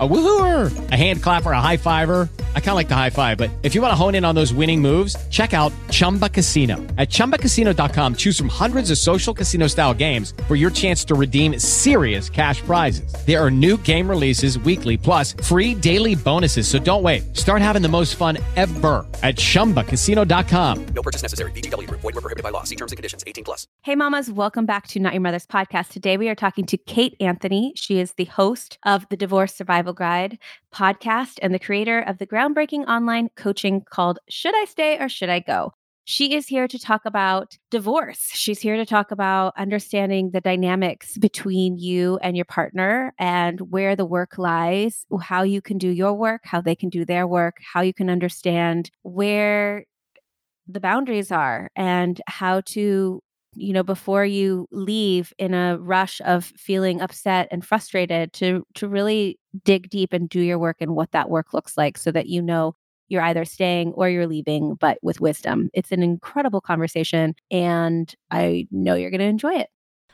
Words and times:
A 0.00 0.08
woohooer, 0.08 0.90
a 0.92 0.96
hand 0.96 1.22
clapper, 1.22 1.52
a 1.52 1.60
high 1.60 1.76
fiver. 1.76 2.30
I 2.54 2.60
kind 2.60 2.70
of 2.70 2.76
like 2.76 2.88
the 2.88 2.96
high 2.96 3.10
five, 3.10 3.36
but 3.36 3.50
if 3.62 3.74
you 3.74 3.82
want 3.82 3.92
to 3.92 3.96
hone 3.96 4.14
in 4.14 4.24
on 4.24 4.34
those 4.34 4.50
winning 4.54 4.80
moves, 4.80 5.14
check 5.28 5.52
out 5.52 5.74
Chumba 5.90 6.30
Casino. 6.30 6.78
At 6.96 7.10
ChumbaCasino.com, 7.10 8.14
choose 8.14 8.38
from 8.38 8.48
hundreds 8.48 8.90
of 8.90 8.96
social 8.96 9.34
casino 9.34 9.66
style 9.66 9.92
games 9.92 10.32
for 10.48 10.56
your 10.56 10.70
chance 10.70 11.04
to 11.04 11.14
redeem 11.14 11.58
serious 11.58 12.30
cash 12.30 12.62
prizes. 12.62 13.12
There 13.26 13.38
are 13.44 13.50
new 13.50 13.76
game 13.76 14.08
releases 14.08 14.58
weekly, 14.60 14.96
plus 14.96 15.34
free 15.34 15.74
daily 15.74 16.14
bonuses. 16.14 16.66
So 16.66 16.78
don't 16.78 17.02
wait. 17.02 17.36
Start 17.36 17.60
having 17.60 17.82
the 17.82 17.88
most 17.88 18.16
fun 18.16 18.38
ever 18.56 19.06
at 19.22 19.36
ChumbaCasino.com. 19.36 20.86
No 20.94 21.02
purchase 21.02 21.20
necessary. 21.20 21.52
VGW. 21.52 21.90
Void 21.90 22.04
were 22.04 22.12
prohibited 22.12 22.42
by 22.42 22.48
law. 22.48 22.62
See 22.62 22.76
terms 22.76 22.92
and 22.92 22.96
conditions. 22.96 23.22
18 23.26 23.44
plus. 23.44 23.66
Hey, 23.82 23.96
mamas, 23.96 24.30
welcome 24.30 24.64
back 24.64 24.86
to 24.88 24.98
Not 24.98 25.12
Your 25.12 25.20
Mother's 25.20 25.46
podcast. 25.46 25.88
Today 25.88 26.16
we 26.16 26.30
are 26.30 26.34
talking 26.34 26.64
to 26.64 26.78
Kate 26.78 27.16
Anthony. 27.20 27.74
She 27.76 27.98
is 27.98 28.12
the 28.12 28.24
host 28.24 28.78
of 28.86 29.06
the 29.10 29.16
Divorce 29.18 29.54
Survival 29.54 29.89
Guide 29.92 30.38
podcast 30.72 31.38
and 31.42 31.54
the 31.54 31.58
creator 31.58 32.00
of 32.00 32.18
the 32.18 32.26
groundbreaking 32.26 32.86
online 32.86 33.30
coaching 33.36 33.82
called 33.82 34.18
Should 34.28 34.54
I 34.54 34.64
Stay 34.66 34.98
or 34.98 35.08
Should 35.08 35.28
I 35.28 35.40
Go? 35.40 35.72
She 36.04 36.34
is 36.34 36.48
here 36.48 36.66
to 36.66 36.78
talk 36.78 37.02
about 37.04 37.56
divorce. 37.70 38.30
She's 38.32 38.58
here 38.58 38.76
to 38.76 38.86
talk 38.86 39.10
about 39.10 39.52
understanding 39.56 40.30
the 40.30 40.40
dynamics 40.40 41.16
between 41.18 41.78
you 41.78 42.18
and 42.22 42.36
your 42.36 42.46
partner 42.46 43.14
and 43.18 43.60
where 43.70 43.94
the 43.94 44.04
work 44.04 44.36
lies, 44.36 45.06
how 45.22 45.42
you 45.42 45.62
can 45.62 45.78
do 45.78 45.88
your 45.88 46.14
work, 46.14 46.40
how 46.44 46.60
they 46.60 46.74
can 46.74 46.88
do 46.88 47.04
their 47.04 47.26
work, 47.28 47.58
how 47.60 47.80
you 47.82 47.94
can 47.94 48.10
understand 48.10 48.90
where 49.02 49.84
the 50.66 50.80
boundaries 50.80 51.30
are 51.30 51.70
and 51.76 52.20
how 52.26 52.60
to 52.62 53.22
you 53.54 53.72
know 53.72 53.82
before 53.82 54.24
you 54.24 54.68
leave 54.70 55.32
in 55.38 55.54
a 55.54 55.76
rush 55.78 56.20
of 56.24 56.44
feeling 56.56 57.00
upset 57.00 57.48
and 57.50 57.64
frustrated 57.64 58.32
to 58.32 58.64
to 58.74 58.88
really 58.88 59.39
dig 59.64 59.90
deep 59.90 60.12
and 60.12 60.28
do 60.28 60.40
your 60.40 60.58
work 60.58 60.76
and 60.80 60.94
what 60.94 61.12
that 61.12 61.30
work 61.30 61.52
looks 61.52 61.76
like 61.76 61.98
so 61.98 62.10
that 62.10 62.26
you 62.26 62.40
know 62.42 62.74
you're 63.08 63.22
either 63.22 63.44
staying 63.44 63.92
or 63.94 64.08
you're 64.08 64.26
leaving 64.26 64.74
but 64.74 64.98
with 65.02 65.20
wisdom 65.20 65.70
it's 65.74 65.92
an 65.92 66.02
incredible 66.02 66.60
conversation 66.60 67.34
and 67.50 68.14
i 68.30 68.66
know 68.70 68.94
you're 68.94 69.10
going 69.10 69.20
to 69.20 69.26
enjoy 69.26 69.54
it 69.54 69.68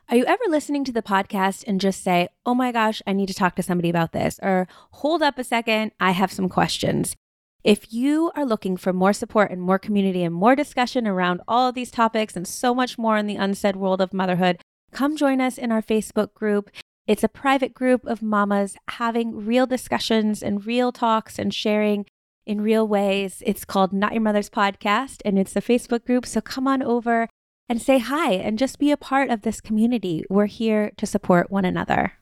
are 0.09 0.17
you 0.17 0.25
ever 0.27 0.45
listening 0.49 0.85
to 0.85 0.93
the 0.93 1.03
podcast 1.03 1.65
and 1.67 1.81
just 1.81 2.05
say, 2.05 2.29
oh 2.45 2.55
my 2.55 2.71
gosh, 2.71 3.03
I 3.09 3.13
need 3.13 3.27
to 3.27 3.35
talk 3.35 3.57
to 3.57 3.63
somebody 3.63 3.91
about 3.91 4.13
this? 4.13 4.39
Or 4.41 4.69
hold 4.93 5.21
up 5.21 5.37
a 5.37 5.43
second, 5.43 5.91
I 5.99 6.13
have 6.13 6.31
some 6.31 6.49
questions. 6.49 7.17
If 7.65 7.93
you 7.93 8.31
are 8.37 8.45
looking 8.45 8.77
for 8.77 8.93
more 8.93 9.13
support 9.13 9.51
and 9.51 9.61
more 9.61 9.81
community 9.81 10.23
and 10.23 10.33
more 10.33 10.55
discussion 10.55 11.09
around 11.09 11.41
all 11.49 11.69
of 11.69 11.75
these 11.75 11.91
topics 11.91 12.37
and 12.37 12.47
so 12.47 12.73
much 12.73 12.97
more 12.97 13.17
in 13.17 13.27
the 13.27 13.35
unsaid 13.35 13.75
world 13.75 14.01
of 14.01 14.15
motherhood, 14.15 14.61
come 14.93 15.17
join 15.17 15.41
us 15.41 15.59
in 15.59 15.73
our 15.73 15.83
Facebook 15.83 16.33
group. 16.35 16.71
It's 17.07 17.23
a 17.23 17.29
private 17.29 17.73
group 17.73 18.05
of 18.05 18.21
mamas 18.21 18.77
having 18.89 19.47
real 19.47 19.65
discussions 19.65 20.43
and 20.43 20.67
real 20.67 20.91
talks 20.91 21.39
and 21.39 21.55
sharing 21.55 22.05
in 22.45 22.61
real 22.61 22.89
ways. 22.89 23.45
It's 23.47 23.65
called 23.65 23.93
Not 23.93 24.13
Your 24.13 24.23
Mother's 24.23 24.51
Podcast 24.51 25.23
and 25.25 25.39
it's 25.39 25.55
a 25.55 25.61
Facebook 25.61 26.05
group. 26.05 26.27
So 26.27 26.41
come 26.41 26.67
on 26.67 26.83
over 26.83 27.29
and 27.69 27.81
say 27.81 28.01
hi 28.01 28.33
and 28.33 28.59
just 28.59 28.81
be 28.81 28.91
a 28.91 28.97
part 28.97 29.31
of 29.31 29.43
this 29.43 29.61
community. 29.61 30.25
We're 30.29 30.47
here 30.47 30.91
to 30.97 31.07
support 31.07 31.49
one 31.49 31.65
another. 31.65 32.15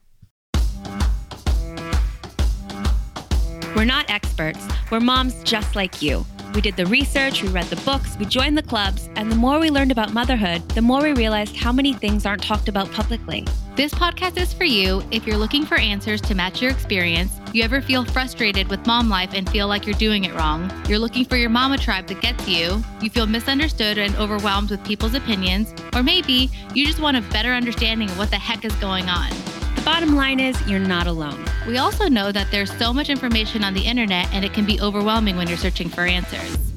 We're 3.75 3.85
not 3.85 4.07
experts. 4.07 4.67
We're 4.91 4.99
moms 4.99 5.41
just 5.43 5.75
like 5.75 6.03
you. 6.03 6.27
We 6.53 6.61
did 6.61 6.77
the 6.77 6.85
research, 6.85 7.41
we 7.41 7.49
read 7.49 7.65
the 7.65 7.81
books, 7.83 8.15
we 8.17 8.25
joined 8.25 8.57
the 8.57 8.63
clubs, 8.63 9.09
and 9.15 9.29
the 9.31 9.35
more 9.35 9.59
we 9.59 9.71
learned 9.71 9.91
about 9.91 10.13
motherhood, 10.13 10.69
the 10.69 10.81
more 10.81 11.01
we 11.01 11.11
realized 11.13 11.55
how 11.55 11.73
many 11.73 11.93
things 11.93 12.25
aren't 12.25 12.43
talked 12.43 12.69
about 12.69 12.89
publicly. 12.91 13.45
This 13.75 13.93
podcast 13.93 14.37
is 14.37 14.53
for 14.53 14.63
you 14.63 15.03
if 15.11 15.27
you're 15.27 15.35
looking 15.35 15.65
for 15.65 15.75
answers 15.75 16.21
to 16.21 16.33
match 16.33 16.61
your 16.61 16.71
experience, 16.71 17.33
you 17.51 17.61
ever 17.61 17.81
feel 17.81 18.05
frustrated 18.05 18.69
with 18.69 18.87
mom 18.87 19.09
life 19.09 19.31
and 19.33 19.49
feel 19.49 19.67
like 19.67 19.85
you're 19.85 19.95
doing 19.95 20.23
it 20.23 20.33
wrong, 20.33 20.71
you're 20.87 20.97
looking 20.97 21.25
for 21.25 21.35
your 21.35 21.49
mama 21.49 21.77
tribe 21.77 22.07
that 22.07 22.21
gets 22.21 22.47
you, 22.47 22.81
you 23.01 23.09
feel 23.09 23.27
misunderstood 23.27 23.97
and 23.97 24.15
overwhelmed 24.15 24.69
with 24.69 24.81
people's 24.85 25.13
opinions, 25.13 25.73
or 25.93 26.03
maybe 26.03 26.49
you 26.73 26.85
just 26.85 27.01
want 27.01 27.17
a 27.17 27.21
better 27.33 27.51
understanding 27.51 28.09
of 28.09 28.17
what 28.17 28.29
the 28.29 28.37
heck 28.37 28.63
is 28.63 28.73
going 28.75 29.09
on. 29.09 29.29
The 29.75 29.81
bottom 29.83 30.15
line 30.15 30.39
is, 30.39 30.55
you're 30.69 30.79
not 30.79 31.07
alone. 31.07 31.45
We 31.67 31.77
also 31.77 32.07
know 32.07 32.31
that 32.31 32.49
there's 32.51 32.71
so 32.77 32.93
much 32.93 33.09
information 33.09 33.61
on 33.65 33.73
the 33.73 33.85
internet 33.85 34.33
and 34.33 34.45
it 34.45 34.53
can 34.53 34.65
be 34.65 34.79
overwhelming 34.79 35.35
when 35.35 35.49
you're 35.49 35.57
searching 35.57 35.89
for 35.89 36.05
answers. 36.05 36.74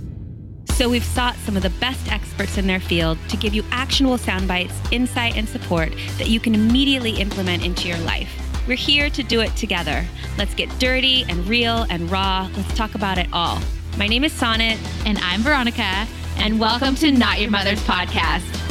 So 0.78 0.89
we've 0.89 1.03
sought 1.03 1.34
some 1.39 1.56
of 1.56 1.65
the 1.65 1.71
best 1.81 2.12
experts 2.12 2.56
in 2.56 2.69
their 2.69 2.78
field 2.78 3.19
to 3.31 3.37
give 3.37 3.53
you 3.53 3.65
actionable 3.72 4.16
sound 4.16 4.47
bites, 4.47 4.81
insight, 4.93 5.37
and 5.37 5.49
support 5.49 5.91
that 6.19 6.28
you 6.28 6.39
can 6.39 6.55
immediately 6.55 7.16
implement 7.16 7.65
into 7.65 7.89
your 7.89 7.99
life. 7.99 8.31
We're 8.69 8.77
here 8.77 9.11
to 9.11 9.25
do 9.25 9.41
it 9.41 9.56
together. 9.56 10.06
Let's 10.37 10.55
get 10.55 10.69
dirty 10.78 11.25
and 11.28 11.44
real 11.49 11.84
and 11.91 12.09
raw. 12.09 12.49
Let's 12.56 12.72
talk 12.75 12.94
about 12.94 13.19
it 13.19 13.27
all. 13.33 13.59
My 13.97 14.06
name 14.06 14.22
is 14.22 14.33
Sonnet. 14.33 14.78
And 15.05 15.19
I'm 15.19 15.41
Veronica. 15.41 16.06
And 16.37 16.61
welcome 16.61 16.94
to 16.94 17.11
Not 17.11 17.41
Your 17.41 17.50
Mother's 17.50 17.83
Podcast. 17.83 18.68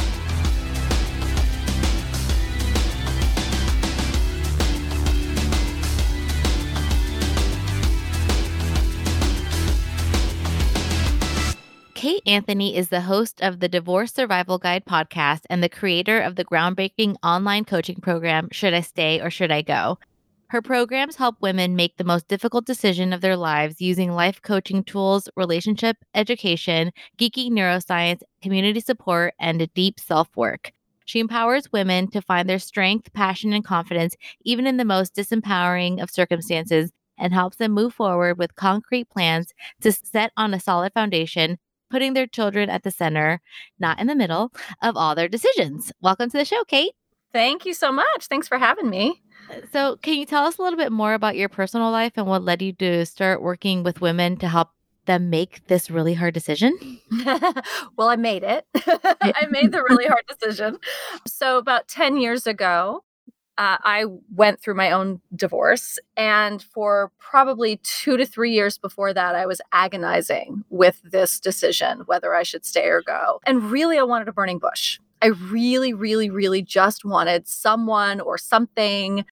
Kate 12.07 12.23
Anthony 12.25 12.73
is 12.73 12.87
the 12.87 13.01
host 13.01 13.41
of 13.41 13.59
the 13.59 13.67
Divorce 13.67 14.13
Survival 14.13 14.57
Guide 14.57 14.85
podcast 14.85 15.41
and 15.49 15.61
the 15.61 15.67
creator 15.67 16.21
of 16.21 16.37
the 16.37 16.45
groundbreaking 16.45 17.17
online 17.21 17.65
coaching 17.65 17.99
program, 17.99 18.47
Should 18.53 18.73
I 18.73 18.79
Stay 18.79 19.19
or 19.19 19.29
Should 19.29 19.51
I 19.51 19.61
Go? 19.61 19.99
Her 20.47 20.61
programs 20.61 21.17
help 21.17 21.35
women 21.41 21.75
make 21.75 21.97
the 21.97 22.05
most 22.05 22.29
difficult 22.29 22.65
decision 22.65 23.11
of 23.11 23.19
their 23.19 23.35
lives 23.35 23.81
using 23.81 24.13
life 24.13 24.41
coaching 24.41 24.85
tools, 24.85 25.27
relationship 25.35 25.97
education, 26.15 26.93
geeky 27.17 27.51
neuroscience, 27.51 28.21
community 28.41 28.79
support, 28.79 29.33
and 29.37 29.69
deep 29.73 29.99
self 29.99 30.29
work. 30.37 30.71
She 31.03 31.19
empowers 31.19 31.73
women 31.73 32.09
to 32.11 32.21
find 32.21 32.49
their 32.49 32.57
strength, 32.57 33.11
passion, 33.11 33.51
and 33.51 33.65
confidence 33.65 34.15
even 34.45 34.65
in 34.65 34.77
the 34.77 34.85
most 34.85 35.13
disempowering 35.13 36.01
of 36.01 36.09
circumstances 36.09 36.89
and 37.17 37.33
helps 37.33 37.57
them 37.57 37.73
move 37.73 37.93
forward 37.93 38.37
with 38.37 38.55
concrete 38.55 39.09
plans 39.09 39.53
to 39.81 39.91
set 39.91 40.31
on 40.37 40.53
a 40.53 40.59
solid 40.61 40.93
foundation 40.93 41.57
putting 41.89 42.13
their 42.13 42.27
children 42.27 42.69
at 42.69 42.83
the 42.83 42.91
center, 42.91 43.41
not 43.79 43.99
in 43.99 44.07
the 44.07 44.15
middle, 44.15 44.51
of 44.81 44.95
all 44.97 45.15
their 45.15 45.27
decisions. 45.27 45.91
Welcome 46.01 46.29
to 46.29 46.37
the 46.37 46.45
show, 46.45 46.63
Kate. 46.65 46.93
Thank 47.33 47.65
you 47.65 47.73
so 47.73 47.91
much. 47.91 48.27
Thanks 48.27 48.47
for 48.47 48.57
having 48.57 48.89
me. 48.89 49.21
Uh, 49.49 49.61
so, 49.71 49.97
can 49.97 50.15
you 50.15 50.25
tell 50.25 50.45
us 50.45 50.57
a 50.57 50.61
little 50.61 50.77
bit 50.77 50.91
more 50.91 51.13
about 51.13 51.35
your 51.35 51.49
personal 51.49 51.91
life 51.91 52.13
and 52.15 52.27
what 52.27 52.43
led 52.43 52.61
you 52.61 52.73
to 52.73 53.05
start 53.05 53.41
working 53.41 53.83
with 53.83 54.01
women 54.01 54.37
to 54.37 54.47
help 54.47 54.69
them 55.05 55.29
make 55.29 55.65
this 55.67 55.89
really 55.89 56.13
hard 56.13 56.33
decision? 56.33 56.99
well, 57.97 58.09
I 58.09 58.15
made 58.15 58.43
it. 58.43 58.65
I 58.75 59.47
made 59.49 59.71
the 59.71 59.83
really 59.89 60.05
hard 60.07 60.23
decision. 60.27 60.77
So, 61.25 61.57
about 61.57 61.87
10 61.87 62.17
years 62.17 62.47
ago, 62.47 63.03
uh, 63.57 63.77
I 63.83 64.05
went 64.33 64.61
through 64.61 64.75
my 64.75 64.91
own 64.91 65.19
divorce. 65.35 65.97
And 66.15 66.61
for 66.61 67.11
probably 67.19 67.79
two 67.83 68.17
to 68.17 68.25
three 68.25 68.51
years 68.51 68.77
before 68.77 69.13
that, 69.13 69.35
I 69.35 69.45
was 69.45 69.61
agonizing 69.71 70.63
with 70.69 71.01
this 71.03 71.39
decision 71.39 72.01
whether 72.05 72.35
I 72.35 72.43
should 72.43 72.65
stay 72.65 72.87
or 72.87 73.01
go. 73.01 73.39
And 73.45 73.71
really, 73.71 73.97
I 73.97 74.03
wanted 74.03 74.27
a 74.27 74.33
burning 74.33 74.59
bush. 74.59 74.99
I 75.21 75.27
really, 75.27 75.93
really, 75.93 76.29
really 76.29 76.61
just 76.61 77.03
wanted 77.03 77.47
someone 77.47 78.21
or 78.21 78.37
something. 78.37 79.25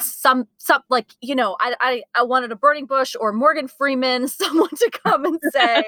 Some, 0.00 0.46
some, 0.58 0.82
like 0.88 1.12
you 1.20 1.34
know, 1.34 1.56
I, 1.60 1.74
I, 1.80 2.02
I 2.14 2.22
wanted 2.22 2.52
a 2.52 2.56
burning 2.56 2.86
bush 2.86 3.14
or 3.18 3.32
Morgan 3.32 3.68
Freeman, 3.68 4.28
someone 4.28 4.70
to 4.70 4.90
come 5.04 5.24
and 5.24 5.40
say, 5.52 5.84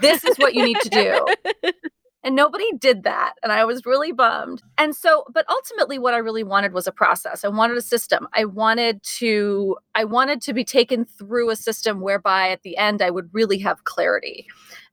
"This 0.00 0.24
is 0.24 0.36
what 0.38 0.54
you 0.54 0.64
need 0.64 0.80
to 0.80 0.88
do." 0.88 1.72
And 2.24 2.34
nobody 2.34 2.72
did 2.78 3.02
that. 3.02 3.34
And 3.42 3.52
I 3.52 3.66
was 3.66 3.84
really 3.84 4.10
bummed. 4.10 4.62
And 4.78 4.96
so, 4.96 5.24
but 5.32 5.44
ultimately 5.50 5.98
what 5.98 6.14
I 6.14 6.18
really 6.18 6.42
wanted 6.42 6.72
was 6.72 6.86
a 6.86 6.92
process. 6.92 7.44
I 7.44 7.48
wanted 7.48 7.76
a 7.76 7.82
system. 7.82 8.26
I 8.32 8.46
wanted 8.46 9.02
to, 9.18 9.76
I 9.94 10.04
wanted 10.04 10.40
to 10.42 10.54
be 10.54 10.64
taken 10.64 11.04
through 11.04 11.50
a 11.50 11.56
system 11.56 12.00
whereby 12.00 12.48
at 12.48 12.62
the 12.62 12.78
end 12.78 13.02
I 13.02 13.10
would 13.10 13.28
really 13.32 13.58
have 13.58 13.84
clarity. 13.84 14.46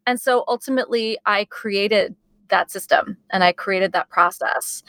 And 0.05 0.19
so 0.19 0.43
ultimately 0.49 1.17
I 1.25 1.45
created 1.45 2.15
that 2.49 2.69
system 2.69 3.15
and 3.29 3.45
I 3.45 3.53
created 3.53 3.93
that 3.93 4.09
process. 4.09 4.83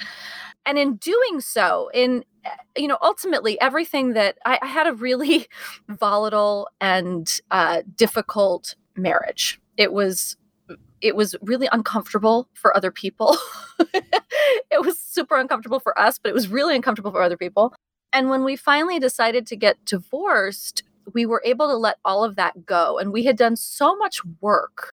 And 0.66 0.78
in 0.78 0.96
doing 0.96 1.40
so, 1.40 1.90
in 1.94 2.24
eh, 2.44 2.50
you 2.76 2.88
know, 2.88 2.98
ultimately 3.02 3.60
everything 3.60 4.14
that 4.14 4.38
I, 4.44 4.58
I 4.60 4.66
had 4.66 4.88
a 4.88 4.92
really 4.92 5.46
volatile 5.88 6.68
and 6.80 7.40
uh, 7.52 7.82
difficult 7.96 8.74
marriage. 8.96 9.60
It 9.76 9.92
was 9.92 10.36
it 11.02 11.16
was 11.16 11.34
really 11.42 11.68
uncomfortable 11.72 12.48
for 12.54 12.74
other 12.76 12.90
people. 12.90 13.36
it 13.78 14.80
was 14.84 14.98
super 14.98 15.36
uncomfortable 15.36 15.80
for 15.80 15.98
us, 15.98 16.18
but 16.18 16.30
it 16.30 16.34
was 16.34 16.48
really 16.48 16.76
uncomfortable 16.76 17.10
for 17.10 17.22
other 17.22 17.36
people. 17.36 17.74
And 18.12 18.30
when 18.30 18.44
we 18.44 18.56
finally 18.56 18.98
decided 18.98 19.46
to 19.48 19.56
get 19.56 19.84
divorced, 19.84 20.82
we 21.12 21.26
were 21.26 21.42
able 21.44 21.68
to 21.68 21.76
let 21.76 21.96
all 22.04 22.22
of 22.24 22.36
that 22.36 22.66
go. 22.66 22.98
And 22.98 23.12
we 23.12 23.24
had 23.24 23.36
done 23.36 23.56
so 23.56 23.96
much 23.96 24.20
work 24.40 24.92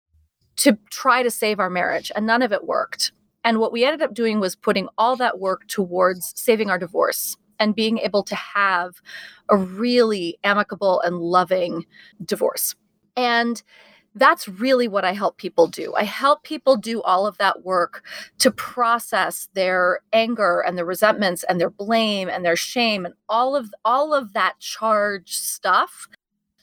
to 0.57 0.77
try 0.91 1.23
to 1.23 1.31
save 1.31 1.61
our 1.61 1.71
marriage, 1.71 2.13
and 2.15 2.27
none 2.27 2.43
of 2.43 2.53
it 2.53 2.67
worked. 2.67 3.13
And 3.45 3.59
what 3.59 3.73
we 3.73 3.85
ended 3.85 4.03
up 4.03 4.15
doing 4.15 4.39
was 4.39 4.55
putting 4.55 4.89
all 4.99 5.17
that 5.17 5.41
work 5.41 5.67
towards 5.67 6.33
saving 6.37 6.71
our 6.71 6.79
divorce 6.79 7.37
and 7.59 7.75
being 7.75 7.99
able 7.99 8.23
to 8.25 8.35
have 8.35 9.01
a 9.49 9.57
really 9.57 10.39
amicable 10.45 11.01
and 11.01 11.19
loving 11.19 11.87
divorce. 12.25 12.75
And 13.17 13.63
that's 14.15 14.47
really 14.47 14.89
what 14.89 15.05
I 15.05 15.13
help 15.13 15.39
people 15.39 15.67
do. 15.67 15.95
I 15.95 16.05
help 16.05 16.43
people 16.43 16.77
do 16.77 17.03
all 17.03 17.27
of 17.27 17.39
that 17.39 17.65
work 17.65 18.05
to 18.39 18.51
process 18.51 19.49
their 19.55 20.01
anger 20.13 20.61
and 20.61 20.77
their 20.77 20.85
resentments 20.85 21.45
and 21.45 21.61
their 21.61 21.71
blame 21.71 22.29
and 22.29 22.45
their 22.45 22.57
shame 22.57 23.07
and 23.07 23.15
all 23.29 23.57
of 23.57 23.73
all 23.85 24.13
of 24.13 24.35
that 24.35 24.59
charged 24.59 25.35
stuff 25.35 26.09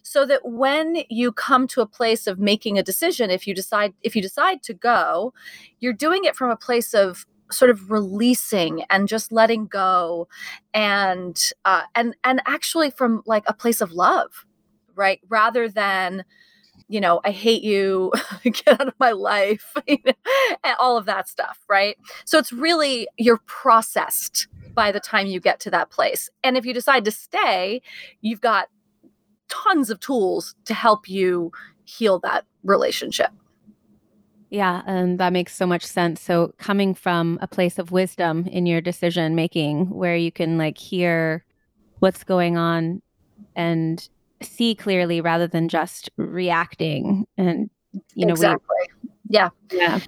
so 0.03 0.25
that 0.25 0.41
when 0.43 1.03
you 1.09 1.31
come 1.31 1.67
to 1.67 1.81
a 1.81 1.85
place 1.85 2.25
of 2.27 2.39
making 2.39 2.77
a 2.77 2.83
decision 2.83 3.29
if 3.29 3.45
you 3.45 3.53
decide 3.53 3.93
if 4.01 4.15
you 4.15 4.21
decide 4.21 4.63
to 4.63 4.73
go, 4.73 5.33
you're 5.79 5.93
doing 5.93 6.25
it 6.25 6.35
from 6.35 6.49
a 6.49 6.57
place 6.57 6.93
of 6.93 7.25
sort 7.51 7.71
of 7.71 7.89
releasing 7.89 8.83
and 8.89 9.07
just 9.07 9.31
letting 9.31 9.65
go 9.65 10.27
and 10.73 11.51
uh, 11.65 11.83
and 11.95 12.15
and 12.23 12.41
actually 12.45 12.91
from 12.91 13.23
like 13.25 13.43
a 13.47 13.53
place 13.53 13.81
of 13.81 13.91
love 13.91 14.45
right 14.95 15.19
rather 15.29 15.67
than 15.67 16.23
you 16.89 16.99
know, 16.99 17.21
I 17.23 17.29
hate 17.31 17.63
you, 17.63 18.11
get 18.43 18.81
out 18.81 18.87
of 18.87 18.95
my 18.99 19.11
life, 19.11 19.73
and 19.87 20.75
all 20.79 20.97
of 20.97 21.05
that 21.05 21.29
stuff, 21.29 21.59
right? 21.69 21.95
So 22.25 22.37
it's 22.39 22.51
really, 22.51 23.07
you're 23.17 23.41
processed 23.45 24.47
by 24.73 24.91
the 24.91 24.99
time 24.99 25.27
you 25.27 25.39
get 25.39 25.59
to 25.61 25.71
that 25.71 25.91
place. 25.91 26.29
And 26.43 26.57
if 26.57 26.65
you 26.65 26.73
decide 26.73 27.05
to 27.05 27.11
stay, 27.11 27.81
you've 28.21 28.41
got 28.41 28.69
tons 29.49 29.89
of 29.89 29.99
tools 29.99 30.55
to 30.65 30.73
help 30.73 31.07
you 31.07 31.51
heal 31.85 32.19
that 32.19 32.45
relationship. 32.63 33.31
Yeah, 34.49 34.81
and 34.87 35.19
that 35.19 35.31
makes 35.31 35.55
so 35.55 35.67
much 35.67 35.85
sense. 35.85 36.19
So 36.19 36.55
coming 36.57 36.95
from 36.95 37.37
a 37.39 37.47
place 37.47 37.77
of 37.77 37.91
wisdom 37.91 38.47
in 38.47 38.65
your 38.65 38.81
decision 38.81 39.35
making 39.35 39.91
where 39.91 40.15
you 40.15 40.31
can 40.31 40.57
like 40.57 40.77
hear 40.77 41.45
what's 41.99 42.23
going 42.23 42.57
on 42.57 43.03
and 43.55 44.09
see 44.41 44.75
clearly 44.75 45.21
rather 45.21 45.47
than 45.47 45.67
just 45.67 46.09
reacting 46.17 47.25
and 47.37 47.69
you 48.13 48.25
know 48.25 48.33
exactly 48.33 48.67
we, 49.03 49.09
yeah 49.29 49.49
yeah 49.71 49.99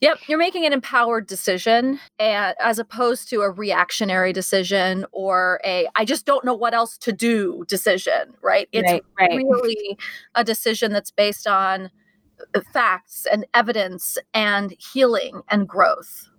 Yep, 0.00 0.18
you're 0.28 0.38
making 0.38 0.64
an 0.64 0.72
empowered 0.72 1.26
decision 1.26 2.00
and, 2.18 2.54
as 2.58 2.78
opposed 2.78 3.28
to 3.28 3.42
a 3.42 3.50
reactionary 3.50 4.32
decision 4.32 5.04
or 5.12 5.60
a 5.62 5.88
I 5.94 6.06
just 6.06 6.24
don't 6.24 6.42
know 6.44 6.54
what 6.54 6.72
else 6.72 6.96
to 6.98 7.12
do 7.12 7.64
decision, 7.68 8.34
right? 8.40 8.66
It's 8.72 8.90
right, 8.90 9.04
right. 9.18 9.30
really 9.30 9.98
a 10.34 10.42
decision 10.42 10.92
that's 10.92 11.10
based 11.10 11.46
on 11.46 11.90
uh, 12.54 12.60
facts 12.72 13.26
and 13.30 13.46
evidence 13.52 14.16
and 14.32 14.74
healing 14.78 15.42
and 15.50 15.68
growth. 15.68 16.29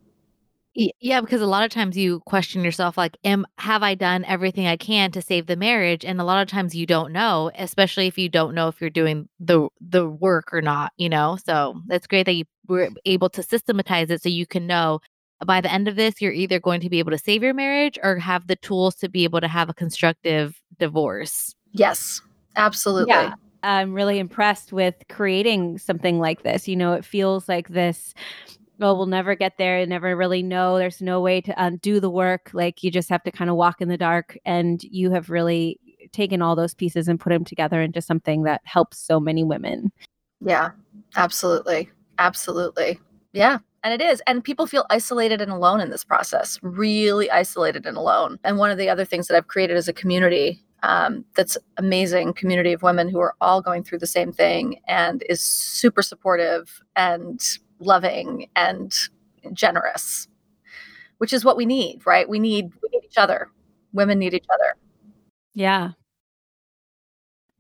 Yeah, 0.76 1.20
because 1.20 1.42
a 1.42 1.46
lot 1.48 1.66
of 1.66 1.72
times 1.72 1.98
you 1.98 2.22
question 2.22 2.64
yourself 2.64 2.98
like 2.98 3.18
am 3.26 3.46
have 3.58 3.84
I 3.84 3.94
done 3.94 4.24
everything 4.26 4.68
I 4.68 4.78
can 4.78 5.12
to 5.12 5.22
save 5.22 5.48
the 5.48 5.58
marriage 5.58 6.06
and 6.06 6.22
a 6.22 6.24
lot 6.24 6.42
of 6.42 6.48
times 6.48 6.74
you 6.74 6.86
don't 6.86 7.12
know, 7.12 7.52
especially 7.56 8.08
if 8.08 8.18
you 8.18 8.30
don't 8.30 8.56
know 8.56 8.70
if 8.70 8.80
you're 8.80 8.90
doing 8.90 9.28
the 9.40 9.68
the 9.82 10.08
work 10.08 10.54
or 10.54 10.62
not, 10.62 10.94
you 10.98 11.10
know? 11.10 11.38
So, 11.46 11.82
that's 11.88 12.08
great 12.08 12.26
that 12.26 12.34
you 12.36 12.46
were 12.68 12.90
able 13.06 13.30
to 13.32 13.44
systematize 13.44 14.10
it 14.10 14.24
so 14.24 14.30
you 14.30 14.46
can 14.46 14.66
know 14.66 15.00
by 15.46 15.60
the 15.60 15.72
end 15.72 15.88
of 15.90 15.98
this 15.98 16.22
you're 16.22 16.32
either 16.32 16.60
going 16.60 16.80
to 16.82 16.90
be 16.90 17.00
able 17.00 17.12
to 17.12 17.18
save 17.18 17.44
your 17.44 17.54
marriage 17.54 18.00
or 18.02 18.16
have 18.18 18.48
the 18.48 18.56
tools 18.58 18.96
to 18.96 19.10
be 19.10 19.26
able 19.26 19.42
to 19.42 19.48
have 19.50 19.70
a 19.70 19.74
constructive 19.74 20.62
divorce. 20.80 21.54
Yes. 21.74 22.22
Absolutely. 22.56 23.10
Yeah. 23.10 23.34
I'm 23.64 23.94
really 23.94 24.20
impressed 24.20 24.72
with 24.74 24.96
creating 25.10 25.78
something 25.80 26.20
like 26.20 26.44
this. 26.44 26.68
You 26.68 26.76
know, 26.76 26.94
it 26.94 27.06
feels 27.06 27.48
like 27.50 27.70
this 27.70 28.14
well, 28.82 28.98
we'll 28.98 29.06
never 29.06 29.36
get 29.36 29.58
there 29.58 29.78
and 29.78 29.90
never 29.90 30.18
really 30.18 30.42
know. 30.42 30.78
There's 30.78 31.02
no 31.02 31.22
way 31.22 31.40
to 31.42 31.64
undo 31.64 32.00
the 32.00 32.10
work. 32.10 32.50
Like 32.52 32.84
you 32.84 32.90
just 32.90 33.10
have 33.10 33.24
to 33.24 33.32
kind 33.32 33.50
of 33.50 33.56
walk 33.56 33.80
in 33.80 33.88
the 33.88 33.98
dark. 33.98 34.38
And 34.44 34.84
you 34.84 35.12
have 35.12 35.30
really 35.30 35.80
taken 36.12 36.42
all 36.42 36.56
those 36.56 36.74
pieces 36.74 37.08
and 37.08 37.20
put 37.20 37.30
them 37.30 37.46
together 37.46 37.80
into 37.80 38.02
something 38.02 38.42
that 38.44 38.62
helps 38.64 38.98
so 38.98 39.20
many 39.20 39.44
women. 39.44 39.92
Yeah, 40.44 40.72
absolutely. 41.16 41.90
Absolutely. 42.18 43.00
Yeah. 43.34 43.60
And 43.84 43.94
it 43.94 44.04
is. 44.04 44.22
And 44.26 44.44
people 44.44 44.66
feel 44.66 44.86
isolated 44.90 45.42
and 45.42 45.52
alone 45.52 45.80
in 45.80 45.92
this 45.92 46.04
process, 46.04 46.60
really 46.64 47.30
isolated 47.30 47.86
and 47.86 47.98
alone. 47.98 48.40
And 48.44 48.58
one 48.58 48.72
of 48.72 48.80
the 48.80 48.90
other 48.90 49.06
things 49.06 49.28
that 49.28 49.38
I've 49.38 49.48
created 49.48 49.78
is 49.78 49.88
a 49.88 49.94
community 49.94 50.64
um, 50.84 51.24
that's 51.36 51.58
amazing 51.78 52.34
community 52.34 52.74
of 52.74 52.82
women 52.82 53.08
who 53.08 53.20
are 53.20 53.36
all 53.40 53.62
going 53.62 53.84
through 53.84 54.00
the 54.00 54.08
same 54.08 54.32
thing 54.32 54.80
and 54.88 55.24
is 55.30 55.40
super 55.40 56.02
supportive 56.02 56.82
and 56.96 57.60
loving 57.82 58.48
and 58.56 58.94
generous, 59.54 60.28
which 61.18 61.34
is 61.34 61.44
what 61.44 61.58
we 61.58 61.66
need, 61.66 62.02
right? 62.06 62.30
We 62.30 62.40
need 62.40 62.72
we 62.82 62.90
need 62.92 63.06
each 63.06 63.18
other. 63.18 63.50
Women 63.94 64.20
need 64.20 64.34
each 64.34 64.48
other. 64.54 64.76
Yeah. 65.54 65.92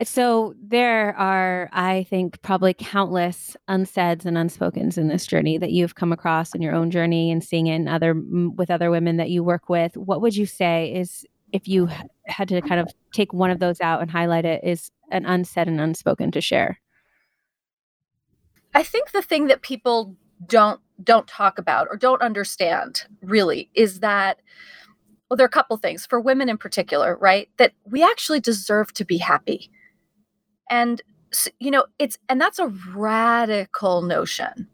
So 0.03 0.55
there 0.59 1.15
are, 1.15 1.69
I 1.71 2.07
think, 2.09 2.41
probably 2.41 2.73
countless 2.73 3.55
unsaids 3.67 4.25
and 4.25 4.35
unspokens 4.35 4.97
in 4.97 5.09
this 5.09 5.27
journey 5.27 5.59
that 5.59 5.71
you've 5.71 5.93
come 5.93 6.11
across 6.11 6.55
in 6.55 6.61
your 6.61 6.73
own 6.73 6.89
journey 6.89 7.29
and 7.31 7.43
seeing 7.43 7.67
in 7.67 7.87
other 7.87 8.15
with 8.55 8.71
other 8.71 8.89
women 8.89 9.17
that 9.17 9.29
you 9.29 9.43
work 9.43 9.69
with. 9.69 9.95
What 9.95 10.21
would 10.21 10.35
you 10.35 10.47
say 10.47 10.91
is 10.91 11.23
if 11.51 11.67
you 11.67 11.87
had 12.25 12.47
to 12.47 12.61
kind 12.61 12.81
of 12.81 12.87
take 13.13 13.31
one 13.31 13.51
of 13.51 13.59
those 13.59 13.79
out 13.79 14.01
and 14.01 14.09
highlight 14.09 14.45
it 14.45 14.63
is 14.63 14.89
an 15.11 15.25
unsaid 15.25 15.67
and 15.67 15.79
unspoken 15.79 16.31
to 16.31 16.41
share? 16.41 16.79
I 18.73 18.83
think 18.83 19.11
the 19.11 19.21
thing 19.21 19.47
that 19.47 19.61
people 19.61 20.15
don't 20.45 20.79
don't 21.03 21.27
talk 21.27 21.57
about 21.57 21.87
or 21.89 21.97
don't 21.97 22.21
understand 22.21 23.05
really 23.21 23.69
is 23.73 24.01
that 24.01 24.39
well 25.29 25.37
there 25.37 25.45
are 25.45 25.47
a 25.47 25.49
couple 25.49 25.75
things 25.77 26.05
for 26.05 26.19
women 26.19 26.49
in 26.49 26.57
particular 26.57 27.17
right 27.19 27.49
that 27.57 27.73
we 27.85 28.03
actually 28.03 28.39
deserve 28.39 28.93
to 28.93 29.05
be 29.05 29.17
happy. 29.17 29.69
And 30.69 31.01
you 31.59 31.71
know 31.71 31.85
it's 31.99 32.17
and 32.29 32.39
that's 32.39 32.59
a 32.59 32.67
radical 32.93 34.01
notion 34.01 34.67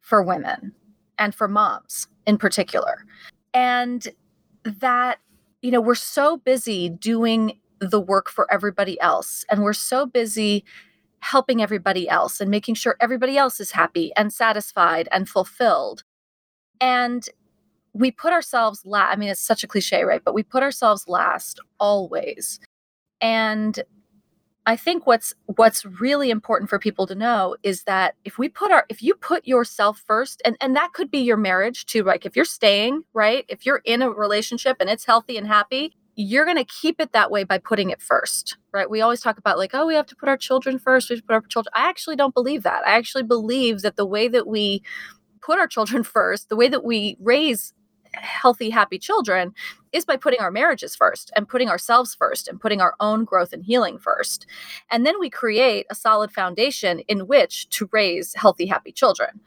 for 0.00 0.22
women 0.22 0.72
and 1.18 1.34
for 1.34 1.48
moms 1.48 2.08
in 2.26 2.38
particular. 2.38 3.04
And 3.52 4.06
that 4.64 5.18
you 5.62 5.70
know 5.70 5.80
we're 5.80 5.94
so 5.94 6.36
busy 6.36 6.88
doing 6.88 7.58
the 7.80 8.00
work 8.00 8.28
for 8.28 8.52
everybody 8.52 9.00
else 9.00 9.44
and 9.50 9.62
we're 9.62 9.72
so 9.72 10.04
busy 10.04 10.64
helping 11.20 11.62
everybody 11.62 12.08
else 12.08 12.40
and 12.40 12.50
making 12.50 12.74
sure 12.74 12.96
everybody 13.00 13.36
else 13.36 13.60
is 13.60 13.72
happy 13.72 14.12
and 14.16 14.32
satisfied 14.32 15.08
and 15.12 15.28
fulfilled. 15.28 16.02
And 16.80 17.28
we 17.92 18.10
put 18.10 18.32
ourselves 18.32 18.84
last. 18.84 19.12
I 19.12 19.16
mean, 19.16 19.28
it's 19.28 19.40
such 19.40 19.64
a 19.64 19.66
cliche, 19.66 20.04
right? 20.04 20.22
But 20.24 20.34
we 20.34 20.42
put 20.42 20.62
ourselves 20.62 21.08
last 21.08 21.60
always. 21.78 22.60
And 23.20 23.82
I 24.66 24.76
think 24.76 25.06
what's 25.06 25.34
what's 25.46 25.84
really 25.84 26.30
important 26.30 26.70
for 26.70 26.78
people 26.78 27.06
to 27.06 27.14
know 27.14 27.56
is 27.62 27.84
that 27.84 28.14
if 28.24 28.38
we 28.38 28.48
put 28.48 28.70
our 28.70 28.84
if 28.88 29.02
you 29.02 29.14
put 29.14 29.46
yourself 29.46 30.02
first 30.06 30.42
and 30.44 30.56
and 30.60 30.76
that 30.76 30.92
could 30.92 31.10
be 31.10 31.18
your 31.18 31.38
marriage 31.38 31.86
too 31.86 32.02
like 32.04 32.26
if 32.26 32.36
you're 32.36 32.44
staying, 32.44 33.02
right? 33.14 33.44
If 33.48 33.64
you're 33.66 33.82
in 33.84 34.02
a 34.02 34.10
relationship 34.10 34.76
and 34.80 34.90
it's 34.90 35.06
healthy 35.06 35.36
and 35.36 35.46
happy, 35.46 35.94
you're 36.20 36.44
going 36.44 36.56
to 36.56 36.64
keep 36.64 37.00
it 37.00 37.12
that 37.12 37.30
way 37.30 37.44
by 37.44 37.58
putting 37.58 37.90
it 37.90 38.02
first, 38.02 38.56
right? 38.72 38.90
We 38.90 39.00
always 39.00 39.20
talk 39.20 39.38
about 39.38 39.58
like, 39.58 39.70
oh, 39.74 39.86
we 39.86 39.94
have 39.94 40.06
to 40.06 40.16
put 40.16 40.28
our 40.28 40.36
children 40.36 40.78
first. 40.78 41.08
We 41.08 41.20
put 41.20 41.32
our 41.32 41.40
children. 41.42 41.72
I 41.74 41.88
actually 41.88 42.16
don't 42.16 42.34
believe 42.34 42.62
that. 42.64 42.86
I 42.86 42.92
actually 42.92 43.22
believe 43.22 43.80
that 43.82 43.96
the 43.96 44.06
way 44.06 44.28
that 44.28 44.46
we 44.46 44.82
put 45.40 45.58
our 45.58 45.66
children 45.66 46.02
first, 46.04 46.48
the 46.48 46.56
way 46.56 46.68
that 46.68 46.84
we 46.84 47.16
raise 47.20 47.72
healthy, 48.12 48.70
happy 48.70 48.98
children 48.98 49.54
is 49.92 50.04
by 50.04 50.16
putting 50.16 50.40
our 50.40 50.50
marriages 50.50 50.94
first 50.96 51.30
and 51.36 51.48
putting 51.48 51.68
ourselves 51.68 52.14
first 52.14 52.48
and 52.48 52.60
putting 52.60 52.80
our 52.80 52.94
own 53.00 53.24
growth 53.24 53.52
and 53.52 53.64
healing 53.64 53.98
first. 53.98 54.46
And 54.90 55.06
then 55.06 55.18
we 55.18 55.30
create 55.30 55.86
a 55.90 55.94
solid 55.94 56.32
foundation 56.32 57.00
in 57.00 57.26
which 57.26 57.68
to 57.70 57.88
raise 57.92 58.34
healthy, 58.34 58.66
happy 58.66 58.92
children. 58.92 59.40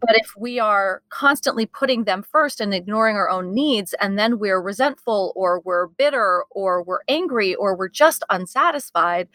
But 0.00 0.16
if 0.16 0.32
we 0.36 0.58
are 0.58 1.02
constantly 1.08 1.66
putting 1.66 2.04
them 2.04 2.24
first 2.24 2.60
and 2.60 2.74
ignoring 2.74 3.16
our 3.16 3.30
own 3.30 3.54
needs, 3.54 3.94
and 4.00 4.18
then 4.18 4.38
we're 4.40 4.60
resentful 4.60 5.32
or 5.36 5.60
we're 5.60 5.86
bitter 5.86 6.44
or 6.50 6.82
we're 6.82 7.02
angry 7.08 7.54
or 7.54 7.76
we're 7.76 7.88
just 7.88 8.24
unsatisfied, 8.28 9.28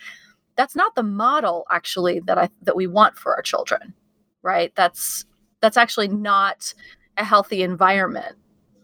that's 0.58 0.76
not 0.76 0.96
the 0.96 1.04
model 1.04 1.66
actually 1.72 2.20
that 2.22 2.38
I 2.38 2.50
that 2.64 2.76
we 2.76 2.88
want 2.88 3.18
for 3.18 3.34
our 3.36 3.42
children. 3.42 3.94
Right? 4.42 4.74
That's 4.76 5.26
That's 5.62 5.78
actually 5.78 6.10
not 6.10 6.74
a 7.18 7.24
healthy 7.24 7.64
environment 7.64 8.36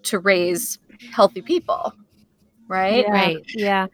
to 0.04 0.20
raise 0.20 0.80
healthy 1.12 1.42
people. 1.42 1.94
Right? 2.68 3.06
Yeah. 3.06 3.12
Right. 3.12 3.46
Yeah. 3.54 3.88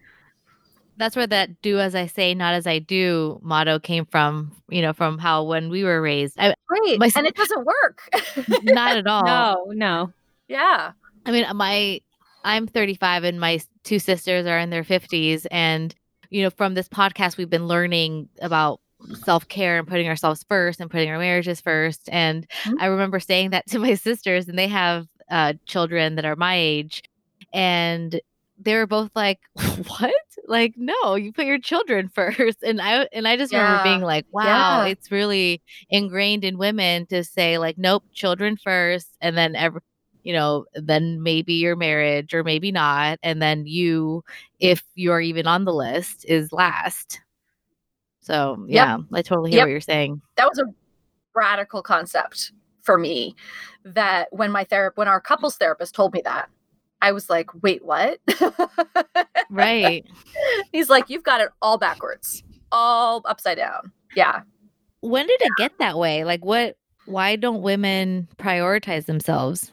That's 1.02 1.16
where 1.16 1.26
that 1.28 1.62
do 1.64 1.80
as 1.80 1.96
I 1.96 2.06
say, 2.06 2.34
not 2.36 2.54
as 2.54 2.68
I 2.68 2.78
do 2.80 3.40
motto 3.44 3.80
came 3.80 4.06
from, 4.06 4.52
you 4.70 4.82
know, 4.84 4.94
from 4.94 5.18
how 5.18 5.44
when 5.44 5.70
we 5.70 5.84
were 5.84 6.02
raised. 6.02 6.40
I, 6.40 6.54
Right. 6.70 6.98
My- 7.00 7.12
and 7.16 7.26
it 7.28 7.36
doesn't 7.36 7.66
work. 7.66 8.08
not 8.64 8.96
at 8.98 9.08
all. 9.08 9.26
No, 9.26 9.66
no. 9.74 10.14
yeah. 10.48 10.92
I 11.26 11.32
mean, 11.32 11.46
my 11.56 12.00
I'm 12.44 12.68
35 12.68 13.24
and 13.24 13.40
my 13.40 13.60
two 13.84 14.00
sisters 14.00 14.46
are 14.46 14.58
in 14.60 14.70
their 14.70 14.84
50s 14.84 15.46
and 15.52 15.94
you 16.30 16.44
know, 16.44 16.50
from 16.52 16.76
this 16.76 16.88
podcast 16.88 17.36
we've 17.38 17.50
been 17.50 17.68
learning 17.68 18.30
about 18.42 18.80
self-care 19.26 19.80
and 19.80 19.88
putting 19.88 20.08
ourselves 20.08 20.46
first 20.48 20.80
and 20.80 20.90
putting 20.92 21.10
our 21.10 21.18
marriages 21.20 21.60
first 21.60 22.08
and 22.12 22.48
Mhm. 22.66 22.76
I 22.80 22.86
remember 22.86 23.20
saying 23.20 23.50
that 23.50 23.66
to 23.72 23.80
my 23.80 23.96
sisters 24.08 24.48
and 24.48 24.58
they 24.60 24.68
have 24.68 25.08
uh 25.32 25.54
children 25.66 26.16
that 26.16 26.26
are 26.26 26.36
my 26.36 26.56
age 26.56 27.04
and 27.54 28.20
they 28.64 28.76
were 28.76 28.88
both 28.88 29.12
like, 29.16 29.40
"What? 29.88 30.14
Like, 30.48 30.74
no, 30.78 31.16
you 31.16 31.32
put 31.34 31.46
your 31.46 31.60
children 31.60 32.10
first. 32.14 32.64
And 32.64 32.82
I 32.82 33.08
and 33.14 33.28
I 33.28 33.38
just 33.38 33.54
remember 33.54 33.82
being 33.84 34.02
like, 34.02 34.26
"Wow, 34.32 34.82
Yeah. 34.82 34.86
it's 34.86 35.12
really 35.12 35.62
ingrained 35.90 36.44
in 36.44 36.58
women 36.58 37.06
to 37.08 37.24
say 37.24 37.58
like, 37.58 37.78
nope, 37.78 38.04
children 38.14 38.58
first, 38.58 39.10
and 39.22 39.38
then 39.38 39.56
every, 39.56 39.82
you 40.24 40.34
know, 40.34 40.66
then 40.76 41.22
maybe 41.24 41.54
your 41.54 41.76
marriage 41.76 42.34
or 42.34 42.44
maybe 42.44 42.72
not, 42.72 43.20
and 43.24 43.42
then 43.42 43.66
you, 43.66 44.24
if 44.60 44.84
you're 44.96 45.22
even 45.22 45.48
on 45.48 45.66
the 45.66 45.74
list, 45.74 46.26
is 46.28 46.52
last." 46.54 47.22
So 48.22 48.66
Yep. 48.68 48.86
yeah, 48.86 48.98
I 49.14 49.22
totally 49.22 49.52
hear 49.52 49.60
Yep. 49.60 49.66
what 49.66 49.72
you're 49.72 49.82
saying. 49.82 50.22
that 50.38 50.48
was 50.50 50.60
a 50.60 50.66
radical 51.36 51.82
concept 51.82 52.52
for 52.82 52.98
me 52.98 53.36
that 53.86 54.28
when 54.32 54.52
my 54.52 54.64
therapist 54.66 54.98
when 54.98 55.08
our 55.08 55.22
couples 55.22 55.56
therapist 55.58 55.96
told 55.96 56.14
me 56.14 56.22
that 56.24 56.50
i 57.02 57.12
was 57.12 57.30
like 57.30 57.50
wait 57.64 57.84
what 57.86 58.20
Right. 59.50 60.06
he's 60.72 60.90
like 60.90 61.10
you've 61.10 61.24
got 61.24 61.42
it 61.42 61.50
all 61.62 61.78
backwards 61.78 62.44
all 62.72 63.22
upside 63.26 63.58
down 63.58 63.92
yeah 64.16 64.42
when 65.02 65.26
did 65.26 65.42
it 65.42 65.52
get 65.58 65.72
that 65.80 65.98
way? 65.98 66.24
Like, 66.24 66.46
what? 66.46 66.78
Why 67.08 67.36
don't 67.36 67.64
women 67.64 68.28
prioritize 68.38 69.08
themselves? 69.08 69.72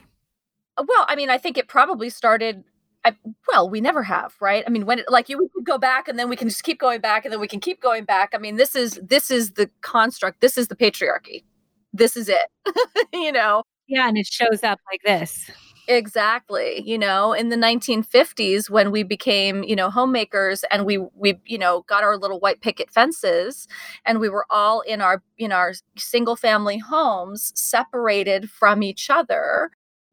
Uh, 0.79 0.85
well 0.89 1.05
i 1.09 1.15
mean 1.17 1.29
i 1.29 1.37
think 1.37 1.59
it 1.59 1.69
probably 1.69 2.09
started 2.09 2.65
I, 3.05 3.15
well 3.53 3.69
we 3.69 3.81
never 3.81 4.03
have 4.03 4.35
right 4.41 4.65
i 4.67 4.71
mean 4.71 4.87
when 4.87 5.01
it, 5.01 5.07
like 5.11 5.29
you 5.29 5.37
we 5.39 5.49
could 5.55 5.65
go 5.67 5.77
back 5.77 6.09
and 6.09 6.19
then 6.19 6.29
we 6.29 6.37
can 6.37 6.49
just 6.49 6.63
keep 6.65 6.81
going 6.81 7.01
back 7.01 7.25
and 7.25 7.33
then 7.33 7.41
we 7.41 7.49
can 7.49 7.61
keep 7.61 7.81
going 7.83 8.05
back 8.05 8.31
i 8.35 8.39
mean 8.39 8.57
this 8.57 8.75
is 8.75 8.99
this 9.03 9.31
is 9.31 9.53
the 9.53 9.69
construct 9.83 10.41
this 10.41 10.57
is 10.57 10.69
the 10.69 10.77
patriarchy 10.77 11.45
this 11.93 12.17
is 12.17 12.29
it 12.29 12.49
you 13.13 13.33
know 13.33 13.63
Yeah, 13.87 14.09
and 14.09 14.17
it 14.19 14.27
shows 14.27 14.63
up 14.63 14.79
like 14.91 15.01
this. 15.05 15.51
Exactly. 15.91 16.83
You 16.85 16.99
know, 16.99 17.33
in 17.33 17.49
the 17.49 17.57
1950s 17.57 18.69
when 18.69 18.91
we 18.91 19.03
became, 19.03 19.63
you 19.65 19.75
know, 19.75 19.89
homemakers 19.89 20.63
and 20.71 20.85
we 20.85 20.99
we, 21.15 21.41
you 21.47 21.57
know, 21.57 21.81
got 21.89 22.05
our 22.05 22.19
little 22.19 22.39
white 22.41 22.61
picket 22.61 22.91
fences 22.91 23.67
and 24.05 24.21
we 24.21 24.29
were 24.29 24.45
all 24.51 24.83
in 24.83 25.01
our 25.01 25.23
in 25.39 25.51
our 25.51 25.73
single 25.97 26.37
family 26.37 26.77
homes 26.77 27.53
separated 27.57 28.51
from 28.51 28.83
each 28.83 29.09
other 29.09 29.71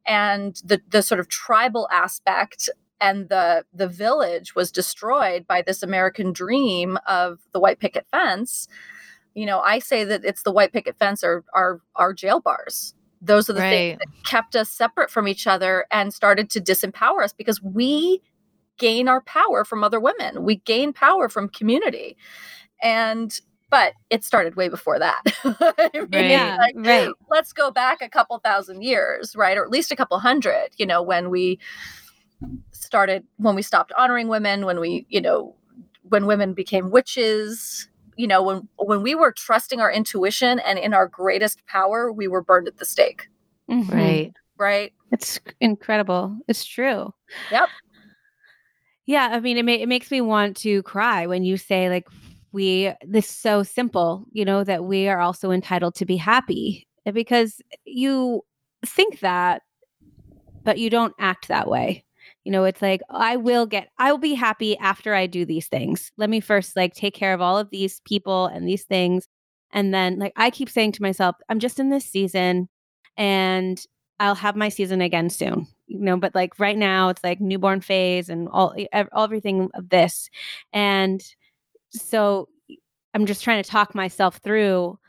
and 0.08 0.62
the 0.64 0.80
the 0.88 1.02
sort 1.02 1.20
of 1.20 1.28
tribal 1.28 1.90
aspect 1.92 2.70
and 3.02 3.28
the 3.28 3.66
the 3.74 3.88
village 3.90 4.56
was 4.56 4.72
destroyed 4.72 5.46
by 5.46 5.62
this 5.62 5.84
American 5.84 6.32
dream 6.32 6.98
of 7.06 7.40
the 7.52 7.60
white 7.60 7.80
picket 7.80 8.08
fence. 8.12 8.70
You 9.36 9.46
know, 9.48 9.60
I 9.62 9.80
say 9.80 10.04
that 10.06 10.26
it's 10.26 10.44
the 10.44 10.52
white 10.52 10.74
picket 10.74 10.98
fence 11.00 11.24
or 11.24 11.46
our 11.54 11.82
our 11.96 12.14
jail 12.14 12.42
bars. 12.42 12.96
Those 13.26 13.50
are 13.50 13.54
the 13.54 13.62
things 13.62 14.00
that 14.00 14.24
kept 14.24 14.56
us 14.56 14.70
separate 14.70 15.10
from 15.10 15.28
each 15.28 15.48
other 15.48 15.86
and 15.92 16.14
started 16.14 16.50
to 16.52 16.62
disempower 16.62 17.24
us 17.24 17.34
because 17.34 17.62
we 17.62 18.22
gain 18.78 19.08
our 19.08 19.22
power 19.22 19.64
from 19.64 19.84
other 19.84 20.00
women. 20.00 20.44
We 20.44 20.58
gain 20.58 20.94
power 20.94 21.30
from 21.30 21.50
community. 21.50 22.18
And 22.82 23.38
but 23.70 23.94
it 24.10 24.24
started 24.24 24.56
way 24.56 24.70
before 24.70 25.00
that. 25.00 25.22
I 25.44 25.90
mean, 25.94 26.08
Right. 26.12 26.30
Yeah, 26.30 26.58
like, 26.58 26.76
right. 26.78 27.10
let's 27.30 27.52
go 27.52 27.72
back 27.72 28.02
a 28.02 28.10
couple 28.10 28.38
thousand 28.40 28.84
years, 28.84 29.36
right? 29.36 29.58
Or 29.58 29.64
at 29.64 29.72
least 29.72 29.92
a 29.92 29.96
couple 29.96 30.18
hundred, 30.20 30.70
you 30.78 30.86
know, 30.86 31.02
when 31.02 31.30
we 31.30 31.60
started 32.72 33.24
when 33.38 33.56
we 33.56 33.62
stopped 33.62 33.92
honoring 33.98 34.28
women, 34.28 34.66
when 34.66 34.80
we, 34.80 35.06
you 35.10 35.20
know, 35.20 35.56
when 36.04 36.26
women 36.26 36.54
became 36.54 36.92
witches, 36.92 37.90
you 38.16 38.28
know, 38.28 38.42
when 38.42 38.68
when 38.78 39.02
we 39.02 39.16
were 39.16 39.32
trusting 39.32 39.80
our 39.80 39.92
intuition 39.92 40.60
and 40.60 40.80
in 40.80 40.94
our 40.94 41.08
greatest 41.08 41.66
power, 41.68 42.12
we 42.12 42.28
were 42.28 42.42
burned 42.42 42.68
at 42.68 42.78
the 42.78 42.86
stake, 42.86 43.28
Mhm. 43.70 43.92
Right. 43.92 44.34
right? 44.58 44.94
It's 45.12 45.40
incredible. 45.60 46.38
It's 46.48 46.66
true. 46.66 47.14
Yep. 47.52 47.70
Yeah, 49.06 49.30
I 49.32 49.40
mean, 49.40 49.58
it, 49.58 49.64
ma- 49.66 49.72
it 49.74 49.88
makes 49.88 50.10
me 50.10 50.22
want 50.22 50.58
to 50.58 50.82
cry 50.84 51.28
when 51.28 51.44
you 51.44 51.58
say 51.58 51.90
like 51.90 52.08
we 52.52 52.92
this 53.06 53.28
so 53.30 53.62
simple, 53.64 54.26
you 54.32 54.46
know, 54.46 54.64
that 54.64 54.84
we 54.86 55.08
are 55.08 55.20
also 55.20 55.52
entitled 55.52 55.96
to 55.96 56.06
be 56.06 56.18
happy 56.18 56.88
because 57.14 57.62
you 57.86 58.44
think 58.86 59.20
that, 59.20 59.62
but 60.64 60.80
you 60.80 60.90
don't 60.90 61.14
act 61.20 61.50
that 61.50 61.68
way. 61.68 62.04
You 62.46 62.52
know, 62.52 62.64
it's 62.64 62.82
like 62.82 63.02
I 63.10 63.36
will 63.36 63.66
get, 63.66 63.90
I 63.98 64.12
will 64.12 64.20
be 64.20 64.36
happy 64.36 64.78
after 64.78 65.16
I 65.16 65.26
do 65.26 65.46
these 65.46 65.68
things. 65.68 66.12
Let 66.16 66.30
me 66.30 66.40
first 66.40 66.76
like 66.76 66.94
take 66.94 67.16
care 67.16 67.34
of 67.34 67.42
all 67.42 67.58
of 67.58 67.72
these 67.72 68.02
people 68.06 68.46
and 68.46 68.68
these 68.68 68.84
things, 68.84 69.28
and 69.72 69.94
then 69.94 70.20
like 70.20 70.34
I 70.38 70.52
keep 70.52 70.70
saying 70.70 70.94
to 70.94 71.02
myself, 71.02 71.36
I'm 71.50 71.60
just 71.60 71.80
in 71.80 71.90
this 71.90 72.06
season, 72.06 72.70
and 73.18 73.84
I'll 74.20 74.36
have 74.36 74.56
my 74.56 74.70
season 74.70 75.02
again 75.02 75.30
soon. 75.30 75.68
You 75.88 76.00
know, 76.00 76.18
but 76.18 76.36
like 76.36 76.60
right 76.60 76.78
now, 76.78 77.10
it's 77.10 77.24
like 77.24 77.42
newborn 77.42 77.82
phase 77.82 78.30
and 78.30 78.48
all, 78.50 78.76
everything 78.94 79.70
of 79.74 79.90
this, 79.90 80.30
and 80.72 81.24
so 81.90 82.48
I'm 83.16 83.26
just 83.26 83.44
trying 83.44 83.64
to 83.64 83.70
talk 83.70 83.96
myself 83.96 84.38
through 84.38 85.00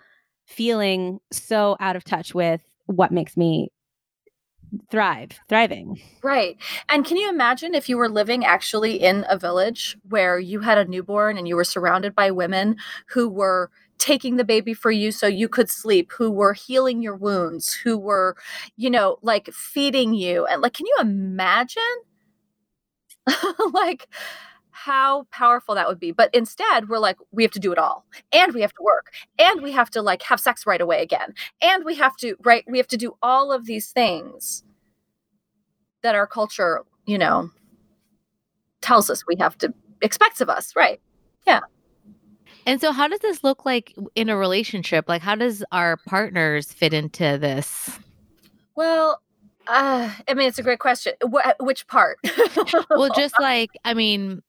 feeling 0.47 1.19
so 1.33 1.77
out 1.81 1.97
of 1.97 2.05
touch 2.05 2.35
with 2.35 2.63
what 2.87 3.13
makes 3.13 3.37
me 3.37 3.71
thrive, 4.91 5.33
thriving. 5.49 6.01
Right. 6.23 6.57
And 6.89 7.05
can 7.05 7.17
you 7.17 7.29
imagine 7.29 7.75
if 7.75 7.89
you 7.89 7.97
were 7.97 8.09
living 8.09 8.45
actually 8.45 9.03
in 9.03 9.25
a 9.29 9.39
village 9.39 9.97
where 10.09 10.39
you 10.39 10.61
had 10.61 10.79
a 10.79 10.85
newborn 10.85 11.39
and 11.39 11.49
you 11.49 11.57
were 11.57 11.65
surrounded 11.65 12.15
by 12.15 12.31
women 12.31 12.77
who 13.09 13.29
were 13.29 13.71
taking 13.99 14.37
the 14.37 14.45
baby 14.45 14.75
for 14.75 14.91
you 14.91 15.11
so 15.11 15.27
you 15.27 15.49
could 15.49 15.71
sleep, 15.71 16.13
who 16.13 16.31
were 16.31 16.53
healing 16.53 17.03
your 17.03 17.17
wounds, 17.17 17.73
who 17.73 17.97
were, 17.97 18.37
you 18.77 18.91
know, 18.91 19.19
like 19.23 19.53
feeding 19.53 20.15
you. 20.15 20.47
And 20.47 20.61
like, 20.63 20.75
can 20.75 20.87
you 20.87 20.97
imagine? 21.01 21.83
like, 23.73 24.09
how 24.71 25.27
powerful 25.33 25.75
that 25.75 25.89
would 25.89 25.99
be. 25.99 26.13
But 26.13 26.33
instead, 26.35 26.89
we're 26.89 26.99
like, 26.99 27.17
we 27.33 27.43
have 27.43 27.51
to 27.53 27.59
do 27.59 27.73
it 27.73 27.79
all. 27.79 28.05
And 28.33 28.53
we 28.53 28.61
have 28.61 28.75
to 28.75 28.83
work. 28.83 29.13
And 29.39 29.63
we 29.63 29.73
have 29.73 29.91
to 29.91 30.03
like 30.03 30.23
have 30.23 30.39
sex 30.39 30.67
right 30.67 30.81
away 30.81 31.03
again. 31.03 31.33
And 31.63 31.85
we 31.85 31.97
have 31.97 32.15
to, 32.19 32.37
right? 32.45 32.63
We 32.69 32.77
have 32.79 32.87
to 32.89 32.97
do 32.99 33.17
all 33.23 33.53
of 33.53 33.65
these 33.65 33.91
things 33.91 34.63
that 36.07 36.15
our 36.15 36.27
culture, 36.27 36.83
you 37.05 37.19
know, 37.19 37.51
tells 38.81 39.11
us 39.11 39.27
we 39.27 39.37
have 39.41 39.59
to 39.59 39.75
expects 40.01 40.41
of 40.41 40.49
us, 40.49 40.75
right? 40.77 41.01
Yeah. 41.47 41.61
And 42.65 42.81
so, 42.81 42.93
how 42.93 43.09
does 43.09 43.21
this 43.21 43.45
look 43.45 43.65
like 43.65 43.95
in 44.15 44.29
a 44.29 44.37
relationship? 44.37 45.09
Like, 45.09 45.23
how 45.23 45.35
does 45.35 45.65
our 45.73 45.97
partners 46.07 46.73
fit 46.73 46.93
into 46.93 47.39
this? 47.39 47.99
Well, 48.75 49.21
uh, 49.69 50.13
I 50.29 50.35
mean, 50.35 50.49
it's 50.49 50.59
a 50.59 50.63
great 50.63 50.79
question. 50.79 51.15
Wh- 51.23 51.61
which 51.61 51.87
part? 51.87 52.19
Well, 52.91 53.11
just 53.15 53.35
like, 53.41 53.71
I 53.85 53.95
mean, 53.95 54.43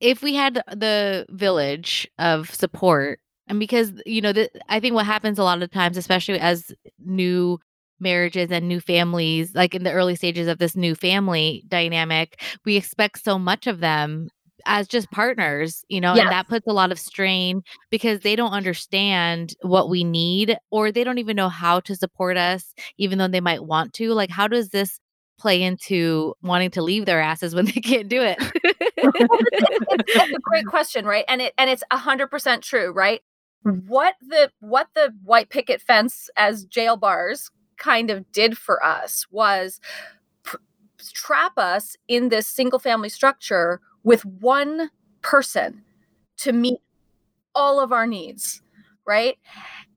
if 0.00 0.22
we 0.22 0.34
had 0.34 0.62
the 0.70 1.26
village 1.30 2.08
of 2.18 2.54
support, 2.54 3.20
and 3.48 3.58
because, 3.58 3.92
you 4.06 4.20
know, 4.20 4.32
the, 4.32 4.50
I 4.68 4.80
think 4.80 4.94
what 4.94 5.06
happens 5.06 5.38
a 5.38 5.44
lot 5.44 5.62
of 5.62 5.70
times, 5.70 5.96
especially 5.96 6.38
as 6.38 6.72
new 7.04 7.58
marriages 8.02 8.50
and 8.50 8.68
new 8.68 8.80
families, 8.80 9.54
like 9.54 9.74
in 9.74 9.84
the 9.84 9.92
early 9.92 10.14
stages 10.16 10.48
of 10.48 10.58
this 10.58 10.76
new 10.76 10.94
family 10.94 11.64
dynamic, 11.68 12.40
we 12.64 12.76
expect 12.76 13.22
so 13.24 13.38
much 13.38 13.66
of 13.66 13.80
them 13.80 14.28
as 14.66 14.86
just 14.86 15.10
partners, 15.10 15.84
you 15.88 16.00
know, 16.00 16.14
Yes. 16.14 16.22
and 16.24 16.32
that 16.32 16.48
puts 16.48 16.66
a 16.66 16.72
lot 16.72 16.92
of 16.92 16.98
strain 16.98 17.62
because 17.90 18.20
they 18.20 18.36
don't 18.36 18.52
understand 18.52 19.54
what 19.62 19.88
we 19.88 20.04
need 20.04 20.56
or 20.70 20.92
they 20.92 21.04
don't 21.04 21.18
even 21.18 21.36
know 21.36 21.48
how 21.48 21.80
to 21.80 21.96
support 21.96 22.36
us, 22.36 22.74
even 22.98 23.18
though 23.18 23.28
they 23.28 23.40
might 23.40 23.64
want 23.64 23.92
to. 23.94 24.12
Like, 24.12 24.30
how 24.30 24.46
does 24.48 24.68
this 24.68 25.00
play 25.38 25.62
into 25.62 26.34
wanting 26.42 26.70
to 26.70 26.82
leave 26.82 27.06
their 27.06 27.20
asses 27.20 27.54
when 27.54 27.64
they 27.66 27.72
can't 27.72 28.08
do 28.08 28.22
it? 28.22 28.36
it's 28.98 29.06
a 30.36 30.40
great 30.42 30.66
question, 30.66 31.04
right? 31.04 31.24
And 31.28 31.42
it 31.42 31.54
and 31.58 31.68
it's 31.68 31.82
a 31.90 31.96
hundred 31.96 32.28
percent 32.28 32.62
true, 32.62 32.92
right? 32.92 33.20
Mm. 33.66 33.86
What 33.86 34.14
the 34.20 34.50
what 34.60 34.88
the 34.94 35.12
white 35.24 35.50
picket 35.50 35.80
fence 35.80 36.30
as 36.36 36.64
jail 36.64 36.96
bars 36.96 37.50
kind 37.82 38.10
of 38.10 38.30
did 38.32 38.56
for 38.56 38.84
us 38.84 39.26
was 39.30 39.80
trap 41.12 41.58
us 41.58 41.96
in 42.06 42.28
this 42.28 42.46
single 42.46 42.78
family 42.78 43.08
structure 43.08 43.80
with 44.04 44.24
one 44.24 44.88
person 45.20 45.82
to 46.36 46.52
meet 46.52 46.78
all 47.54 47.80
of 47.80 47.90
our 47.92 48.06
needs, 48.06 48.62
right? 49.04 49.36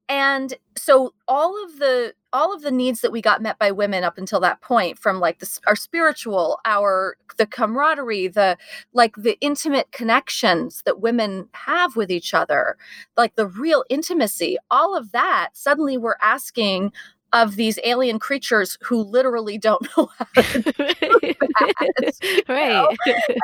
and 0.08 0.54
so 0.78 1.14
all 1.28 1.64
of 1.64 1.80
the 1.80 2.14
all 2.32 2.54
of 2.54 2.62
the 2.62 2.72
needs 2.72 3.02
that 3.02 3.12
we 3.12 3.22
got 3.22 3.42
met 3.42 3.58
by 3.58 3.72
women 3.72 4.04
up 4.04 4.18
until 4.18 4.40
that 4.42 4.62
point 4.62 5.00
from 5.00 5.20
like 5.20 5.40
the, 5.40 5.60
our 5.68 5.76
spiritual 5.76 6.60
our 6.66 7.18
the 7.38 7.48
camaraderie 7.48 8.28
the 8.28 8.58
like 8.94 9.16
the 9.16 9.38
intimate 9.42 9.92
connections 9.92 10.84
that 10.86 11.00
women 11.00 11.48
have 11.54 11.96
with 11.96 12.12
each 12.12 12.34
other 12.34 12.78
like 13.18 13.36
the 13.36 13.48
real 13.48 13.84
intimacy 13.90 14.58
all 14.70 14.96
of 14.96 15.12
that 15.12 15.50
suddenly 15.54 15.98
we're 15.98 16.18
asking 16.22 16.92
of 17.36 17.58
these 17.58 17.78
alien 17.84 18.18
creatures 18.18 18.78
who 18.82 19.04
literally 19.04 19.58
don't 19.58 19.86
know 19.98 20.10
how 20.18 20.42
to 20.42 20.62
do 20.62 20.72
that, 20.74 22.44
right 22.50 22.70
know? 22.70 22.92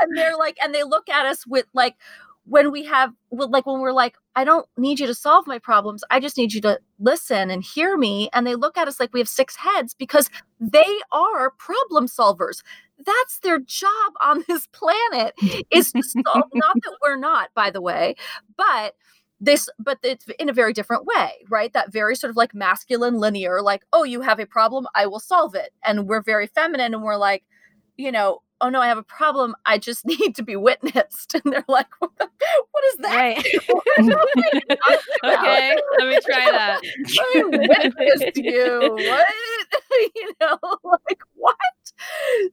and 0.01 0.17
they're 0.17 0.37
like 0.37 0.57
and 0.63 0.73
they 0.73 0.83
look 0.83 1.09
at 1.09 1.25
us 1.25 1.45
with 1.45 1.65
like 1.73 1.95
when 2.45 2.71
we 2.71 2.83
have 2.85 3.13
like 3.29 3.65
when 3.67 3.81
we're 3.81 3.91
like 3.91 4.15
i 4.35 4.43
don't 4.45 4.65
need 4.77 4.99
you 4.99 5.05
to 5.07 5.13
solve 5.13 5.45
my 5.45 5.59
problems. 5.59 6.03
I 6.09 6.19
just 6.21 6.37
need 6.37 6.53
you 6.53 6.61
to 6.61 6.79
listen 6.99 7.51
and 7.51 7.63
hear 7.63 7.97
me. 7.97 8.29
And 8.33 8.47
they 8.47 8.55
look 8.55 8.77
at 8.77 8.87
us 8.87 8.99
like 8.99 9.13
we 9.13 9.19
have 9.19 9.27
six 9.29 9.57
heads 9.57 9.93
because 9.93 10.29
they 10.59 10.99
are 11.11 11.51
problem 11.51 12.07
solvers. 12.07 12.63
That's 13.05 13.39
their 13.39 13.59
job 13.59 14.13
on 14.21 14.45
this 14.47 14.67
planet 14.67 15.33
is 15.71 15.91
to 15.91 16.01
solve. 16.03 16.45
Not 16.53 16.75
that 16.75 16.97
we're 17.01 17.17
not 17.17 17.49
by 17.53 17.69
the 17.71 17.81
way 17.81 18.15
but 18.55 18.95
this 19.41 19.67
but 19.79 19.97
it's 20.03 20.25
in 20.39 20.47
a 20.47 20.53
very 20.53 20.71
different 20.71 21.05
way 21.05 21.31
right 21.49 21.73
that 21.73 21.91
very 21.91 22.15
sort 22.15 22.29
of 22.29 22.37
like 22.37 22.53
masculine 22.53 23.15
linear 23.15 23.61
like 23.61 23.83
oh 23.91 24.03
you 24.03 24.21
have 24.21 24.39
a 24.39 24.45
problem 24.45 24.87
i 24.95 25.05
will 25.05 25.19
solve 25.19 25.55
it 25.55 25.73
and 25.83 26.07
we're 26.07 26.21
very 26.21 26.47
feminine 26.47 26.93
and 26.93 27.03
we're 27.03 27.17
like 27.17 27.43
you 27.97 28.11
know 28.11 28.39
oh 28.61 28.69
no, 28.69 28.79
I 28.79 28.87
have 28.87 28.97
a 28.97 29.03
problem. 29.03 29.53
I 29.65 29.77
just 29.77 30.05
need 30.05 30.35
to 30.35 30.43
be 30.43 30.55
witnessed. 30.55 31.35
And 31.35 31.43
they're 31.51 31.65
like, 31.67 31.87
what, 31.99 32.11
the, 32.17 32.29
what 32.71 32.85
is 32.85 32.95
that? 32.97 33.15
Right. 33.15 33.37
okay, 35.25 35.75
let 35.99 36.07
me 36.07 36.19
try 36.23 36.51
that. 36.51 36.79
I 37.19 37.43
witnessed 37.45 38.37
you. 38.37 38.79
What? 38.93 39.27
you 40.15 40.33
know, 40.39 40.57
like 40.83 41.19
what? 41.35 41.55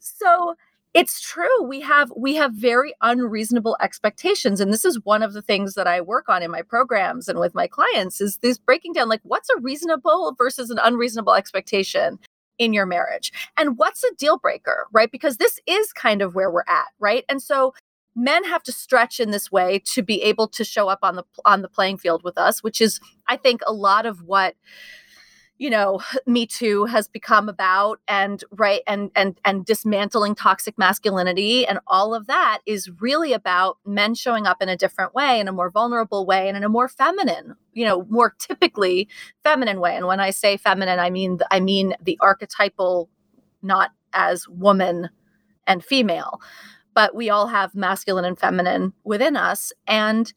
So 0.00 0.57
it's 0.99 1.21
true 1.21 1.62
we 1.62 1.81
have 1.81 2.12
we 2.17 2.35
have 2.35 2.52
very 2.52 2.93
unreasonable 3.02 3.76
expectations 3.81 4.61
and 4.61 4.73
this 4.73 4.85
is 4.85 5.05
one 5.05 5.23
of 5.23 5.33
the 5.33 5.43
things 5.43 5.75
that 5.75 5.87
i 5.87 6.00
work 6.00 6.28
on 6.28 6.43
in 6.43 6.50
my 6.50 6.62
programs 6.62 7.28
and 7.28 7.38
with 7.38 7.55
my 7.55 7.67
clients 7.67 8.21
is 8.21 8.38
this 8.38 8.59
breaking 8.59 8.93
down 8.93 9.09
like 9.09 9.21
what's 9.23 9.49
a 9.50 9.61
reasonable 9.61 10.35
versus 10.37 10.71
an 10.71 10.78
unreasonable 10.83 11.35
expectation 11.35 12.19
in 12.59 12.73
your 12.73 12.87
marriage. 12.87 13.33
And 13.57 13.78
what's 13.78 14.05
a 14.05 14.14
deal 14.17 14.38
breaker, 14.38 14.87
right? 14.93 15.11
Because 15.11 15.37
this 15.37 15.61
is 15.67 15.93
kind 15.93 16.21
of 16.21 16.35
where 16.35 16.50
we're 16.50 16.64
at, 16.69 16.88
right? 16.99 17.25
And 17.28 17.43
so 17.43 17.73
men 18.14 18.45
have 18.45 18.62
to 18.64 18.73
stretch 18.73 19.21
in 19.21 19.31
this 19.31 19.50
way 19.50 19.78
to 19.78 20.02
be 20.02 20.23
able 20.23 20.49
to 20.49 20.64
show 20.64 20.88
up 20.88 20.99
on 21.02 21.17
the 21.17 21.25
on 21.45 21.62
the 21.62 21.69
playing 21.69 21.99
field 21.99 22.23
with 22.25 22.37
us, 22.37 22.62
which 22.62 22.81
is 22.81 23.00
I 23.28 23.37
think 23.37 23.62
a 23.67 23.73
lot 23.73 24.07
of 24.07 24.23
what 24.23 24.57
you 25.59 25.71
know 25.71 26.00
me 26.27 26.47
too 26.47 26.85
has 26.87 27.09
become 27.09 27.49
about 27.49 28.00
and 28.09 28.45
right 28.53 28.83
and 28.87 29.11
and 29.15 29.41
and 29.45 29.65
dismantling 29.65 30.35
toxic 30.35 30.79
masculinity 30.79 31.67
and 31.67 31.79
all 31.87 32.15
of 32.15 32.27
that 32.27 32.61
is 32.67 32.91
really 33.00 33.33
about 33.33 33.79
men 33.85 34.15
showing 34.15 34.47
up 34.47 34.62
in 34.62 34.69
a 34.69 34.77
different 34.77 35.15
way 35.15 35.41
in 35.41 35.49
a 35.49 35.53
more 35.53 35.71
vulnerable 35.71 36.25
way 36.25 36.49
and 36.49 36.57
in 36.57 36.65
a 36.65 36.69
more 36.69 36.88
feminine 36.88 37.55
you 37.73 37.85
know 37.85 38.05
more 38.09 38.35
typically 38.38 39.09
feminine 39.45 39.81
way. 39.81 39.97
And 39.97 40.07
when 40.07 40.21
i 40.21 40.31
say 40.31 40.57
feminine 40.57 40.99
i 40.99 41.11
mean 41.11 41.38
i 41.50 41.61
mean 41.61 41.95
the 42.03 42.19
archetypal 42.21 43.09
not 43.62 43.91
as 44.12 44.49
woman 44.49 45.11
and 45.67 45.85
female 45.85 46.41
but 46.99 47.15
we 47.15 47.31
all 47.31 47.47
have 47.47 47.77
masculine 47.77 48.25
and 48.25 48.37
feminine 48.37 48.93
within 49.05 49.37
us. 49.37 49.73
And 49.87 50.33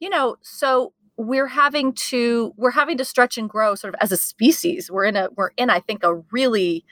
you 0.00 0.08
know 0.08 0.36
so 0.40 0.94
we're 1.18 1.48
having 1.48 1.92
to 1.92 2.54
we're 2.56 2.70
having 2.70 2.96
to 2.96 3.04
stretch 3.04 3.36
and 3.36 3.50
grow 3.50 3.74
sort 3.74 3.92
of 3.92 3.98
as 4.00 4.12
a 4.12 4.16
species. 4.16 4.90
We're 4.90 5.04
in 5.04 5.16
a 5.16 5.28
we're 5.36 5.50
in 5.56 5.68
i 5.68 5.80
think 5.80 6.04
a 6.04 6.14
really 6.30 6.84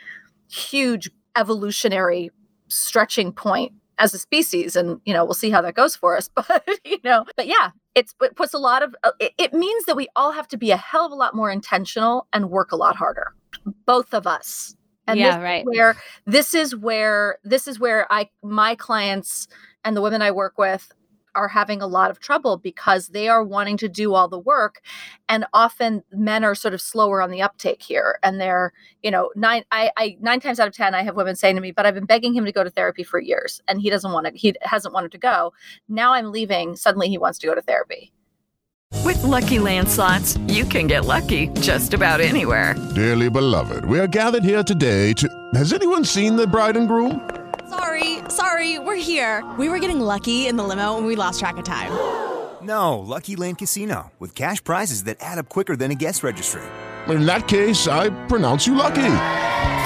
huge 0.50 1.11
evolutionary 1.37 2.30
stretching 2.68 3.33
point 3.33 3.73
as 3.99 4.12
a 4.12 4.18
species. 4.18 4.75
And 4.75 5.00
you 5.04 5.14
know 5.14 5.25
we'll 5.25 5.35
see 5.35 5.50
how 5.50 5.62
that 5.62 5.75
goes 5.75 5.95
for 5.95 6.17
us 6.17 6.28
but 6.34 6.69
you 6.84 6.99
know 7.04 7.25
but 7.36 7.47
yeah 7.47 7.71
it's 7.95 8.15
it 8.21 8.34
puts 8.34 8.52
a 8.52 8.58
lot 8.58 8.82
of 8.82 8.95
uh, 9.04 9.12
it, 9.21 9.32
it 9.39 9.54
means 9.54 9.84
that 9.84 9.97
we 9.97 10.08
all 10.17 10.32
have 10.32 10.49
to 10.49 10.56
be 10.56 10.73
a 10.73 10.76
hell 10.76 11.06
of 11.06 11.12
a 11.12 11.15
lot 11.15 11.34
more 11.34 11.50
intentional 11.50 12.26
and 12.32 12.50
work 12.50 12.73
a 12.73 12.76
lot 12.76 12.97
harder 12.97 13.32
both 13.86 14.12
of 14.12 14.26
us. 14.26 14.75
And 15.08 15.21
yeah 15.21 15.41
right. 15.41 15.65
where 15.65 15.97
this 16.26 16.52
is 16.52 16.75
where 16.75 17.39
this 17.45 17.69
is 17.69 17.78
where 17.78 18.12
i 18.12 18.28
my 18.43 18.75
clients 18.75 19.47
and 19.84 19.97
the 19.97 20.02
women 20.02 20.21
i 20.21 20.32
work 20.32 20.58
with 20.58 20.91
are 21.36 21.49
having 21.49 21.82
a 21.82 21.86
lot 21.86 22.10
of 22.10 22.18
trouble 22.18 22.56
because 22.56 23.08
they 23.08 23.28
are 23.28 23.44
wanting 23.44 23.76
to 23.76 23.88
do 23.88 24.14
all 24.14 24.26
the 24.26 24.38
work 24.38 24.80
and 25.28 25.44
often 25.52 26.02
men 26.10 26.42
are 26.42 26.54
sort 26.54 26.75
of 26.75 26.80
slower 26.80 27.20
on 27.22 27.30
the 27.30 27.42
uptake 27.42 27.82
here 27.82 28.18
and 28.22 28.40
they're 28.40 28.72
you 29.02 29.10
know 29.10 29.30
nine 29.36 29.64
I, 29.70 29.90
I 29.96 30.16
nine 30.20 30.40
times 30.40 30.58
out 30.58 30.66
of 30.66 30.75
ten 30.75 30.94
i 30.94 31.02
have 31.02 31.14
women 31.14 31.36
saying 31.36 31.56
to 31.56 31.62
me 31.62 31.70
but 31.70 31.86
i've 31.86 31.94
been 31.94 32.06
begging 32.06 32.34
him 32.34 32.46
to 32.46 32.52
go 32.52 32.64
to 32.64 32.70
therapy 32.70 33.04
for 33.04 33.20
years 33.20 33.60
and 33.68 33.80
he 33.80 33.90
doesn't 33.90 34.12
want 34.12 34.26
to 34.26 34.32
he 34.34 34.54
hasn't 34.62 34.94
wanted 34.94 35.12
to 35.12 35.18
go. 35.18 35.52
Now 35.88 36.14
i'm 36.14 36.32
leaving 36.32 36.75
suddenly 36.76 37.08
he 37.08 37.18
wants 37.18 37.38
to 37.40 37.46
go 37.46 37.54
to 37.54 37.62
therapy. 37.62 38.12
With 39.04 39.22
lucky 39.22 39.58
landslots 39.58 40.36
you 40.52 40.64
can 40.64 40.86
get 40.86 41.04
lucky 41.04 41.49
just 41.60 41.94
about 41.94 42.20
anywhere. 42.20 42.75
Dearly 42.94 43.28
beloved 43.28 43.84
we 43.84 44.00
are 44.00 44.06
gathered 44.06 44.44
here 44.44 44.62
today 44.62 45.12
to 45.14 45.28
has 45.54 45.72
anyone 45.72 46.04
seen 46.04 46.36
the 46.36 46.46
bride 46.46 46.76
and 46.76 46.88
groom 46.88 47.46
Sorry, 47.70 48.18
sorry, 48.28 48.78
we're 48.78 48.94
here. 48.96 49.44
We 49.58 49.68
were 49.68 49.78
getting 49.78 49.98
lucky 50.00 50.46
in 50.46 50.56
the 50.56 50.62
limo 50.62 50.96
and 50.96 51.06
we 51.06 51.16
lost 51.16 51.40
track 51.40 51.56
of 51.56 51.64
time. 51.64 51.90
No, 52.62 52.98
Lucky 52.98 53.36
Land 53.36 53.58
Casino, 53.58 54.12
with 54.18 54.34
cash 54.34 54.62
prizes 54.62 55.04
that 55.04 55.16
add 55.20 55.38
up 55.38 55.48
quicker 55.48 55.76
than 55.76 55.90
a 55.90 55.94
guest 55.94 56.22
registry. 56.22 56.62
In 57.08 57.26
that 57.26 57.46
case, 57.48 57.86
I 57.86 58.10
pronounce 58.26 58.66
you 58.66 58.74
lucky. 58.74 58.94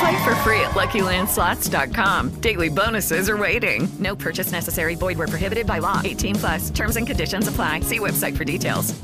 Play 0.01 0.25
for 0.25 0.35
free 0.37 0.61
at 0.61 0.71
LuckyLandSlots.com. 0.71 2.41
Daily 2.41 2.69
bonuses 2.71 3.29
are 3.29 3.37
waiting. 3.37 3.89
No 3.99 4.17
purchase 4.17 4.53
necessary. 4.53 4.95
Void 4.95 5.19
where 5.19 5.29
prohibited 5.29 5.67
by 5.67 5.79
law. 5.79 6.01
18 6.03 6.37
plus. 6.37 6.71
Terms 6.71 6.97
and 6.97 7.07
conditions 7.07 7.49
apply. 7.49 7.81
See 7.81 7.99
website 7.99 8.37
for 8.37 8.45
details. 8.45 8.99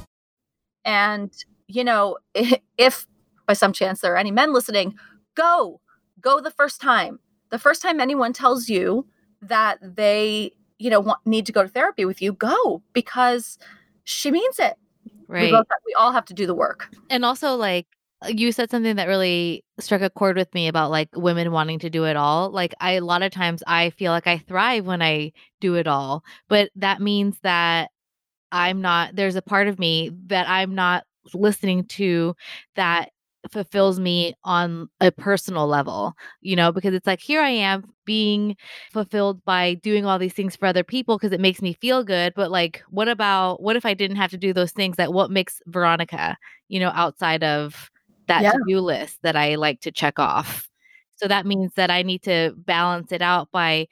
And, 0.86 1.30
you 1.66 1.84
know, 1.84 2.16
if 2.78 3.06
by 3.46 3.52
some 3.52 3.74
chance 3.74 4.00
there 4.00 4.14
are 4.14 4.18
any 4.18 4.30
men 4.30 4.54
listening, 4.54 4.94
go. 5.34 5.80
Go 6.20 6.40
the 6.40 6.50
first 6.50 6.80
time 6.80 7.18
the 7.50 7.58
first 7.58 7.82
time 7.82 8.00
anyone 8.00 8.32
tells 8.32 8.68
you 8.68 9.06
that 9.42 9.78
they, 9.82 10.52
you 10.78 10.90
know, 10.90 11.00
want, 11.00 11.20
need 11.26 11.46
to 11.46 11.52
go 11.52 11.62
to 11.62 11.68
therapy 11.68 12.04
with 12.04 12.20
you, 12.20 12.32
go 12.32 12.82
because 12.92 13.58
she 14.04 14.30
means 14.30 14.58
it. 14.58 14.76
Right. 15.28 15.44
We, 15.44 15.50
both, 15.50 15.66
we 15.84 15.94
all 15.94 16.12
have 16.12 16.24
to 16.26 16.34
do 16.34 16.46
the 16.46 16.54
work. 16.54 16.88
And 17.10 17.24
also, 17.24 17.56
like, 17.56 17.86
you 18.26 18.52
said 18.52 18.70
something 18.70 18.96
that 18.96 19.08
really 19.08 19.64
struck 19.78 20.00
a 20.00 20.10
chord 20.10 20.36
with 20.36 20.52
me 20.54 20.68
about 20.68 20.90
like 20.90 21.08
women 21.14 21.52
wanting 21.52 21.78
to 21.80 21.90
do 21.90 22.04
it 22.04 22.16
all. 22.16 22.50
Like 22.50 22.74
I 22.80 22.92
a 22.92 23.04
lot 23.04 23.22
of 23.22 23.30
times 23.30 23.62
I 23.66 23.90
feel 23.90 24.12
like 24.12 24.26
I 24.26 24.38
thrive 24.38 24.86
when 24.86 25.02
I 25.02 25.32
do 25.60 25.74
it 25.74 25.86
all, 25.86 26.24
but 26.48 26.70
that 26.76 27.00
means 27.00 27.38
that 27.42 27.90
I'm 28.52 28.80
not 28.80 29.14
there's 29.14 29.36
a 29.36 29.42
part 29.42 29.68
of 29.68 29.78
me 29.78 30.10
that 30.26 30.48
I'm 30.48 30.74
not 30.74 31.04
listening 31.34 31.84
to 31.84 32.34
that 32.74 33.10
fulfills 33.50 33.98
me 33.98 34.34
on 34.44 34.88
a 35.00 35.10
personal 35.10 35.66
level, 35.66 36.14
you 36.40 36.56
know, 36.56 36.72
because 36.72 36.94
it's 36.94 37.06
like 37.06 37.20
here 37.20 37.40
I 37.40 37.50
am 37.50 37.84
being 38.04 38.56
fulfilled 38.92 39.44
by 39.44 39.74
doing 39.74 40.06
all 40.06 40.18
these 40.18 40.32
things 40.32 40.56
for 40.56 40.66
other 40.66 40.84
people 40.84 41.18
because 41.18 41.32
it 41.32 41.40
makes 41.40 41.62
me 41.62 41.74
feel 41.74 42.04
good. 42.04 42.32
But 42.34 42.50
like, 42.50 42.82
what 42.90 43.08
about 43.08 43.62
what 43.62 43.76
if 43.76 43.84
I 43.84 43.94
didn't 43.94 44.16
have 44.16 44.30
to 44.30 44.38
do 44.38 44.52
those 44.52 44.72
things? 44.72 44.96
That 44.96 45.12
what 45.12 45.30
makes 45.30 45.60
Veronica, 45.66 46.36
you 46.68 46.80
know, 46.80 46.90
outside 46.94 47.42
of 47.44 47.90
that 48.28 48.42
yeah. 48.42 48.52
to 48.52 48.58
do 48.66 48.80
list 48.80 49.18
that 49.22 49.36
I 49.36 49.56
like 49.56 49.80
to 49.82 49.92
check 49.92 50.18
off? 50.18 50.68
So 51.16 51.28
that 51.28 51.46
means 51.46 51.72
that 51.76 51.90
I 51.90 52.02
need 52.02 52.22
to 52.24 52.52
balance 52.56 53.10
it 53.10 53.22
out 53.22 53.50
by 53.50 53.88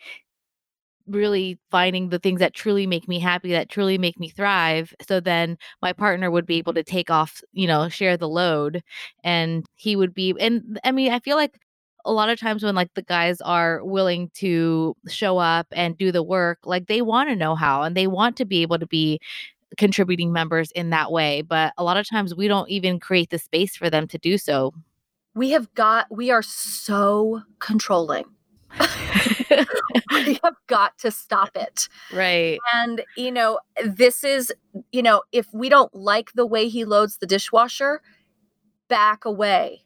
really 1.07 1.59
finding 1.71 2.09
the 2.09 2.19
things 2.19 2.41
that 2.41 2.55
truly 2.55 2.87
make 2.87 3.07
me 3.09 3.19
happy 3.19 3.51
that 3.53 3.69
truly 3.69 3.99
make 3.99 4.19
me 4.19 4.29
thrive 4.29 4.95
so 5.07 5.21
then 5.21 5.57
my 5.83 5.93
partner 5.93 6.31
would 6.31 6.47
be 6.47 6.57
able 6.57 6.73
to 6.73 6.83
take 6.83 7.11
off 7.11 7.43
you 7.53 7.67
know 7.67 7.89
share 7.89 8.17
the 8.17 8.29
load 8.29 8.83
and 9.23 9.67
he 9.75 9.97
would 9.97 10.15
be 10.15 10.35
and 10.41 10.81
i 10.85 10.91
mean 10.91 11.13
i 11.13 11.19
feel 11.19 11.37
like 11.37 11.59
a 12.07 12.13
lot 12.13 12.29
of 12.29 12.39
times 12.39 12.63
when 12.63 12.75
like 12.75 12.93
the 12.95 13.03
guys 13.03 13.41
are 13.41 13.83
willing 13.85 14.31
to 14.35 14.95
show 15.09 15.39
up 15.39 15.67
and 15.73 15.97
do 15.97 16.13
the 16.13 16.23
work 16.23 16.59
like 16.65 16.87
they 16.87 17.03
want 17.03 17.29
to 17.29 17.37
know 17.37 17.55
how 17.55 17.83
and 17.83 17.97
they 17.97 18.07
want 18.07 18.37
to 18.37 18.45
be 18.45 18.63
able 18.63 18.79
to 18.79 18.87
be 18.87 19.19
contributing 19.77 20.33
members 20.33 20.71
in 20.73 20.91
that 20.91 21.11
way 21.11 21.43
but 21.43 21.73
a 21.77 21.85
lot 21.85 21.97
of 21.97 22.09
times 22.09 22.35
we 22.35 22.49
don't 22.49 22.69
even 22.71 23.01
create 23.01 23.31
the 23.31 23.39
space 23.39 23.77
for 23.77 23.91
them 23.91 24.07
to 24.07 24.19
do 24.19 24.39
so. 24.39 24.73
We 25.35 25.51
have 25.51 25.73
got 25.75 26.07
we 26.11 26.31
are 26.31 26.43
so 26.43 27.43
controlling 27.59 28.25
we 30.13 30.39
have 30.43 30.55
got 30.67 30.97
to 30.99 31.11
stop 31.11 31.57
it. 31.57 31.89
Right. 32.13 32.59
And, 32.75 33.03
you 33.17 33.31
know, 33.33 33.61
this 33.85 34.25
is, 34.25 34.53
you 34.93 35.03
know, 35.03 35.23
if 35.33 35.47
we 35.53 35.69
don't 35.69 35.95
like 35.95 36.33
the 36.35 36.47
way 36.47 36.69
he 36.69 36.85
loads 36.85 37.19
the 37.19 37.27
dishwasher, 37.27 38.01
back 38.89 39.25
away. 39.25 39.85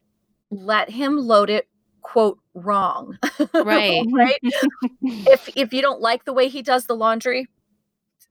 Let 0.51 0.89
him 0.89 1.17
load 1.17 1.49
it, 1.49 1.67
quote, 2.01 2.39
wrong. 2.53 3.17
Right. 3.53 4.05
right. 4.13 4.39
if 5.01 5.49
if 5.55 5.73
you 5.73 5.81
don't 5.81 6.01
like 6.01 6.25
the 6.25 6.33
way 6.33 6.49
he 6.49 6.61
does 6.61 6.85
the 6.85 6.95
laundry, 6.95 7.47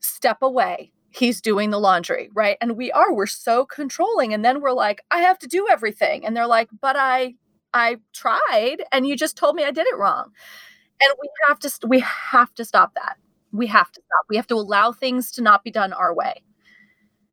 step 0.00 0.38
away. 0.42 0.92
he's 1.10 1.40
doing 1.40 1.70
the 1.70 1.78
laundry, 1.80 2.30
right? 2.34 2.56
And 2.60 2.76
we 2.76 2.92
are, 2.92 3.12
we're 3.12 3.26
so 3.26 3.64
controlling. 3.64 4.34
And 4.34 4.44
then 4.44 4.60
we're 4.60 4.72
like, 4.72 5.02
I 5.10 5.20
have 5.20 5.38
to 5.40 5.46
do 5.46 5.66
everything. 5.68 6.24
And 6.24 6.36
they're 6.36 6.46
like, 6.46 6.68
but 6.80 6.96
I, 6.96 7.34
I 7.74 7.96
tried 8.12 8.84
and 8.92 9.06
you 9.06 9.16
just 9.16 9.36
told 9.36 9.56
me 9.56 9.64
I 9.64 9.70
did 9.70 9.86
it 9.86 9.96
wrong. 9.96 10.32
And 11.00 11.12
we 11.20 11.28
have 11.46 11.58
to, 11.60 11.70
we 11.86 12.00
have 12.00 12.54
to 12.54 12.64
stop 12.64 12.94
that. 12.94 13.16
We 13.52 13.66
have 13.68 13.90
to 13.92 14.00
stop. 14.00 14.26
We 14.28 14.36
have 14.36 14.46
to 14.48 14.54
allow 14.54 14.92
things 14.92 15.30
to 15.32 15.42
not 15.42 15.64
be 15.64 15.70
done 15.70 15.92
our 15.92 16.14
way. 16.14 16.42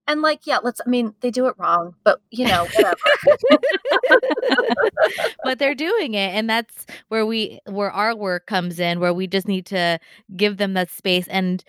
And 0.07 0.21
like, 0.21 0.41
yeah, 0.45 0.59
let's, 0.63 0.79
I 0.85 0.89
mean, 0.89 1.15
they 1.21 1.31
do 1.31 1.47
it 1.47 1.55
wrong, 1.57 1.95
but 2.03 2.21
you 2.29 2.45
know, 2.45 2.67
whatever. 2.75 2.95
but 5.43 5.57
they're 5.57 5.73
doing 5.73 6.13
it. 6.13 6.35
And 6.35 6.47
that's 6.47 6.85
where 7.07 7.25
we, 7.25 7.59
where 7.65 7.91
our 7.91 8.15
work 8.15 8.45
comes 8.45 8.79
in, 8.79 8.99
where 8.99 9.13
we 9.13 9.25
just 9.25 9.47
need 9.47 9.65
to 9.67 9.99
give 10.35 10.57
them 10.57 10.73
that 10.73 10.91
space 10.91 11.27
and, 11.27 11.63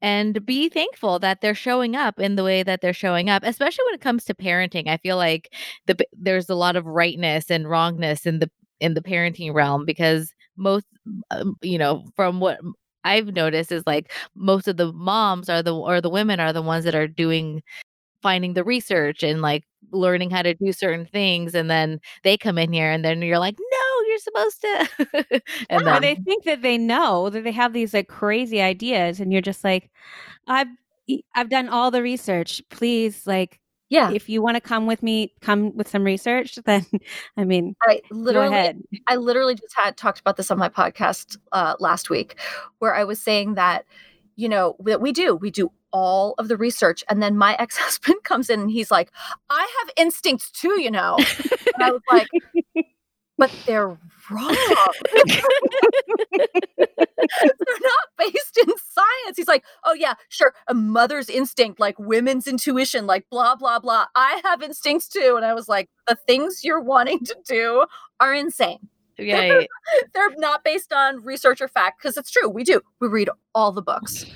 and 0.00 0.44
be 0.44 0.68
thankful 0.68 1.18
that 1.18 1.40
they're 1.40 1.54
showing 1.54 1.96
up 1.96 2.18
in 2.18 2.36
the 2.36 2.44
way 2.44 2.62
that 2.62 2.80
they're 2.80 2.92
showing 2.92 3.30
up 3.30 3.42
especially 3.42 3.84
when 3.86 3.94
it 3.94 4.02
comes 4.02 4.24
to 4.24 4.34
parenting 4.34 4.88
i 4.88 4.98
feel 4.98 5.16
like 5.16 5.52
the 5.86 5.96
there's 6.12 6.50
a 6.50 6.54
lot 6.54 6.76
of 6.76 6.84
rightness 6.84 7.50
and 7.50 7.68
wrongness 7.68 8.26
in 8.26 8.38
the 8.38 8.50
in 8.78 8.94
the 8.94 9.00
parenting 9.00 9.54
realm 9.54 9.86
because 9.86 10.34
most 10.56 10.86
um, 11.30 11.56
you 11.62 11.78
know 11.78 12.04
from 12.16 12.40
what 12.40 12.60
I've 13.04 13.28
noticed 13.34 13.72
is 13.72 13.84
like 13.86 14.12
most 14.34 14.68
of 14.68 14.76
the 14.76 14.92
moms 14.92 15.48
are 15.48 15.62
the 15.62 15.74
or 15.74 16.00
the 16.00 16.10
women 16.10 16.40
are 16.40 16.52
the 16.52 16.62
ones 16.62 16.84
that 16.84 16.94
are 16.94 17.08
doing 17.08 17.62
finding 18.22 18.54
the 18.54 18.64
research 18.64 19.22
and 19.22 19.42
like 19.42 19.64
learning 19.92 20.30
how 20.30 20.42
to 20.42 20.54
do 20.54 20.72
certain 20.72 21.06
things 21.06 21.54
and 21.54 21.70
then 21.70 22.00
they 22.24 22.36
come 22.36 22.58
in 22.58 22.72
here 22.72 22.90
and 22.90 23.04
then 23.04 23.22
you're 23.22 23.38
like 23.38 23.56
no 23.58 24.06
you're 24.08 24.18
supposed 24.18 24.60
to. 24.62 25.42
And 25.70 25.84
yeah, 25.84 25.92
then 25.92 26.02
they 26.02 26.14
think 26.16 26.44
that 26.44 26.62
they 26.62 26.78
know 26.78 27.30
that 27.30 27.44
they 27.44 27.52
have 27.52 27.72
these 27.72 27.94
like 27.94 28.08
crazy 28.08 28.60
ideas 28.60 29.20
and 29.20 29.32
you're 29.32 29.42
just 29.42 29.64
like 29.64 29.90
i've 30.48 30.68
i've 31.34 31.48
done 31.50 31.68
all 31.68 31.90
the 31.90 32.02
research. 32.02 32.62
Please 32.70 33.26
like 33.26 33.60
yeah. 33.88 34.10
if 34.10 34.28
you 34.28 34.42
want 34.42 34.56
to 34.56 34.60
come 34.60 34.86
with 34.86 35.02
me 35.02 35.32
come 35.40 35.74
with 35.76 35.88
some 35.88 36.04
research 36.04 36.56
then 36.64 36.84
i 37.36 37.44
mean 37.44 37.74
i 37.82 38.00
literally 38.10 38.74
i 39.06 39.16
literally 39.16 39.54
just 39.54 39.74
had 39.76 39.96
talked 39.96 40.20
about 40.20 40.36
this 40.36 40.50
on 40.50 40.58
my 40.58 40.68
podcast 40.68 41.36
uh, 41.52 41.74
last 41.78 42.10
week 42.10 42.36
where 42.78 42.94
i 42.94 43.04
was 43.04 43.20
saying 43.20 43.54
that 43.54 43.84
you 44.36 44.48
know 44.48 44.76
that 44.80 45.00
we 45.00 45.12
do 45.12 45.34
we 45.34 45.50
do 45.50 45.70
all 45.92 46.34
of 46.38 46.48
the 46.48 46.56
research 46.56 47.02
and 47.08 47.22
then 47.22 47.36
my 47.36 47.54
ex-husband 47.58 48.16
comes 48.24 48.50
in 48.50 48.60
and 48.60 48.70
he's 48.70 48.90
like 48.90 49.10
i 49.50 49.80
have 49.80 49.90
instincts 49.96 50.50
too 50.50 50.80
you 50.80 50.90
know? 50.90 51.16
And 51.18 51.82
i 51.82 51.90
was 51.90 52.02
like 52.10 52.28
but 53.38 53.50
they're 53.66 53.98
wrong. 54.30 54.56
they're 56.32 56.48
not 57.80 58.08
based 58.18 58.58
in 58.58 58.68
science. 58.68 59.36
He's 59.36 59.48
like, 59.48 59.64
oh, 59.84 59.94
yeah, 59.94 60.14
sure. 60.28 60.54
A 60.68 60.74
mother's 60.74 61.28
instinct, 61.28 61.78
like 61.78 61.98
women's 61.98 62.46
intuition, 62.46 63.06
like 63.06 63.26
blah, 63.30 63.56
blah, 63.56 63.78
blah. 63.78 64.06
I 64.14 64.40
have 64.44 64.62
instincts 64.62 65.08
too. 65.08 65.34
And 65.36 65.44
I 65.44 65.54
was 65.54 65.68
like, 65.68 65.90
the 66.06 66.16
things 66.26 66.64
you're 66.64 66.80
wanting 66.80 67.20
to 67.24 67.36
do 67.46 67.84
are 68.20 68.34
insane. 68.34 68.88
Right. 69.18 69.68
they're 70.14 70.34
not 70.36 70.64
based 70.64 70.92
on 70.92 71.24
research 71.24 71.60
or 71.60 71.68
fact 71.68 72.00
because 72.00 72.16
it's 72.16 72.30
true. 72.30 72.48
We 72.48 72.64
do. 72.64 72.80
We 73.00 73.08
read 73.08 73.30
all 73.54 73.72
the 73.72 73.82
books. 73.82 74.26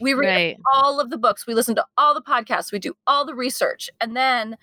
We 0.00 0.14
read 0.14 0.28
right. 0.28 0.56
all 0.74 1.00
of 1.00 1.10
the 1.10 1.18
books. 1.18 1.46
We 1.46 1.54
listen 1.54 1.74
to 1.74 1.84
all 1.96 2.14
the 2.14 2.22
podcasts. 2.22 2.70
We 2.70 2.78
do 2.78 2.94
all 3.06 3.24
the 3.24 3.34
research. 3.34 3.90
And 4.00 4.16
then 4.16 4.56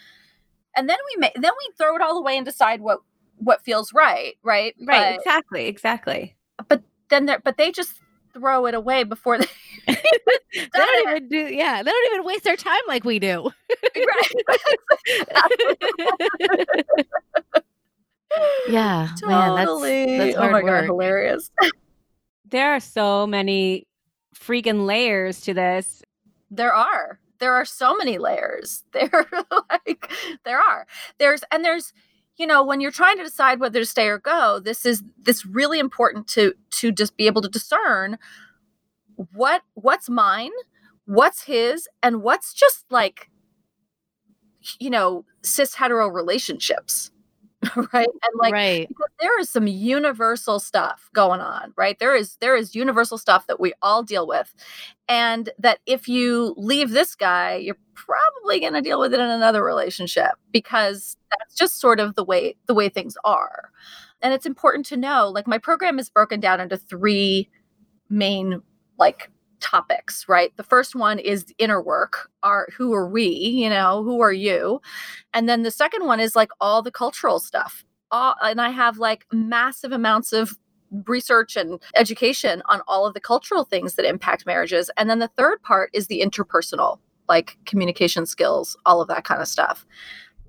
and 0.77 0.89
then 0.89 0.97
we 1.13 1.19
make 1.19 1.33
then 1.35 1.51
we 1.57 1.73
throw 1.77 1.95
it 1.95 2.01
all 2.01 2.17
away 2.17 2.37
and 2.37 2.45
decide 2.45 2.81
what 2.81 2.99
what 3.37 3.63
feels 3.63 3.93
right, 3.93 4.35
right? 4.43 4.75
Right, 4.85 5.13
but, 5.13 5.15
exactly, 5.15 5.67
exactly. 5.67 6.35
But 6.67 6.83
then 7.09 7.25
they 7.25 7.37
but 7.43 7.57
they 7.57 7.71
just 7.71 8.01
throw 8.33 8.65
it 8.65 8.73
away 8.73 9.03
before 9.03 9.37
they 9.39 9.45
they 9.87 10.67
don't 10.73 11.09
even 11.09 11.29
do 11.29 11.53
yeah, 11.53 11.83
they 11.83 11.91
don't 11.91 12.13
even 12.13 12.25
waste 12.25 12.43
their 12.43 12.55
time 12.55 12.81
like 12.87 13.03
we 13.03 13.19
do. 13.19 13.51
yeah. 18.67 19.09
Totally. 19.19 19.27
Man, 19.27 19.55
that's, 19.55 20.35
that's 20.35 20.37
oh 20.37 20.51
my 20.51 20.61
god, 20.61 20.85
hilarious. 20.85 21.49
there 22.49 22.73
are 22.73 22.79
so 22.79 23.27
many 23.27 23.87
freaking 24.35 24.85
layers 24.85 25.41
to 25.41 25.53
this. 25.53 26.01
There 26.51 26.73
are. 26.73 27.19
There 27.39 27.53
are 27.53 27.65
so 27.65 27.95
many 27.95 28.17
layers. 28.17 28.83
There 28.93 29.25
like 29.69 30.09
there 30.45 30.59
are. 30.59 30.87
There's 31.17 31.43
and 31.51 31.65
there's 31.65 31.93
you 32.37 32.47
know 32.47 32.63
when 32.63 32.81
you're 32.81 32.91
trying 32.91 33.17
to 33.17 33.23
decide 33.23 33.59
whether 33.59 33.79
to 33.79 33.85
stay 33.85 34.07
or 34.07 34.19
go 34.19 34.59
this 34.59 34.85
is 34.85 35.03
this 35.21 35.45
really 35.45 35.79
important 35.79 36.27
to 36.27 36.53
to 36.71 36.91
just 36.91 37.17
be 37.17 37.27
able 37.27 37.41
to 37.41 37.49
discern 37.49 38.17
what 39.33 39.61
what's 39.73 40.09
mine 40.09 40.51
what's 41.05 41.43
his 41.43 41.87
and 42.03 42.21
what's 42.21 42.53
just 42.53 42.85
like 42.89 43.29
you 44.79 44.89
know 44.89 45.25
cis 45.43 45.75
hetero 45.75 46.07
relationships 46.07 47.11
right? 47.93 48.07
And 48.07 48.39
like 48.39 48.53
right. 48.53 48.89
there 49.19 49.39
is 49.39 49.49
some 49.49 49.67
universal 49.67 50.59
stuff 50.59 51.09
going 51.13 51.41
on 51.41 51.73
right? 51.77 51.97
There 51.99 52.15
is 52.15 52.37
there 52.37 52.55
is 52.55 52.75
universal 52.75 53.17
stuff 53.17 53.47
that 53.47 53.59
we 53.59 53.73
all 53.81 54.03
deal 54.03 54.27
with 54.27 54.53
and 55.07 55.49
that 55.59 55.79
if 55.85 56.07
you 56.07 56.53
leave 56.57 56.91
this 56.91 57.15
guy 57.15 57.55
you're 57.55 57.77
probably 57.93 58.59
going 58.59 58.73
to 58.73 58.81
deal 58.81 58.99
with 58.99 59.13
it 59.13 59.19
in 59.19 59.29
another 59.29 59.63
relationship 59.63 60.31
because 60.51 61.17
that's 61.31 61.55
just 61.55 61.79
sort 61.79 61.99
of 61.99 62.15
the 62.15 62.23
way 62.23 62.55
the 62.67 62.73
way 62.73 62.89
things 62.89 63.17
are. 63.23 63.71
And 64.21 64.33
it's 64.33 64.45
important 64.45 64.85
to 64.87 64.97
know 64.97 65.29
like 65.29 65.47
my 65.47 65.57
program 65.57 65.99
is 65.99 66.09
broken 66.09 66.39
down 66.39 66.59
into 66.59 66.77
three 66.77 67.49
main 68.09 68.61
like 68.97 69.31
topics, 69.65 70.25
right? 70.29 70.55
The 70.57 70.63
first 70.63 70.95
one 70.95 71.17
is 71.17 71.45
inner 71.57 71.81
work. 71.81 72.29
Are 72.43 72.67
who 72.77 72.93
are 72.93 73.09
we? 73.09 73.27
You 73.27 73.69
know, 73.69 74.03
who 74.03 74.21
are 74.21 74.31
you? 74.31 74.79
And 75.33 75.49
then 75.49 75.63
the 75.63 75.71
second 75.71 76.05
one 76.05 76.19
is 76.19 76.35
like 76.35 76.51
all 76.61 76.81
the 76.83 76.91
cultural 76.91 77.39
stuff. 77.39 77.83
All, 78.11 78.35
and 78.43 78.61
I 78.61 78.69
have 78.69 78.99
like 78.99 79.25
massive 79.33 79.91
amounts 79.91 80.31
of 80.31 80.57
research 81.07 81.55
and 81.55 81.81
education 81.95 82.61
on 82.67 82.81
all 82.87 83.07
of 83.07 83.15
the 83.15 83.19
cultural 83.19 83.63
things 83.63 83.95
that 83.95 84.05
impact 84.05 84.45
marriages. 84.45 84.91
And 84.97 85.09
then 85.09 85.19
the 85.19 85.31
third 85.35 85.61
part 85.63 85.89
is 85.93 86.07
the 86.07 86.21
interpersonal, 86.21 86.99
like 87.27 87.57
communication 87.65 88.27
skills, 88.27 88.77
all 88.85 89.01
of 89.01 89.07
that 89.07 89.23
kind 89.23 89.41
of 89.41 89.47
stuff. 89.47 89.83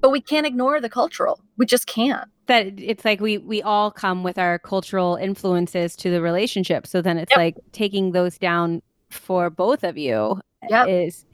But 0.02 0.10
we 0.10 0.20
can't 0.20 0.46
ignore 0.46 0.78
the 0.78 0.90
cultural. 0.90 1.40
We 1.56 1.64
just 1.64 1.86
can't 1.86 2.28
that 2.46 2.66
it's 2.78 3.04
like 3.04 3.20
we 3.20 3.38
we 3.38 3.60
all 3.62 3.90
come 3.90 4.22
with 4.22 4.38
our 4.38 4.58
cultural 4.58 5.16
influences 5.16 5.96
to 5.96 6.10
the 6.10 6.22
relationship 6.22 6.86
so 6.86 7.02
then 7.02 7.18
it's 7.18 7.32
yep. 7.32 7.38
like 7.38 7.56
taking 7.72 8.12
those 8.12 8.38
down 8.38 8.80
for 9.10 9.50
both 9.50 9.84
of 9.84 9.96
you 9.96 10.40
yep. 10.68 10.88
is 10.88 11.24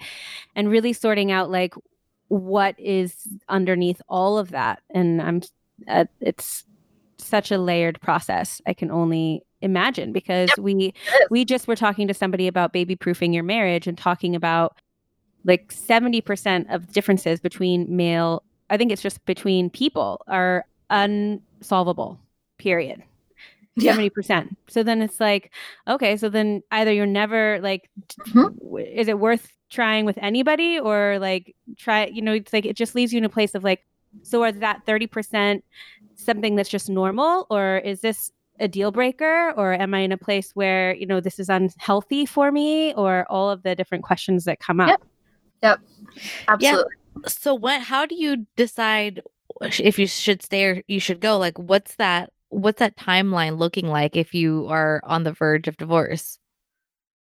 and 0.54 0.68
really 0.68 0.92
sorting 0.92 1.30
out 1.30 1.50
like 1.50 1.74
what 2.28 2.74
is 2.78 3.28
underneath 3.48 4.00
all 4.08 4.38
of 4.38 4.50
that 4.50 4.82
and 4.90 5.20
i'm 5.20 5.42
uh, 5.88 6.04
it's 6.20 6.64
such 7.18 7.50
a 7.50 7.58
layered 7.58 8.00
process 8.00 8.60
i 8.66 8.72
can 8.72 8.90
only 8.90 9.42
imagine 9.60 10.12
because 10.12 10.48
yep. 10.50 10.58
we 10.58 10.92
we 11.30 11.44
just 11.44 11.68
were 11.68 11.76
talking 11.76 12.08
to 12.08 12.14
somebody 12.14 12.48
about 12.48 12.72
baby 12.72 12.96
proofing 12.96 13.32
your 13.32 13.44
marriage 13.44 13.86
and 13.86 13.96
talking 13.96 14.34
about 14.34 14.76
like 15.44 15.72
70% 15.72 16.72
of 16.72 16.92
differences 16.92 17.40
between 17.40 17.94
male 17.94 18.42
i 18.70 18.76
think 18.76 18.90
it's 18.90 19.02
just 19.02 19.24
between 19.24 19.70
people 19.70 20.20
are 20.26 20.64
unsolvable 20.90 22.18
period 22.58 23.02
70%. 23.78 24.28
Yeah. 24.28 24.44
So 24.68 24.82
then 24.82 25.02
it's 25.02 25.20
like, 25.20 25.52
okay, 25.88 26.16
so 26.16 26.28
then 26.28 26.62
either 26.70 26.92
you're 26.92 27.06
never 27.06 27.58
like, 27.60 27.90
mm-hmm. 28.28 28.78
is 28.78 29.08
it 29.08 29.18
worth 29.18 29.52
trying 29.70 30.04
with 30.04 30.18
anybody 30.20 30.78
or 30.78 31.18
like 31.18 31.54
try, 31.78 32.06
you 32.06 32.22
know, 32.22 32.32
it's 32.32 32.52
like, 32.52 32.66
it 32.66 32.76
just 32.76 32.94
leaves 32.94 33.12
you 33.12 33.18
in 33.18 33.24
a 33.24 33.30
place 33.30 33.54
of 33.54 33.64
like, 33.64 33.84
so 34.22 34.44
is 34.44 34.58
that 34.58 34.84
30% 34.86 35.62
something 36.14 36.54
that's 36.54 36.68
just 36.68 36.90
normal 36.90 37.46
or 37.48 37.78
is 37.78 38.02
this 38.02 38.30
a 38.60 38.68
deal 38.68 38.92
breaker 38.92 39.52
or 39.56 39.72
am 39.72 39.94
I 39.94 40.00
in 40.00 40.12
a 40.12 40.18
place 40.18 40.50
where, 40.54 40.94
you 40.94 41.06
know, 41.06 41.20
this 41.20 41.38
is 41.40 41.48
unhealthy 41.48 42.26
for 42.26 42.52
me 42.52 42.92
or 42.94 43.26
all 43.30 43.50
of 43.50 43.62
the 43.62 43.74
different 43.74 44.04
questions 44.04 44.44
that 44.44 44.60
come 44.60 44.80
up? 44.80 44.88
Yep. 44.88 45.02
Yep. 45.62 45.80
Absolutely. 46.48 46.90
Yeah. 47.16 47.28
So 47.28 47.54
what, 47.54 47.80
how 47.80 48.04
do 48.04 48.14
you 48.14 48.46
decide 48.56 49.22
if 49.62 49.98
you 49.98 50.06
should 50.06 50.42
stay 50.42 50.64
or 50.64 50.82
you 50.86 51.00
should 51.00 51.20
go? 51.20 51.38
Like, 51.38 51.58
what's 51.58 51.96
that 51.96 52.30
what's 52.52 52.78
that 52.78 52.96
timeline 52.96 53.58
looking 53.58 53.88
like 53.88 54.14
if 54.14 54.34
you 54.34 54.66
are 54.68 55.00
on 55.04 55.24
the 55.24 55.32
verge 55.32 55.66
of 55.68 55.76
divorce? 55.76 56.38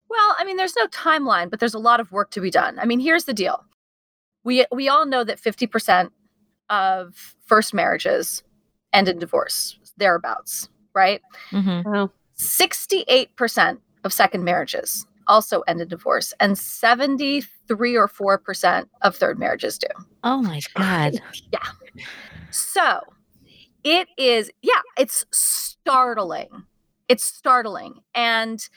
Well, 0.10 0.36
I 0.40 0.46
mean, 0.46 0.58
there's 0.58 0.76
no 0.78 0.88
timeline, 0.88 1.50
but 1.50 1.60
there's 1.60 1.74
a 1.74 1.80
lot 1.80 2.00
of 2.00 2.12
work 2.12 2.32
to 2.32 2.42
be 2.42 2.50
done. 2.50 2.80
I 2.80 2.86
mean, 2.86 3.00
here's 3.00 3.26
the 3.26 3.34
deal. 3.34 3.66
We 4.44 4.66
we 4.72 4.88
all 4.88 5.06
know 5.06 5.24
that 5.26 5.42
50% 5.42 6.10
of 6.70 7.36
first 7.46 7.74
marriages 7.74 8.44
end 8.94 9.10
in 9.10 9.20
divorce, 9.20 9.78
thereabouts, 9.98 10.70
right? 10.96 11.22
Mm-hmm. 11.52 11.90
Well, 11.90 12.14
68% 12.38 13.80
of 14.06 14.14
second 14.14 14.44
marriages 14.46 15.06
also 15.28 15.62
end 15.62 15.82
in 15.82 15.90
divorce, 15.90 16.34
and 16.40 16.58
73 16.58 17.98
or 17.98 18.08
4% 18.08 18.86
of 19.02 19.16
third 19.18 19.38
marriages 19.38 19.78
do. 19.78 19.88
Oh 20.24 20.42
my 20.42 20.62
God. 20.76 21.20
yeah. 21.52 21.68
So 22.52 23.02
it 23.84 24.08
is, 24.18 24.52
yeah, 24.62 24.82
it's 24.98 25.26
startling. 25.32 26.66
It's 27.08 27.24
startling. 27.24 28.02
And 28.14 28.68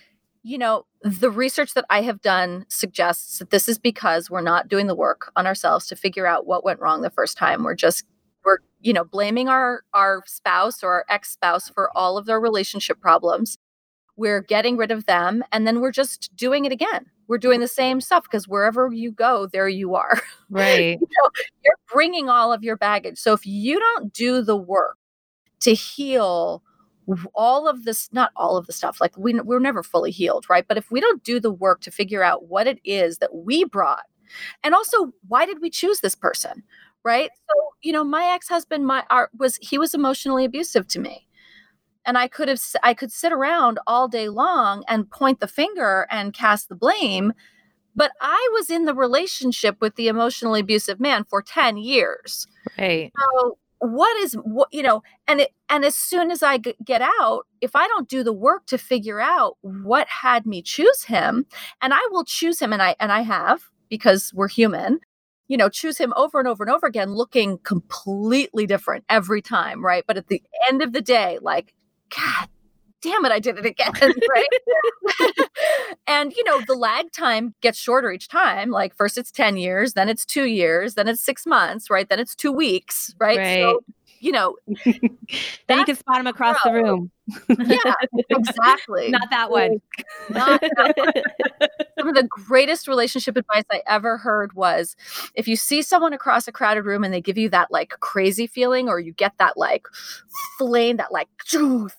you 0.42 0.56
know, 0.56 0.86
the 1.02 1.30
research 1.30 1.74
that 1.74 1.84
I 1.90 2.02
have 2.02 2.22
done 2.22 2.64
suggests 2.68 3.38
that 3.38 3.50
this 3.50 3.68
is 3.68 3.78
because 3.78 4.30
we're 4.30 4.40
not 4.40 4.68
doing 4.68 4.86
the 4.86 4.94
work 4.94 5.30
on 5.36 5.46
ourselves 5.46 5.86
to 5.88 5.96
figure 5.96 6.26
out 6.26 6.46
what 6.46 6.64
went 6.64 6.80
wrong 6.80 7.02
the 7.02 7.10
first 7.10 7.36
time. 7.36 7.62
We're 7.62 7.74
just 7.74 8.04
we're 8.44 8.58
you 8.80 8.92
know 8.92 9.04
blaming 9.04 9.48
our 9.48 9.82
our 9.92 10.22
spouse 10.26 10.82
or 10.82 10.92
our 10.92 11.04
ex-spouse 11.08 11.68
for 11.68 11.94
all 11.96 12.16
of 12.16 12.26
their 12.26 12.40
relationship 12.40 13.00
problems. 13.00 13.58
We're 14.20 14.42
getting 14.42 14.76
rid 14.76 14.90
of 14.90 15.06
them 15.06 15.42
and 15.50 15.66
then 15.66 15.80
we're 15.80 15.92
just 15.92 16.30
doing 16.37 16.66
it 16.66 16.72
again. 16.72 17.06
We're 17.26 17.38
doing 17.38 17.61
the 17.61 17.68
same 17.68 18.02
stuff 18.02 18.24
because 18.24 18.46
wherever 18.46 18.92
you 18.92 19.12
go, 19.12 19.46
there 19.46 19.68
you 19.68 19.94
are. 19.94 20.20
Right. 20.52 20.98
you 21.00 21.06
know, 21.22 21.30
you're 21.64 21.78
bringing 21.92 22.28
all 22.28 22.52
of 22.52 22.64
your 22.64 22.76
baggage. 22.76 23.18
So 23.18 23.33
if 23.33 23.46
you 23.46 23.78
don't 23.78 24.12
do 24.12 24.42
the 24.42 24.56
work 24.56 24.98
to 25.61 25.74
heal 25.74 26.64
all 27.35 27.68
of 27.68 27.85
this 27.85 28.09
not 28.12 28.33
all 28.35 28.56
of 28.56 28.66
the 28.66 28.72
stuff 28.72 29.00
like 29.00 29.16
we, 29.16 29.33
we're 29.40 29.61
never 29.61 29.83
fully 29.83 30.11
healed 30.11 30.48
right 30.48 30.66
but 30.68 30.76
if 30.76 30.90
we 30.90 31.00
don't 31.00 31.24
do 31.24 31.40
the 31.40 31.50
work 31.50 31.80
to 31.80 31.90
figure 31.90 32.22
out 32.22 32.48
what 32.48 32.66
it 32.66 32.78
is 32.85 33.18
that 33.18 33.35
we 33.35 33.64
brought 33.64 34.04
and 34.62 34.74
also 34.74 35.12
why 35.28 35.44
did 35.44 35.61
we 35.61 35.70
choose 35.70 36.00
this 36.00 36.14
person 36.14 36.62
right 37.04 37.30
so 37.48 37.54
you 37.83 37.92
know 37.92 38.04
my 38.04 38.26
ex-husband 38.26 38.87
my 38.87 39.02
art 39.11 39.30
was 39.38 39.56
he 39.61 39.76
was 39.76 39.94
emotionally 39.94 40.44
abusive 40.44 40.87
to 40.87 41.00
me 41.00 41.26
and 42.11 42.18
i 42.18 42.27
could 42.27 42.49
have 42.49 42.61
i 42.83 42.92
could 42.92 43.12
sit 43.12 43.33
around 43.33 43.79
all 43.87 44.09
day 44.09 44.29
long 44.29 44.83
and 44.88 45.09
point 45.12 45.38
the 45.38 45.46
finger 45.46 46.09
and 46.11 46.35
cast 46.35 46.68
the 46.68 46.75
blame 46.75 47.33
but 47.94 48.11
i 48.20 48.49
was 48.55 48.68
in 48.68 48.85
the 48.85 48.94
relationship 48.94 49.77
with 49.81 49.94
the 49.94 50.09
emotionally 50.09 50.59
abusive 50.59 50.99
man 50.99 51.25
for 51.25 51.40
10 51.40 51.77
years. 51.77 52.49
Right. 52.77 53.12
So 53.16 53.59
what 53.79 54.16
is 54.18 54.35
what 54.35 54.68
you 54.73 54.83
know 54.83 55.03
and 55.29 55.40
it 55.40 55.53
and 55.68 55.85
as 55.85 55.94
soon 55.94 56.31
as 56.31 56.42
I 56.42 56.59
g- 56.59 56.75
get 56.85 57.01
out 57.01 57.46
if 57.62 57.75
i 57.75 57.88
don't 57.88 58.11
do 58.11 58.23
the 58.23 58.33
work 58.33 58.66
to 58.66 58.77
figure 58.77 59.20
out 59.20 59.57
what 59.62 60.07
had 60.07 60.44
me 60.44 60.61
choose 60.61 61.05
him 61.05 61.46
and 61.81 61.94
i 61.94 62.09
will 62.11 62.25
choose 62.25 62.61
him 62.61 62.75
and 62.75 62.83
i 62.83 62.94
and 63.01 63.11
i 63.11 63.23
have 63.23 63.62
because 63.88 64.33
we're 64.35 64.49
human 64.49 65.01
you 65.49 65.57
know 65.57 65.70
choose 65.70 65.96
him 65.96 66.12
over 66.14 66.38
and 66.38 66.46
over 66.46 66.62
and 66.62 66.70
over 66.70 66.87
again 66.87 67.14
looking 67.14 67.57
completely 67.59 68.66
different 68.66 69.05
every 69.09 69.40
time 69.40 69.83
right? 69.85 70.05
But 70.07 70.18
at 70.18 70.29
the 70.29 70.42
end 70.68 70.83
of 70.83 70.92
the 70.92 71.01
day 71.01 71.38
like 71.40 71.73
god 72.14 72.49
damn 73.03 73.25
it, 73.25 73.33
I 73.33 73.38
did 73.38 73.59
it 73.59 73.66
again, 73.66 73.92
right? 74.01 74.46
and 76.07 76.33
you 76.35 76.44
know, 76.44 76.61
the 76.66 76.75
lag 76.75 77.12
time 77.12 77.55
gets 77.61 77.79
shorter 77.79 78.11
each 78.12 78.29
time. 78.29 78.70
Like 78.70 78.94
first 78.94 79.18
it's 79.18 79.31
10 79.31 79.57
years, 79.57 79.94
then 79.94 80.09
it's 80.09 80.25
two 80.25 80.44
years, 80.44 80.94
then 80.94 81.09
it's 81.09 81.20
six 81.20 81.46
months, 81.46 81.90
right? 81.90 82.09
Then 82.09 82.18
it's 82.18 82.35
two 82.35 82.53
weeks, 82.53 83.14
right? 83.18 83.38
Right. 83.38 83.61
So, 83.61 83.81
you 84.20 84.33
know, 84.33 84.56
then 84.85 85.78
you 85.78 85.85
can 85.85 85.96
spot 85.96 86.20
him 86.20 86.26
across 86.26 86.56
the 86.62 86.72
room. 86.72 87.11
yeah, 87.48 87.94
exactly. 88.28 89.09
Not 89.09 89.30
that 89.30 89.50
one. 89.50 89.80
Not 90.28 90.61
that 90.61 90.94
one. 90.96 91.12
Some 91.98 92.09
of 92.09 92.14
the 92.14 92.28
greatest 92.28 92.87
relationship 92.87 93.37
advice 93.37 93.64
I 93.72 93.83
ever 93.87 94.18
heard 94.18 94.52
was 94.52 94.94
if 95.35 95.48
you 95.48 95.56
see 95.56 95.83
someone 95.83 96.12
across 96.12 96.46
a 96.46 96.52
crowded 96.52 96.85
room 96.85 97.02
and 97.02 97.12
they 97.12 97.20
give 97.20 97.38
you 97.38 97.48
that 97.50 97.70
like 97.70 97.90
crazy 98.00 98.46
feeling 98.46 98.88
or 98.88 99.00
you 99.00 99.12
get 99.12 99.33
that 99.38 99.56
like 99.56 99.87
flame, 100.59 100.98
that 100.98 101.12
like 101.12 101.28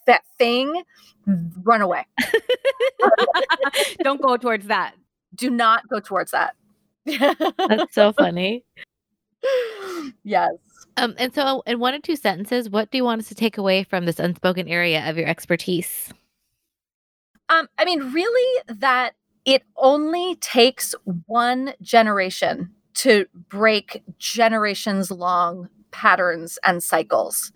that 0.06 0.22
thing, 0.38 0.84
run 1.64 1.82
away. 1.82 2.06
Don't 4.04 4.22
go 4.22 4.38
towards 4.38 4.68
that. 4.68 4.96
Do 5.36 5.50
not 5.50 5.88
go 5.88 6.00
towards 6.00 6.32
that. 6.32 6.56
That's 7.06 7.94
so 7.94 8.14
funny. 8.14 8.64
yes. 10.24 10.54
Um, 10.98 11.16
and 11.18 11.34
so, 11.34 11.64
in 11.66 11.80
one 11.80 11.94
or 11.94 12.00
two 12.00 12.16
sentences, 12.16 12.70
what 12.70 12.92
do 12.92 12.98
you 12.98 13.04
want 13.04 13.22
us 13.22 13.30
to 13.30 13.36
take 13.36 13.58
away 13.58 13.84
from 13.84 14.06
this 14.06 14.20
unspoken 14.20 14.68
area 14.68 15.08
of 15.10 15.18
your 15.18 15.28
expertise? 15.28 16.12
Um, 17.50 17.68
I 17.78 17.86
mean, 17.86 18.12
really, 18.14 18.62
that 18.68 19.14
it 19.46 19.64
only 19.78 20.36
takes 20.36 20.94
one 21.26 21.74
generation 21.82 22.72
to 22.94 23.26
break 23.50 24.04
generations 24.18 25.12
long 25.12 25.70
patterns 25.92 26.60
and 26.64 26.84
cycles. 26.84 27.52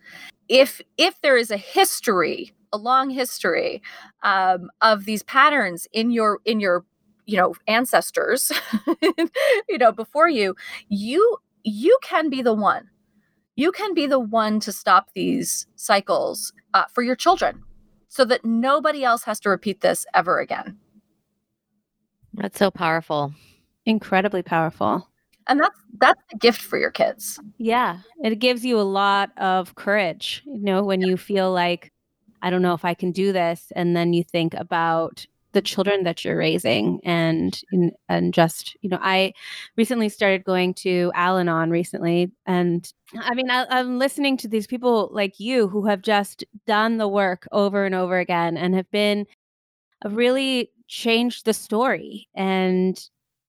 If 0.48 0.82
if 0.98 1.22
there 1.22 1.38
is 1.38 1.52
a 1.52 1.58
history, 1.58 2.54
a 2.72 2.78
long 2.78 3.10
history 3.10 3.82
um, 4.24 4.70
of 4.82 5.06
these 5.06 5.24
patterns 5.24 5.88
in 5.92 6.12
your 6.12 6.40
in 6.46 6.60
your 6.60 6.86
you 7.26 7.38
know 7.38 7.56
ancestors, 7.68 8.52
you 9.70 9.78
know 9.78 9.92
before 9.92 10.30
you, 10.30 10.56
you 10.90 11.38
you 11.64 11.98
can 12.04 12.30
be 12.30 12.42
the 12.42 12.54
one 12.54 12.90
you 13.56 13.72
can 13.72 13.94
be 13.94 14.08
the 14.08 14.20
one 14.20 14.60
to 14.62 14.72
stop 14.72 15.10
these 15.14 15.68
cycles 15.76 16.54
uh, 16.74 16.86
for 16.94 17.02
your 17.04 17.16
children 17.16 17.64
so 18.08 18.26
that 18.26 18.46
nobody 18.46 19.04
else 19.04 19.24
has 19.24 19.40
to 19.42 19.50
repeat 19.50 19.82
this 19.82 20.06
ever 20.14 20.40
again. 20.40 20.78
That's 22.34 22.60
so 22.60 22.70
powerful. 22.70 23.34
Incredibly 23.86 24.42
powerful. 24.42 25.10
And 25.48 25.60
that's 25.60 25.80
that's 26.00 26.22
a 26.34 26.38
gift 26.38 26.62
for 26.62 26.78
your 26.78 26.92
kids. 26.92 27.40
Yeah. 27.58 28.00
It 28.24 28.40
gives 28.40 28.66
you 28.66 28.80
a 28.80 28.82
lot 28.82 29.32
of 29.38 29.76
courage, 29.76 30.42
you 30.46 30.64
know, 30.64 30.84
when 30.84 31.02
you 31.02 31.18
feel 31.18 31.52
like 31.52 31.94
I 32.42 32.50
don't 32.50 32.62
know 32.62 32.74
if 32.74 32.84
I 32.84 32.94
can 32.94 33.12
do 33.12 33.32
this 33.32 33.72
and 33.76 33.96
then 33.96 34.14
you 34.14 34.24
think 34.24 34.54
about 34.54 35.26
the 35.56 35.62
children 35.62 36.04
that 36.04 36.26
you're 36.26 36.38
raising 36.38 37.00
and 37.06 37.62
and 38.10 38.34
just 38.34 38.76
you 38.82 38.90
know 38.90 39.00
i 39.02 39.34
recently 39.78 40.10
started 40.10 40.44
going 40.44 40.74
to 40.74 41.14
Al-Anon 41.16 41.70
recently 41.70 42.30
and 42.46 42.92
i 43.18 43.34
mean 43.34 43.50
I, 43.50 43.66
i'm 43.70 43.98
listening 43.98 44.36
to 44.38 44.50
these 44.50 44.68
people 44.68 45.10
like 45.14 45.40
you 45.40 45.70
who 45.70 45.86
have 45.86 46.02
just 46.02 46.44
done 46.68 46.98
the 46.98 47.08
work 47.08 47.48
over 47.54 47.86
and 47.86 47.96
over 47.96 48.20
again 48.20 48.58
and 48.58 48.76
have 48.76 48.92
been 48.92 49.26
have 50.04 50.18
really 50.18 50.72
changed 50.90 51.46
the 51.46 51.54
story 51.54 52.28
and 52.36 53.00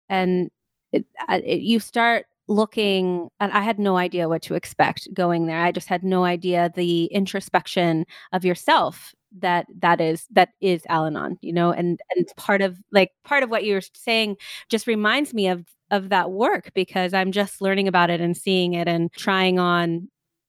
and 0.08 0.48
it, 0.92 1.06
it, 1.28 1.60
you 1.62 1.80
start 1.80 2.26
looking 2.46 3.28
and 3.40 3.50
i 3.50 3.62
had 3.62 3.80
no 3.80 3.96
idea 3.96 4.28
what 4.28 4.42
to 4.42 4.54
expect 4.54 5.12
going 5.12 5.46
there. 5.46 5.60
I 5.60 5.72
just 5.72 5.88
had 5.88 6.04
no 6.04 6.24
idea 6.24 6.70
the 6.72 7.06
introspection 7.06 8.06
of 8.32 8.44
yourself 8.44 9.12
that 9.40 9.66
that 9.80 10.00
is 10.00 10.26
that 10.30 10.50
is 10.60 10.82
Al-Anon, 10.88 11.38
you 11.40 11.52
know, 11.52 11.70
and 11.70 12.00
and 12.14 12.26
mm-hmm. 12.26 12.40
part 12.40 12.62
of 12.62 12.78
like 12.92 13.10
part 13.24 13.42
of 13.42 13.50
what 13.50 13.64
you're 13.64 13.82
saying 13.94 14.36
just 14.68 14.86
reminds 14.86 15.34
me 15.34 15.48
of 15.48 15.64
of 15.90 16.08
that 16.08 16.30
work 16.32 16.70
because 16.74 17.14
I'm 17.14 17.32
just 17.32 17.60
learning 17.60 17.88
about 17.88 18.10
it 18.10 18.20
and 18.20 18.36
seeing 18.36 18.74
it 18.74 18.88
and 18.88 19.12
trying 19.12 19.58
on 19.58 20.08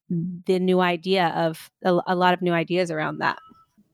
the 0.09 0.59
new 0.59 0.79
idea 0.79 1.27
of 1.35 1.69
a, 1.83 1.99
a 2.07 2.15
lot 2.15 2.33
of 2.33 2.41
new 2.41 2.53
ideas 2.53 2.89
around 2.89 3.19
that. 3.19 3.37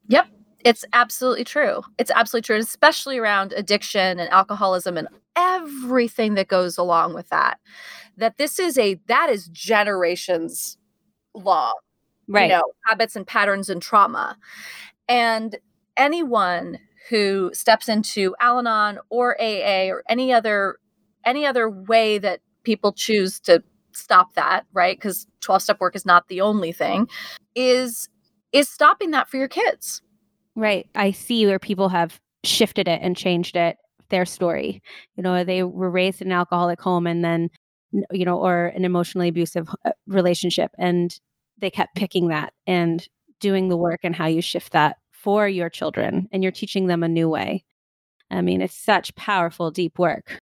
Yep. 0.07 0.27
It's 0.63 0.85
absolutely 0.93 1.43
true. 1.43 1.81
It's 1.97 2.11
absolutely 2.11 2.45
true, 2.45 2.57
especially 2.57 3.17
around 3.17 3.51
addiction 3.53 4.19
and 4.19 4.29
alcoholism 4.29 4.97
and 4.97 5.09
everything 5.35 6.35
that 6.35 6.47
goes 6.47 6.77
along 6.77 7.13
with 7.13 7.27
that. 7.29 7.59
That 8.15 8.37
this 8.37 8.59
is 8.59 8.77
a 8.77 8.99
that 9.07 9.29
is 9.29 9.47
generations 9.47 10.77
long 11.33 11.73
right. 12.27 12.43
you 12.43 12.49
know, 12.49 12.63
habits 12.85 13.15
and 13.15 13.25
patterns 13.25 13.69
and 13.69 13.81
trauma. 13.81 14.37
And 15.07 15.57
anyone 15.97 16.79
who 17.09 17.51
steps 17.53 17.89
into 17.89 18.35
Al-Anon 18.39 18.99
or 19.09 19.39
AA 19.41 19.87
or 19.89 20.03
any 20.07 20.31
other 20.31 20.77
any 21.25 21.45
other 21.45 21.69
way 21.69 22.17
that 22.17 22.41
people 22.63 22.91
choose 22.91 23.39
to 23.39 23.63
stop 23.93 24.33
that, 24.33 24.65
right? 24.73 24.97
Because 24.97 25.25
12-step 25.41 25.79
work 25.79 25.95
is 25.95 26.05
not 26.05 26.27
the 26.27 26.41
only 26.41 26.71
thing, 26.71 27.07
is 27.55 28.09
is 28.51 28.69
stopping 28.69 29.11
that 29.11 29.29
for 29.29 29.37
your 29.37 29.47
kids. 29.47 30.01
Right. 30.55 30.87
I 30.95 31.11
see 31.11 31.45
where 31.45 31.59
people 31.59 31.89
have 31.89 32.19
shifted 32.43 32.87
it 32.87 32.99
and 33.01 33.17
changed 33.17 33.55
it 33.55 33.77
their 34.09 34.25
story. 34.25 34.81
You 35.15 35.23
know, 35.23 35.43
they 35.43 35.63
were 35.63 35.89
raised 35.89 36.21
in 36.21 36.27
an 36.27 36.33
alcoholic 36.33 36.79
home 36.79 37.07
and 37.07 37.23
then 37.23 37.49
you 38.11 38.25
know, 38.25 38.37
or 38.39 38.67
an 38.67 38.85
emotionally 38.85 39.27
abusive 39.27 39.69
uh, 39.85 39.91
relationship 40.07 40.71
and 40.77 41.19
they 41.57 41.69
kept 41.69 41.95
picking 41.95 42.27
that 42.27 42.53
and 42.67 43.07
doing 43.39 43.69
the 43.69 43.77
work 43.77 44.01
and 44.03 44.15
how 44.15 44.25
you 44.25 44.41
shift 44.41 44.73
that 44.73 44.97
for 45.11 45.47
your 45.47 45.69
children 45.69 46.27
and 46.31 46.43
you're 46.43 46.51
teaching 46.51 46.87
them 46.87 47.03
a 47.03 47.07
new 47.07 47.29
way. 47.29 47.63
I 48.29 48.41
mean, 48.41 48.61
it's 48.61 48.75
such 48.75 49.15
powerful, 49.15 49.71
deep 49.71 49.99
work. 49.99 50.39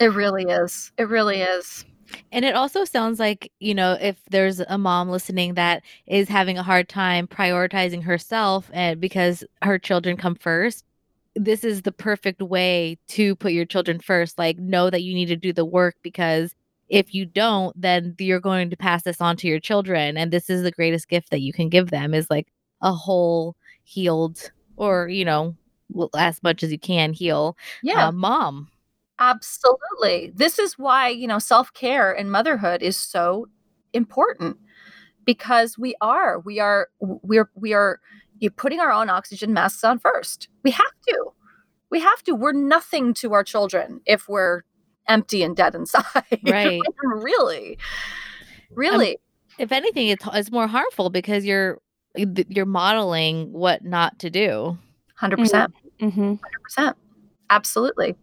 It 0.00 0.12
really 0.12 0.44
is. 0.44 0.92
It 0.98 1.08
really 1.08 1.40
is. 1.40 1.84
And 2.32 2.44
it 2.44 2.54
also 2.54 2.84
sounds 2.84 3.20
like, 3.20 3.52
you 3.60 3.74
know, 3.74 3.96
if 4.00 4.20
there's 4.30 4.60
a 4.60 4.78
mom 4.78 5.10
listening 5.10 5.54
that 5.54 5.82
is 6.06 6.28
having 6.28 6.56
a 6.56 6.62
hard 6.62 6.88
time 6.88 7.26
prioritizing 7.26 8.02
herself 8.02 8.70
and 8.72 9.00
because 9.00 9.44
her 9.62 9.78
children 9.78 10.16
come 10.16 10.34
first, 10.34 10.84
this 11.34 11.64
is 11.64 11.82
the 11.82 11.92
perfect 11.92 12.42
way 12.42 12.98
to 13.08 13.36
put 13.36 13.52
your 13.52 13.66
children 13.66 14.00
first. 14.00 14.38
Like 14.38 14.58
know 14.58 14.90
that 14.90 15.02
you 15.02 15.14
need 15.14 15.26
to 15.26 15.36
do 15.36 15.52
the 15.52 15.64
work 15.64 15.96
because 16.02 16.54
if 16.88 17.14
you 17.14 17.26
don't 17.26 17.78
then 17.80 18.14
you're 18.18 18.40
going 18.40 18.70
to 18.70 18.76
pass 18.76 19.02
this 19.02 19.20
on 19.20 19.36
to 19.36 19.46
your 19.46 19.60
children 19.60 20.16
and 20.16 20.32
this 20.32 20.48
is 20.48 20.62
the 20.62 20.70
greatest 20.70 21.08
gift 21.08 21.30
that 21.30 21.40
you 21.40 21.52
can 21.52 21.68
give 21.68 21.90
them 21.90 22.14
is 22.14 22.30
like 22.30 22.48
a 22.82 22.92
whole 22.92 23.56
healed 23.84 24.50
or 24.76 25.08
you 25.08 25.24
know 25.24 25.54
as 26.16 26.42
much 26.42 26.62
as 26.62 26.70
you 26.70 26.78
can 26.78 27.12
heal 27.12 27.56
yeah. 27.82 28.08
uh, 28.08 28.12
mom. 28.12 28.68
Absolutely. 29.18 30.32
This 30.34 30.58
is 30.58 30.78
why 30.78 31.08
you 31.08 31.26
know 31.26 31.38
self-care 31.38 32.12
and 32.12 32.30
motherhood 32.30 32.82
is 32.82 32.96
so 32.96 33.46
important 33.92 34.56
because 35.24 35.78
we 35.78 35.94
are 36.00 36.40
we 36.40 36.60
are 36.60 36.88
we're 37.00 37.50
we 37.54 37.72
are 37.72 38.00
you 38.38 38.50
putting 38.50 38.78
our 38.78 38.92
own 38.92 39.10
oxygen 39.10 39.52
masks 39.52 39.82
on 39.82 39.98
first. 39.98 40.48
We 40.62 40.70
have 40.70 40.86
to. 41.08 41.32
We 41.90 42.00
have 42.00 42.22
to. 42.24 42.34
We're 42.34 42.52
nothing 42.52 43.14
to 43.14 43.32
our 43.32 43.42
children 43.42 44.00
if 44.06 44.28
we're 44.28 44.62
empty 45.08 45.42
and 45.42 45.56
dead 45.56 45.74
inside. 45.74 46.04
Right. 46.42 46.80
really. 47.02 47.78
Really. 48.70 49.16
Um, 49.16 49.22
if 49.58 49.72
anything, 49.72 50.08
it's, 50.08 50.24
it's 50.34 50.52
more 50.52 50.66
harmful 50.66 51.10
because 51.10 51.44
you're 51.44 51.80
you're 52.16 52.66
modeling 52.66 53.52
what 53.52 53.84
not 53.84 54.18
to 54.20 54.30
do. 54.30 54.78
100%. 55.20 55.36
percent 55.36 55.74
mm-hmm. 56.00 56.34
100%. 56.78 56.94
Absolutely. 57.50 58.14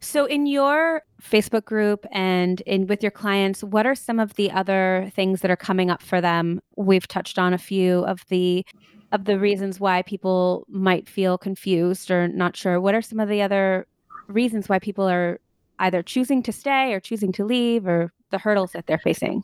So 0.00 0.24
in 0.24 0.46
your 0.46 1.02
Facebook 1.22 1.64
group 1.64 2.04
and 2.10 2.60
in 2.62 2.88
with 2.88 3.02
your 3.02 3.12
clients, 3.12 3.62
what 3.62 3.86
are 3.86 3.94
some 3.94 4.18
of 4.18 4.34
the 4.34 4.50
other 4.50 5.10
things 5.14 5.40
that 5.40 5.50
are 5.50 5.56
coming 5.56 5.90
up 5.90 6.02
for 6.02 6.20
them? 6.20 6.60
We've 6.76 7.06
touched 7.06 7.38
on 7.38 7.54
a 7.54 7.58
few 7.58 8.00
of 8.04 8.24
the 8.28 8.66
of 9.12 9.26
the 9.26 9.38
reasons 9.38 9.78
why 9.78 10.02
people 10.02 10.66
might 10.68 11.08
feel 11.08 11.38
confused 11.38 12.10
or 12.10 12.28
not 12.28 12.56
sure. 12.56 12.80
What 12.80 12.94
are 12.94 13.02
some 13.02 13.20
of 13.20 13.28
the 13.28 13.42
other 13.42 13.86
reasons 14.26 14.68
why 14.68 14.78
people 14.78 15.08
are 15.08 15.38
either 15.82 16.02
choosing 16.02 16.42
to 16.44 16.52
stay 16.52 16.94
or 16.94 17.00
choosing 17.00 17.32
to 17.32 17.44
leave 17.44 17.86
or 17.86 18.12
the 18.30 18.38
hurdles 18.38 18.72
that 18.72 18.86
they're 18.86 18.98
facing? 18.98 19.42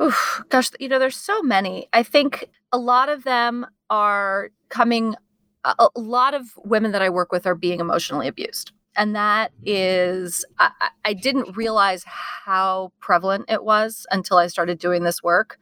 Oof, 0.00 0.42
gosh, 0.48 0.70
you 0.78 0.88
know, 0.88 0.98
there's 0.98 1.16
so 1.16 1.42
many. 1.42 1.88
I 1.92 2.02
think 2.02 2.48
a 2.72 2.78
lot 2.78 3.08
of 3.08 3.24
them 3.24 3.66
are 3.90 4.50
coming 4.68 5.16
a, 5.64 5.88
a 5.94 6.00
lot 6.00 6.34
of 6.34 6.46
women 6.64 6.92
that 6.92 7.02
I 7.02 7.10
work 7.10 7.32
with 7.32 7.46
are 7.46 7.54
being 7.54 7.80
emotionally 7.80 8.28
abused 8.28 8.72
and 8.96 9.14
that 9.14 9.52
is 9.64 10.44
I, 10.58 10.70
I, 11.04 11.12
didn't 11.14 11.56
realize 11.56 12.04
how 12.04 12.92
prevalent 13.00 13.46
it 13.48 13.64
was 13.64 14.06
until 14.10 14.36
i 14.38 14.46
started 14.46 14.78
doing 14.78 15.02
this 15.02 15.22
work 15.22 15.58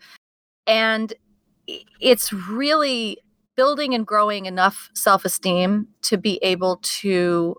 and 0.67 1.13
it's 2.01 2.33
really 2.33 3.19
building 3.57 3.95
and 3.95 4.07
growing 4.07 4.47
enough 4.47 4.91
self-esteem 4.95 5.89
to 6.03 6.17
be 6.17 6.39
able 6.43 6.79
to 6.83 7.57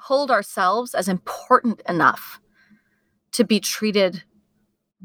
hold 0.00 0.30
ourselves 0.30 0.94
as 0.94 1.08
important 1.08 1.80
enough 1.88 2.40
to 3.32 3.44
be 3.44 3.60
treated 3.60 4.22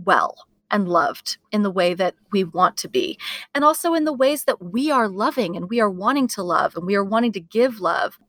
well 0.03 0.35
and 0.69 0.87
loved 0.87 1.37
in 1.51 1.63
the 1.63 1.71
way 1.71 1.93
that 1.93 2.13
we 2.31 2.43
want 2.43 2.75
to 2.77 2.89
be 2.89 3.17
and 3.55 3.63
also 3.63 3.93
in 3.93 4.03
the 4.03 4.13
ways 4.13 4.43
that 4.43 4.61
we 4.61 4.91
are 4.91 5.07
loving 5.07 5.55
and 5.55 5.69
we 5.69 5.79
are 5.79 5.89
wanting 5.89 6.27
to 6.27 6.43
love 6.43 6.75
and 6.75 6.85
we 6.85 6.95
are 6.95 7.05
wanting 7.05 7.31
to 7.31 7.39
give 7.39 7.79
love. 7.79 8.19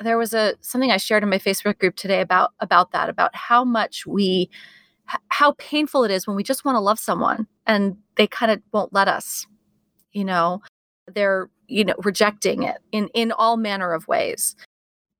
There 0.00 0.18
was 0.18 0.34
a 0.34 0.54
something 0.60 0.90
I 0.90 0.98
shared 0.98 1.22
in 1.22 1.30
my 1.30 1.38
Facebook 1.38 1.78
group 1.78 1.96
today 1.96 2.20
about 2.20 2.52
about 2.60 2.92
that 2.92 3.08
about 3.08 3.34
how 3.34 3.64
much 3.64 4.06
we 4.06 4.50
how 5.28 5.52
painful 5.52 6.04
it 6.04 6.10
is 6.10 6.26
when 6.26 6.36
we 6.36 6.42
just 6.42 6.64
want 6.64 6.76
to 6.76 6.80
love 6.80 6.98
someone 6.98 7.46
and 7.66 7.96
they 8.16 8.26
kind 8.26 8.52
of 8.52 8.60
won't 8.72 8.92
let 8.92 9.08
us 9.08 9.46
you 10.12 10.24
know? 10.24 10.62
They're 11.06 11.48
you 11.68 11.84
know 11.84 11.94
rejecting 12.02 12.62
it 12.62 12.78
in 12.92 13.08
in 13.14 13.32
all 13.32 13.56
manner 13.56 13.92
of 13.92 14.06
ways 14.06 14.54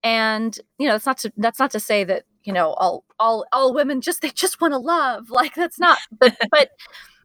and 0.06 0.60
you 0.78 0.86
know 0.86 0.94
that's 0.94 1.06
not 1.06 1.18
to 1.18 1.32
that's 1.36 1.58
not 1.58 1.72
to 1.72 1.80
say 1.80 2.04
that 2.04 2.22
you 2.44 2.52
know 2.52 2.74
all 2.74 3.04
all 3.18 3.44
all 3.52 3.74
women 3.74 4.00
just 4.00 4.22
they 4.22 4.30
just 4.30 4.60
want 4.60 4.72
to 4.72 4.78
love. 4.78 5.28
Like 5.36 5.54
that's 5.54 5.80
not 5.80 5.98
but 6.16 6.36
but 6.50 6.70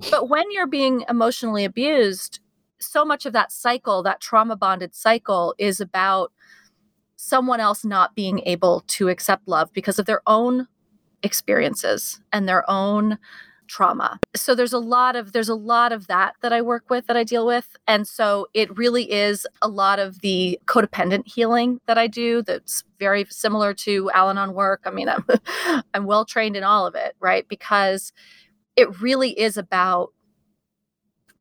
but 0.09 0.29
when 0.29 0.51
you're 0.51 0.65
being 0.67 1.05
emotionally 1.07 1.63
abused 1.63 2.39
so 2.79 3.05
much 3.05 3.27
of 3.27 3.33
that 3.33 3.51
cycle 3.51 4.01
that 4.01 4.19
trauma 4.19 4.55
bonded 4.55 4.95
cycle 4.95 5.53
is 5.59 5.79
about 5.79 6.31
someone 7.17 7.59
else 7.59 7.85
not 7.85 8.15
being 8.15 8.41
able 8.47 8.83
to 8.87 9.09
accept 9.09 9.47
love 9.47 9.71
because 9.73 9.99
of 9.99 10.07
their 10.07 10.23
own 10.25 10.67
experiences 11.21 12.19
and 12.33 12.49
their 12.49 12.67
own 12.67 13.19
trauma. 13.71 14.19
So 14.35 14.53
there's 14.53 14.73
a 14.73 14.79
lot 14.79 15.15
of 15.15 15.31
there's 15.31 15.49
a 15.49 15.55
lot 15.55 15.93
of 15.93 16.07
that 16.07 16.35
that 16.41 16.51
I 16.51 16.61
work 16.61 16.89
with 16.89 17.07
that 17.07 17.15
I 17.15 17.23
deal 17.23 17.45
with 17.45 17.75
and 17.87 18.05
so 18.05 18.47
it 18.53 18.75
really 18.77 19.09
is 19.09 19.47
a 19.61 19.69
lot 19.69 19.97
of 19.97 20.19
the 20.19 20.59
codependent 20.65 21.25
healing 21.25 21.79
that 21.87 21.97
I 21.97 22.07
do 22.07 22.41
that's 22.41 22.83
very 22.99 23.25
similar 23.29 23.73
to 23.75 24.11
Al-Anon 24.11 24.53
work. 24.53 24.81
I 24.85 24.91
mean 24.91 25.07
I'm 25.07 25.25
I'm 25.93 26.05
well 26.05 26.25
trained 26.25 26.57
in 26.57 26.63
all 26.63 26.85
of 26.85 26.95
it, 26.95 27.15
right? 27.21 27.47
Because 27.47 28.11
it 28.75 28.99
really 29.01 29.39
is 29.39 29.55
about 29.55 30.11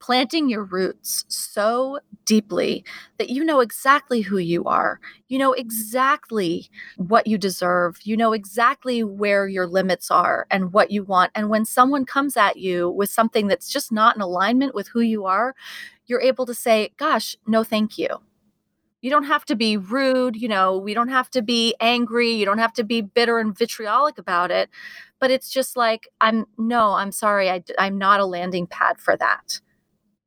planting 0.01 0.49
your 0.49 0.65
roots 0.65 1.25
so 1.29 1.99
deeply 2.25 2.85
that 3.19 3.31
you 3.31 3.45
know 3.45 3.61
exactly 3.61 4.23
who 4.23 4.39
you 4.39 4.65
are. 4.65 4.99
You 5.29 5.39
know 5.39 5.53
exactly 5.53 6.71
what 6.97 7.27
you 7.27 7.39
deserve. 7.39 7.99
You 8.05 8.17
know 8.17 8.33
exactly 8.33 9.05
where 9.05 9.47
your 9.47 9.67
limits 9.67 10.11
are 10.11 10.47
and 10.51 10.73
what 10.73 10.91
you 10.91 11.05
want. 11.05 11.31
And 11.35 11.51
when 11.51 11.65
someone 11.65 12.05
comes 12.07 12.37
at 12.37 12.57
you 12.57 12.91
with 12.91 13.11
something 13.11 13.47
that's 13.47 13.69
just 13.71 13.93
not 13.93 14.17
in 14.17 14.23
alignment 14.23 14.75
with 14.75 14.89
who 14.89 15.01
you 15.01 15.27
are, 15.27 15.55
you're 16.07 16.21
able 16.21 16.47
to 16.47 16.55
say, 16.55 16.93
Gosh, 16.97 17.37
no, 17.47 17.63
thank 17.63 17.99
you. 17.99 18.09
You 19.03 19.11
don't 19.11 19.25
have 19.25 19.45
to 19.47 19.57
be 19.57 19.77
rude. 19.77 20.37
You 20.37 20.49
know, 20.49 20.77
we 20.77 20.93
don't 20.95 21.09
have 21.09 21.31
to 21.31 21.43
be 21.43 21.75
angry. 21.81 22.33
You 22.33 22.45
don't 22.45 22.59
have 22.59 22.75
to 22.75 22.85
be 22.85 23.01
bitter 23.01 23.39
and 23.39 23.57
vitriolic 23.57 24.19
about 24.19 24.51
it. 24.51 24.69
But 25.19 25.31
it's 25.31 25.51
just 25.51 25.77
like, 25.77 26.09
I'm 26.21 26.47
no, 26.59 26.93
I'm 26.93 27.13
sorry. 27.13 27.51
I, 27.51 27.63
I'm 27.79 27.97
not 27.99 28.21
a 28.21 28.27
landing 28.27 28.67
pad 28.67 28.99
for 29.01 29.17
that 29.17 29.61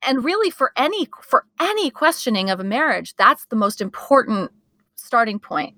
and 0.05 0.23
really 0.23 0.49
for 0.49 0.71
any 0.75 1.07
for 1.21 1.45
any 1.59 1.89
questioning 1.89 2.49
of 2.49 2.59
a 2.59 2.63
marriage 2.63 3.15
that's 3.15 3.45
the 3.47 3.55
most 3.55 3.81
important 3.81 4.51
starting 4.95 5.39
point 5.39 5.75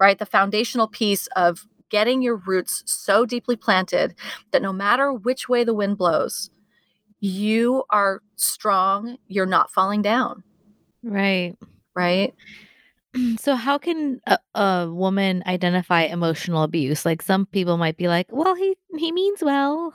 right? 0.00 0.18
The 0.18 0.26
foundational 0.26 0.88
piece 0.88 1.26
of 1.28 1.66
getting 1.90 2.22
your 2.22 2.36
roots 2.36 2.82
so 2.86 3.24
deeply 3.24 3.56
planted 3.56 4.14
that 4.50 4.62
no 4.62 4.72
matter 4.72 5.12
which 5.12 5.48
way 5.48 5.64
the 5.64 5.74
wind 5.74 5.98
blows 5.98 6.50
you 7.20 7.84
are 7.90 8.20
strong 8.36 9.16
you're 9.28 9.46
not 9.46 9.70
falling 9.70 10.02
down. 10.02 10.42
Right. 11.02 11.56
Right? 11.94 12.34
So 13.38 13.54
how 13.54 13.78
can 13.78 14.20
a, 14.26 14.40
a, 14.56 14.90
woman 14.92 15.44
identify 15.46 16.02
emotional 16.02 16.64
abuse? 16.64 17.04
Like 17.04 17.22
some 17.22 17.46
people 17.46 17.76
might 17.76 17.96
be 17.96 18.08
like 18.08 18.26
well 18.32 18.56
he 18.56 18.74
he 18.98 19.12
means 19.12 19.40
well 19.40 19.94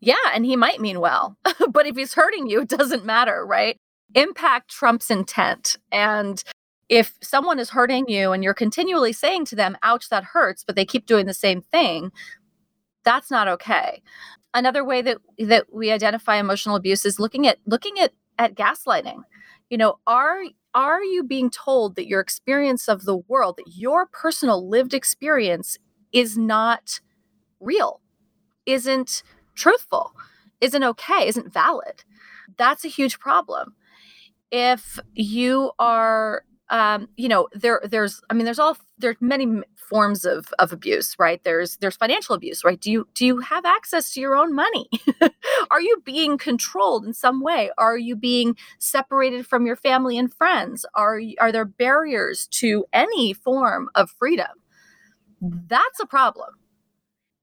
yeah, 0.00 0.14
and 0.34 0.46
he 0.46 0.56
might 0.56 0.80
mean 0.80 1.00
well, 1.00 1.36
but 1.70 1.86
if 1.86 1.96
he's 1.96 2.14
hurting 2.14 2.48
you, 2.48 2.62
it 2.62 2.68
doesn't 2.68 3.04
matter, 3.04 3.44
right? 3.46 3.76
Impact 4.14 4.70
trumps 4.70 5.10
intent. 5.10 5.76
And 5.92 6.42
if 6.88 7.14
someone 7.22 7.58
is 7.58 7.70
hurting 7.70 8.08
you 8.08 8.32
and 8.32 8.42
you're 8.42 8.54
continually 8.54 9.12
saying 9.12 9.44
to 9.46 9.56
them, 9.56 9.76
ouch, 9.82 10.08
that 10.08 10.24
hurts, 10.24 10.64
but 10.64 10.74
they 10.74 10.84
keep 10.84 11.06
doing 11.06 11.26
the 11.26 11.34
same 11.34 11.60
thing, 11.60 12.10
that's 13.04 13.30
not 13.30 13.46
okay. 13.46 14.02
Another 14.52 14.84
way 14.84 15.00
that 15.02 15.18
that 15.38 15.72
we 15.72 15.92
identify 15.92 16.36
emotional 16.36 16.74
abuse 16.74 17.06
is 17.06 17.20
looking 17.20 17.46
at 17.46 17.58
looking 17.66 18.00
at 18.00 18.12
at 18.38 18.56
gaslighting. 18.56 19.22
You 19.68 19.78
know, 19.78 19.98
are 20.06 20.40
are 20.74 21.02
you 21.02 21.22
being 21.22 21.50
told 21.50 21.94
that 21.96 22.08
your 22.08 22.20
experience 22.20 22.88
of 22.88 23.04
the 23.04 23.16
world, 23.16 23.58
that 23.58 23.72
your 23.76 24.06
personal 24.06 24.68
lived 24.68 24.92
experience 24.92 25.78
is 26.12 26.36
not 26.36 27.00
real, 27.60 28.00
isn't 28.66 29.22
truthful, 29.60 30.12
isn't 30.60 30.84
okay, 30.84 31.28
isn't 31.28 31.52
valid. 31.52 32.04
That's 32.56 32.84
a 32.84 32.88
huge 32.88 33.18
problem. 33.20 33.74
If 34.50 34.98
you 35.14 35.72
are 35.78 36.44
um, 36.70 37.08
you 37.16 37.28
know 37.28 37.48
there 37.52 37.80
there's 37.84 38.22
i 38.30 38.34
mean 38.34 38.44
there's 38.44 38.60
all 38.60 38.76
there's 38.98 39.16
many 39.20 39.62
forms 39.76 40.24
of 40.24 40.46
of 40.60 40.72
abuse 40.72 41.16
right? 41.18 41.42
There's 41.42 41.76
there's 41.78 41.96
financial 41.96 42.34
abuse 42.34 42.64
right? 42.64 42.80
Do 42.80 42.90
you 42.92 43.08
do 43.14 43.26
you 43.26 43.38
have 43.40 43.64
access 43.66 44.12
to 44.14 44.20
your 44.20 44.36
own 44.36 44.54
money? 44.54 44.88
Are 45.70 45.82
you 45.82 46.00
being 46.04 46.38
controlled 46.38 47.04
in 47.04 47.12
some 47.12 47.42
way? 47.42 47.70
Are 47.76 47.98
you 47.98 48.14
being 48.16 48.56
separated 48.78 49.46
from 49.46 49.66
your 49.66 49.76
family 49.76 50.16
and 50.16 50.32
friends? 50.32 50.86
Are 50.94 51.20
are 51.40 51.52
there 51.52 51.64
barriers 51.64 52.46
to 52.52 52.84
any 52.92 53.32
form 53.34 53.90
of 53.96 54.10
freedom? 54.12 54.50
That's 55.40 56.00
a 56.00 56.06
problem 56.06 56.50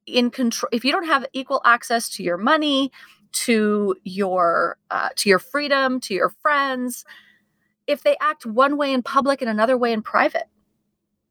in 0.07 0.31
control 0.31 0.69
if 0.71 0.83
you 0.83 0.91
don't 0.91 1.05
have 1.05 1.25
equal 1.33 1.61
access 1.65 2.09
to 2.09 2.23
your 2.23 2.37
money 2.37 2.91
to 3.33 3.95
your 4.03 4.77
uh, 4.89 5.09
to 5.15 5.29
your 5.29 5.39
freedom 5.39 5.99
to 5.99 6.13
your 6.13 6.29
friends 6.41 7.05
if 7.85 8.03
they 8.03 8.17
act 8.19 8.45
one 8.45 8.77
way 8.77 8.91
in 8.91 9.03
public 9.03 9.41
and 9.41 9.49
another 9.49 9.77
way 9.77 9.93
in 9.93 10.01
private 10.01 10.47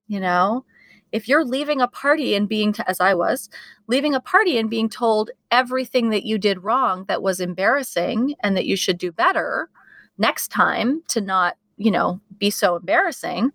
you 0.09 0.21
know? 0.21 0.65
If 1.13 1.29
you're 1.29 1.45
leaving 1.45 1.81
a 1.81 1.89
party 1.89 2.35
and 2.35 2.49
being 2.49 2.73
t- 2.73 2.83
as 2.87 3.01
i 3.01 3.15
was 3.15 3.49
leaving 3.87 4.15
a 4.15 4.21
party 4.21 4.59
and 4.59 4.69
being 4.69 4.89
told 4.89 5.31
everything 5.51 6.11
that 6.11 6.27
you 6.27 6.37
did 6.37 6.65
wrong 6.65 7.05
that 7.07 7.23
was 7.23 7.41
embarrassing 7.41 8.35
and 8.41 8.57
that 8.57 8.67
you 8.67 8.77
should 8.77 8.99
do 8.99 9.13
better 9.13 9.71
next 10.19 10.49
time 10.49 11.03
to 11.09 11.21
not 11.21 11.57
you 11.77 11.91
know 11.91 12.21
be 12.39 12.51
so 12.51 12.77
embarrassing 12.77 13.51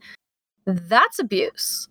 that's 0.66 1.20
abuse 1.20 1.90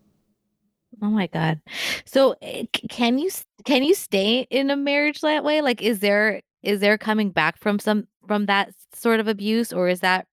Oh 1.03 1.09
my 1.09 1.27
god. 1.27 1.61
So 2.05 2.35
eh, 2.43 2.65
can 2.91 3.19
you 3.19 3.31
can 3.65 3.83
you 3.83 3.95
stay 3.95 4.47
in 4.51 4.71
a 4.71 4.77
marriage 4.77 5.21
that 5.21 5.45
way? 5.45 5.61
Like 5.63 5.83
is 5.83 6.01
there 6.01 6.43
is 6.63 6.81
there 6.81 6.99
coming 6.99 7.31
back 7.31 7.59
from 7.59 7.79
some 7.79 8.07
from 8.27 8.47
that 8.47 8.75
sort 8.95 9.21
of 9.21 9.29
abuse 9.29 9.73
or 9.73 9.89
is 9.89 10.01
that 10.01 10.27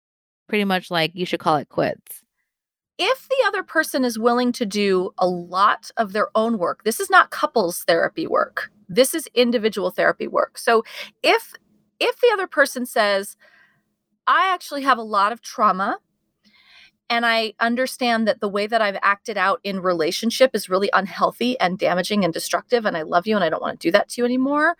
pretty 0.49 0.65
much 0.65 0.91
like 0.91 1.11
you 1.13 1.25
should 1.25 1.39
call 1.39 1.55
it 1.57 1.69
quits? 1.69 2.23
If 2.97 3.27
the 3.29 3.43
other 3.47 3.63
person 3.63 4.03
is 4.03 4.17
willing 4.17 4.51
to 4.53 4.65
do 4.65 5.11
a 5.19 5.27
lot 5.27 5.91
of 5.97 6.13
their 6.13 6.29
own 6.35 6.57
work, 6.57 6.83
this 6.83 6.99
is 6.99 7.09
not 7.09 7.29
couples 7.29 7.83
therapy 7.83 8.25
work. 8.27 8.71
This 8.89 9.13
is 9.13 9.27
individual 9.35 9.91
therapy 9.91 10.27
work. 10.27 10.57
So 10.57 10.83
if 11.23 11.53
if 11.99 12.19
the 12.19 12.29
other 12.33 12.47
person 12.47 12.85
says, 12.85 13.37
I 14.27 14.51
actually 14.53 14.81
have 14.83 14.97
a 14.97 15.03
lot 15.03 15.31
of 15.31 15.41
trauma 15.41 15.99
and 17.09 17.25
I 17.25 17.53
understand 17.59 18.27
that 18.27 18.41
the 18.41 18.49
way 18.49 18.67
that 18.67 18.81
I've 18.81 18.97
acted 19.01 19.37
out 19.37 19.59
in 19.63 19.79
relationship 19.79 20.51
is 20.53 20.69
really 20.69 20.89
unhealthy 20.93 21.59
and 21.59 21.79
damaging 21.79 22.25
and 22.25 22.33
destructive 22.33 22.85
and 22.85 22.97
I 22.97 23.03
love 23.03 23.27
you 23.27 23.35
and 23.35 23.43
I 23.43 23.49
don't 23.49 23.61
want 23.61 23.79
to 23.79 23.87
do 23.87 23.91
that 23.91 24.09
to 24.09 24.21
you 24.21 24.25
anymore. 24.25 24.75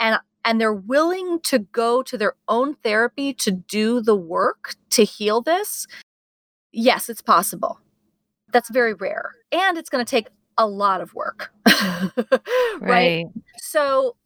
And 0.00 0.18
and 0.44 0.60
they're 0.60 0.72
willing 0.72 1.40
to 1.40 1.58
go 1.58 2.02
to 2.04 2.16
their 2.16 2.34
own 2.46 2.74
therapy 2.76 3.32
to 3.34 3.50
do 3.50 4.00
the 4.00 4.14
work 4.14 4.74
to 4.90 5.04
heal 5.04 5.40
this. 5.40 5.86
Yes, 6.72 7.08
it's 7.08 7.22
possible. 7.22 7.80
That's 8.52 8.70
very 8.70 8.94
rare. 8.94 9.32
And 9.50 9.76
it's 9.76 9.90
going 9.90 10.04
to 10.04 10.08
take 10.08 10.28
a 10.56 10.66
lot 10.66 11.00
of 11.00 11.14
work. 11.14 11.50
right? 11.66 12.80
Right. 12.80 13.26
So 13.58 14.16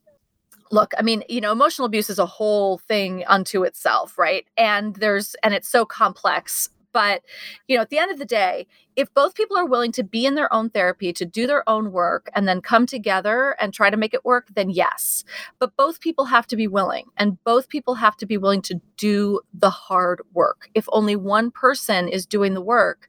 look 0.73 0.93
i 0.99 1.03
mean 1.03 1.25
you 1.29 1.41
know 1.41 1.51
emotional 1.51 1.85
abuse 1.85 2.09
is 2.09 2.21
a 2.21 2.27
whole 2.27 2.79
thing 2.79 3.25
unto 3.27 3.65
itself 3.65 4.17
right 4.17 4.47
and 4.57 4.95
there's 4.97 5.35
and 5.43 5.53
it's 5.53 5.69
so 5.69 5.85
complex 5.85 6.69
but 6.93 7.23
you 7.69 7.77
know 7.77 7.83
at 7.83 7.91
the 7.91 7.99
end 7.99 8.11
of 8.11 8.19
the 8.19 8.25
day 8.25 8.67
if 8.97 9.13
both 9.15 9.35
people 9.35 9.57
are 9.57 9.67
willing 9.67 9.93
to 9.93 10.03
be 10.03 10.27
in 10.27 10.35
their 10.35 10.53
own 10.53 10.71
therapy 10.71 11.13
to 11.13 11.25
do 11.25 11.47
their 11.47 11.67
own 11.69 11.93
work 11.93 12.29
and 12.35 12.47
then 12.47 12.61
come 12.61 12.87
together 12.87 13.57
and 13.61 13.73
try 13.73 13.91
to 13.91 13.97
make 13.97 14.15
it 14.15 14.25
work 14.25 14.49
then 14.55 14.71
yes. 14.71 15.25
But 15.59 15.77
both 15.77 16.01
people 16.01 16.27
have 16.27 16.47
to 16.49 16.57
be 16.57 16.67
willing 16.67 17.07
and 17.17 17.43
both 17.45 17.69
people 17.69 17.95
have 17.97 18.17
to 18.19 18.27
be 18.27 18.37
willing 18.37 18.63
to 18.63 18.81
do 18.97 19.41
the 19.55 19.71
hard 19.71 20.21
work. 20.33 20.69
If 20.75 20.87
only 20.93 21.17
one 21.17 21.51
person 21.51 22.09
is 22.09 22.27
doing 22.27 22.55
the 22.55 22.61
work 22.61 23.09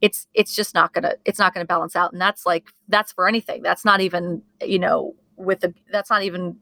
it's 0.00 0.28
it's 0.32 0.54
just 0.54 0.74
not 0.74 0.92
gonna 0.92 1.14
it's 1.24 1.38
not 1.38 1.52
gonna 1.52 1.66
balance 1.66 1.96
out 1.96 2.12
and 2.12 2.20
that's 2.20 2.46
like 2.46 2.72
that's 2.88 3.12
for 3.12 3.28
anything. 3.28 3.62
That's 3.62 3.84
not 3.84 4.00
even 4.00 4.42
you 4.64 4.78
know 4.78 5.14
with 5.36 5.60
the 5.60 5.74
that's 5.90 6.10
not 6.10 6.22
even 6.22 6.56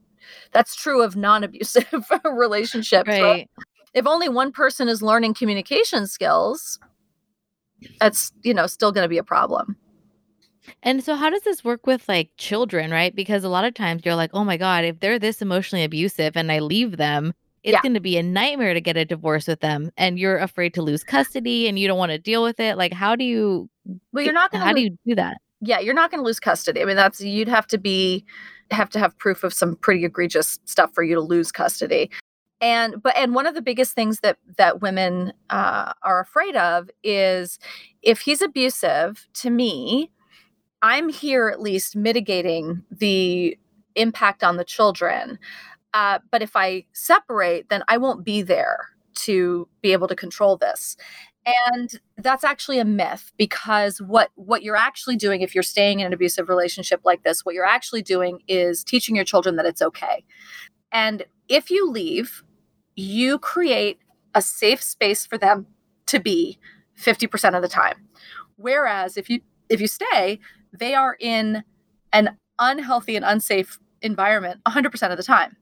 that's 0.52 0.74
true 0.74 1.02
of 1.02 1.16
non-abusive 1.16 2.10
relationships 2.24 3.08
right? 3.08 3.48
If 3.96 4.06
only 4.06 4.28
one 4.28 4.52
person 4.52 4.88
is 4.88 5.02
learning 5.02 5.34
communication 5.34 6.06
skills 6.06 6.78
that's 8.00 8.32
you 8.44 8.54
know 8.54 8.66
still 8.68 8.92
going 8.92 9.04
to 9.04 9.08
be 9.08 9.18
a 9.18 9.24
problem 9.24 9.76
And 10.82 11.02
so, 11.02 11.14
how 11.14 11.30
does 11.30 11.42
this 11.42 11.64
work 11.64 11.86
with 11.86 12.08
like 12.08 12.30
children, 12.38 12.90
right? 12.90 13.14
Because 13.14 13.44
a 13.44 13.48
lot 13.48 13.64
of 13.64 13.74
times 13.74 14.02
you're 14.04 14.16
like, 14.16 14.30
oh 14.34 14.44
my 14.44 14.56
God, 14.56 14.84
if 14.84 15.00
they're 15.00 15.18
this 15.18 15.42
emotionally 15.42 15.84
abusive 15.84 16.36
and 16.36 16.50
I 16.52 16.58
leave 16.60 16.96
them, 16.96 17.32
it's 17.62 17.74
Yeah. 17.74 17.80
going 17.80 17.94
to 17.94 18.00
be 18.00 18.16
a 18.16 18.22
nightmare 18.22 18.74
to 18.74 18.80
get 18.80 18.96
a 18.96 19.04
divorce 19.04 19.46
with 19.48 19.60
them. 19.60 19.90
And 19.96 20.18
you're 20.18 20.38
afraid 20.38 20.74
to 20.74 20.82
lose 20.82 21.04
custody 21.04 21.68
and 21.68 21.78
you 21.78 21.88
don't 21.88 21.98
want 21.98 22.12
to 22.12 22.18
deal 22.18 22.42
with 22.42 22.60
it. 22.60 22.76
Like, 22.76 22.92
how 22.92 23.16
do 23.16 23.24
you, 23.24 23.70
well 24.12 24.24
you're 24.24 24.32
not 24.34 24.52
going 24.52 24.64
how 24.64 24.72
to 24.72 24.74
do 24.74 24.82
you 24.82 24.98
do 25.06 25.14
that? 25.16 25.38
yeah 25.62 25.80
you're 25.80 25.94
not 25.94 26.10
going 26.10 26.22
to 26.22 26.26
lose 26.26 26.40
custody 26.40 26.82
i 26.82 26.84
mean 26.84 26.96
that's 26.96 27.20
you'd 27.20 27.48
have 27.48 27.66
to 27.66 27.78
be 27.78 28.24
have 28.70 28.90
to 28.90 28.98
have 28.98 29.16
proof 29.18 29.44
of 29.44 29.54
some 29.54 29.76
pretty 29.76 30.04
egregious 30.04 30.58
stuff 30.66 30.92
for 30.94 31.02
you 31.04 31.14
to 31.14 31.20
lose 31.20 31.52
custody 31.52 32.10
and 32.60 33.02
but 33.02 33.16
and 33.16 33.34
one 33.34 33.46
of 33.46 33.54
the 33.54 33.62
biggest 33.62 33.94
things 33.94 34.20
that 34.20 34.38
that 34.56 34.80
women 34.80 35.32
uh, 35.50 35.92
are 36.02 36.20
afraid 36.20 36.56
of 36.56 36.90
is 37.02 37.58
if 38.02 38.20
he's 38.20 38.40
abusive 38.40 39.26
to 39.34 39.50
me 39.50 40.10
i'm 40.82 41.08
here 41.08 41.48
at 41.48 41.60
least 41.60 41.96
mitigating 41.96 42.82
the 42.90 43.58
impact 43.94 44.44
on 44.44 44.56
the 44.56 44.64
children. 44.64 45.38
Uh, 45.94 46.18
but 46.30 46.42
if 46.42 46.56
i 46.56 46.84
separate 46.92 47.68
then 47.68 47.82
i 47.88 47.96
won't 47.96 48.24
be 48.24 48.42
there 48.42 48.88
to 49.16 49.66
be 49.82 49.92
able 49.92 50.08
to 50.08 50.14
control 50.14 50.56
this. 50.56 50.96
And 51.68 52.00
that's 52.18 52.42
actually 52.42 52.80
a 52.80 52.84
myth 52.84 53.32
because 53.36 54.00
what 54.00 54.30
what 54.34 54.62
you're 54.62 54.76
actually 54.76 55.16
doing 55.16 55.42
if 55.42 55.54
you're 55.54 55.62
staying 55.62 56.00
in 56.00 56.06
an 56.06 56.12
abusive 56.12 56.48
relationship 56.48 57.00
like 57.04 57.22
this 57.22 57.44
what 57.44 57.54
you're 57.54 57.64
actually 57.64 58.02
doing 58.02 58.40
is 58.48 58.82
teaching 58.82 59.14
your 59.14 59.24
children 59.24 59.54
that 59.56 59.64
it's 59.64 59.80
okay 59.80 60.24
and 60.96 61.24
if 61.48 61.70
you 61.70 61.90
leave 61.90 62.42
you 62.96 63.38
create 63.38 63.98
a 64.34 64.40
safe 64.40 64.82
space 64.82 65.26
for 65.26 65.36
them 65.36 65.66
to 66.06 66.18
be 66.18 66.58
50% 66.98 67.54
of 67.54 67.62
the 67.62 67.68
time 67.68 68.08
whereas 68.56 69.16
if 69.16 69.28
you 69.28 69.40
if 69.68 69.80
you 69.80 69.86
stay 69.86 70.40
they 70.72 70.94
are 70.94 71.16
in 71.20 71.62
an 72.12 72.36
unhealthy 72.58 73.16
and 73.16 73.24
unsafe 73.24 73.78
environment 74.00 74.60
100% 74.66 75.10
of 75.10 75.16
the 75.16 75.22
time 75.22 75.56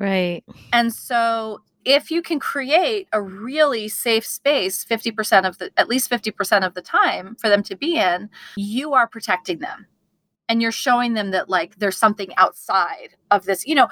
Right. 0.00 0.42
and 0.72 0.92
so 0.92 1.60
if 1.84 2.10
you 2.10 2.22
can 2.22 2.38
create 2.38 3.08
a 3.12 3.22
really 3.22 3.88
safe 3.88 4.26
space 4.26 4.84
50% 4.84 5.46
of 5.46 5.58
the 5.58 5.70
at 5.76 5.88
least 5.88 6.10
50% 6.10 6.66
of 6.66 6.74
the 6.74 6.82
time 6.82 7.36
for 7.36 7.48
them 7.48 7.62
to 7.62 7.76
be 7.76 7.96
in, 7.96 8.28
you 8.56 8.92
are 8.94 9.06
protecting 9.06 9.60
them. 9.60 9.86
And 10.48 10.62
you're 10.62 10.72
showing 10.72 11.14
them 11.14 11.30
that 11.32 11.48
like 11.50 11.78
there's 11.78 11.96
something 11.96 12.34
outside 12.36 13.10
of 13.30 13.44
this. 13.44 13.66
You 13.66 13.74
know, 13.74 13.88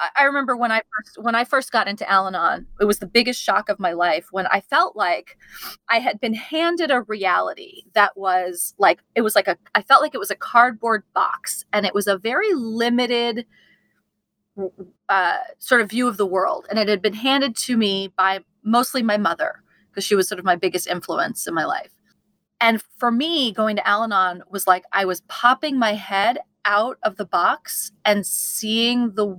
I- 0.00 0.24
remember 0.24 0.56
when 0.56 0.72
I 0.72 0.82
first 0.96 1.22
when 1.22 1.34
I 1.36 1.44
first 1.44 1.72
got 1.72 1.88
into 1.88 2.08
Al-Anon, 2.10 2.66
it 2.80 2.84
was 2.84 2.98
the 2.98 3.06
biggest 3.06 3.40
shock 3.42 3.68
of 3.68 3.78
my 3.80 3.92
life 3.92 4.28
when 4.32 4.46
I 4.48 4.60
felt 4.60 4.96
like 4.96 5.38
I 5.90 6.00
had 6.00 6.20
been 6.20 6.34
handed 6.34 6.90
a 6.90 7.02
reality 7.02 7.84
that 7.94 8.16
was 8.16 8.74
like 8.78 9.00
it 9.14 9.22
was 9.22 9.36
like 9.36 9.48
a 9.48 9.56
I 9.74 9.82
felt 9.82 10.02
like 10.02 10.14
it 10.14 10.18
was 10.18 10.30
a 10.32 10.36
cardboard 10.36 11.04
box 11.14 11.64
and 11.72 11.86
it 11.86 11.94
was 11.94 12.06
a 12.08 12.18
very 12.18 12.52
limited 12.54 13.46
uh, 15.08 15.36
sort 15.58 15.80
of 15.80 15.90
view 15.90 16.08
of 16.08 16.16
the 16.16 16.26
world. 16.26 16.66
And 16.70 16.78
it 16.78 16.88
had 16.88 17.02
been 17.02 17.14
handed 17.14 17.56
to 17.56 17.76
me 17.76 18.12
by 18.16 18.40
mostly 18.62 19.02
my 19.02 19.16
mother, 19.16 19.62
because 19.90 20.04
she 20.04 20.14
was 20.14 20.28
sort 20.28 20.38
of 20.38 20.44
my 20.44 20.56
biggest 20.56 20.86
influence 20.86 21.46
in 21.46 21.54
my 21.54 21.64
life. 21.64 21.93
And 22.64 22.82
for 22.96 23.10
me, 23.10 23.52
going 23.52 23.76
to 23.76 23.86
Al 23.86 24.04
Anon 24.04 24.42
was 24.50 24.66
like 24.66 24.84
I 24.90 25.04
was 25.04 25.20
popping 25.28 25.78
my 25.78 25.92
head 25.92 26.38
out 26.64 26.96
of 27.02 27.16
the 27.16 27.26
box 27.26 27.92
and 28.06 28.26
seeing 28.26 29.16
the 29.16 29.38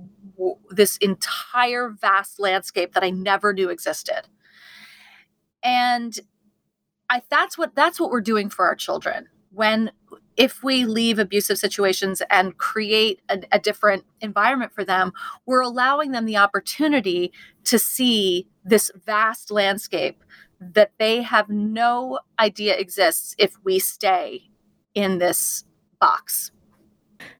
this 0.70 0.96
entire 0.98 1.90
vast 1.90 2.38
landscape 2.38 2.92
that 2.94 3.02
I 3.02 3.10
never 3.10 3.52
knew 3.52 3.68
existed. 3.68 4.28
And 5.60 6.16
I 7.10 7.20
that's 7.28 7.58
what 7.58 7.74
that's 7.74 7.98
what 7.98 8.10
we're 8.10 8.20
doing 8.20 8.48
for 8.48 8.64
our 8.64 8.76
children. 8.76 9.26
When 9.50 9.90
if 10.36 10.62
we 10.62 10.84
leave 10.84 11.18
abusive 11.18 11.58
situations 11.58 12.22
and 12.30 12.56
create 12.58 13.22
a, 13.28 13.40
a 13.50 13.58
different 13.58 14.04
environment 14.20 14.72
for 14.72 14.84
them, 14.84 15.12
we're 15.46 15.62
allowing 15.62 16.12
them 16.12 16.26
the 16.26 16.36
opportunity 16.36 17.32
to 17.64 17.76
see 17.76 18.46
this 18.64 18.92
vast 19.04 19.50
landscape 19.50 20.22
that 20.60 20.92
they 20.98 21.22
have 21.22 21.48
no 21.48 22.18
idea 22.38 22.76
exists 22.76 23.34
if 23.38 23.54
we 23.64 23.78
stay 23.78 24.42
in 24.94 25.18
this 25.18 25.64
box. 26.00 26.50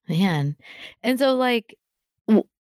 Man. 0.09 0.57
And 1.03 1.19
so, 1.19 1.35
like, 1.35 1.77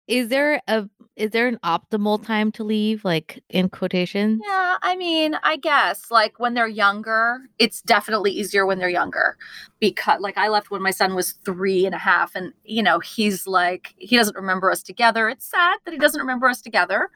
is 0.08 0.28
there 0.28 0.60
a, 0.68 0.88
is 1.16 1.30
there 1.30 1.48
an 1.48 1.58
optimal 1.64 2.24
time 2.24 2.52
to 2.52 2.64
leave, 2.64 3.04
like 3.04 3.42
in 3.48 3.68
quotations? 3.68 4.40
Yeah, 4.46 4.76
I 4.82 4.94
mean, 4.96 5.36
I 5.42 5.56
guess 5.56 6.10
like 6.10 6.38
when 6.38 6.54
they're 6.54 6.68
younger, 6.68 7.40
it's 7.58 7.82
definitely 7.82 8.30
easier 8.30 8.66
when 8.66 8.78
they're 8.78 8.88
younger 8.88 9.36
because 9.80 10.20
like 10.20 10.38
I 10.38 10.48
left 10.48 10.70
when 10.70 10.82
my 10.82 10.90
son 10.90 11.14
was 11.14 11.32
three 11.44 11.86
and 11.86 11.94
a 11.94 11.98
half, 11.98 12.34
and 12.34 12.52
you 12.64 12.82
know, 12.82 13.00
he's 13.00 13.46
like, 13.46 13.94
he 13.96 14.16
doesn't 14.16 14.36
remember 14.36 14.70
us 14.70 14.82
together. 14.82 15.28
It's 15.28 15.46
sad 15.46 15.78
that 15.84 15.92
he 15.92 15.98
doesn't 15.98 16.20
remember 16.20 16.48
us 16.48 16.60
together, 16.60 17.10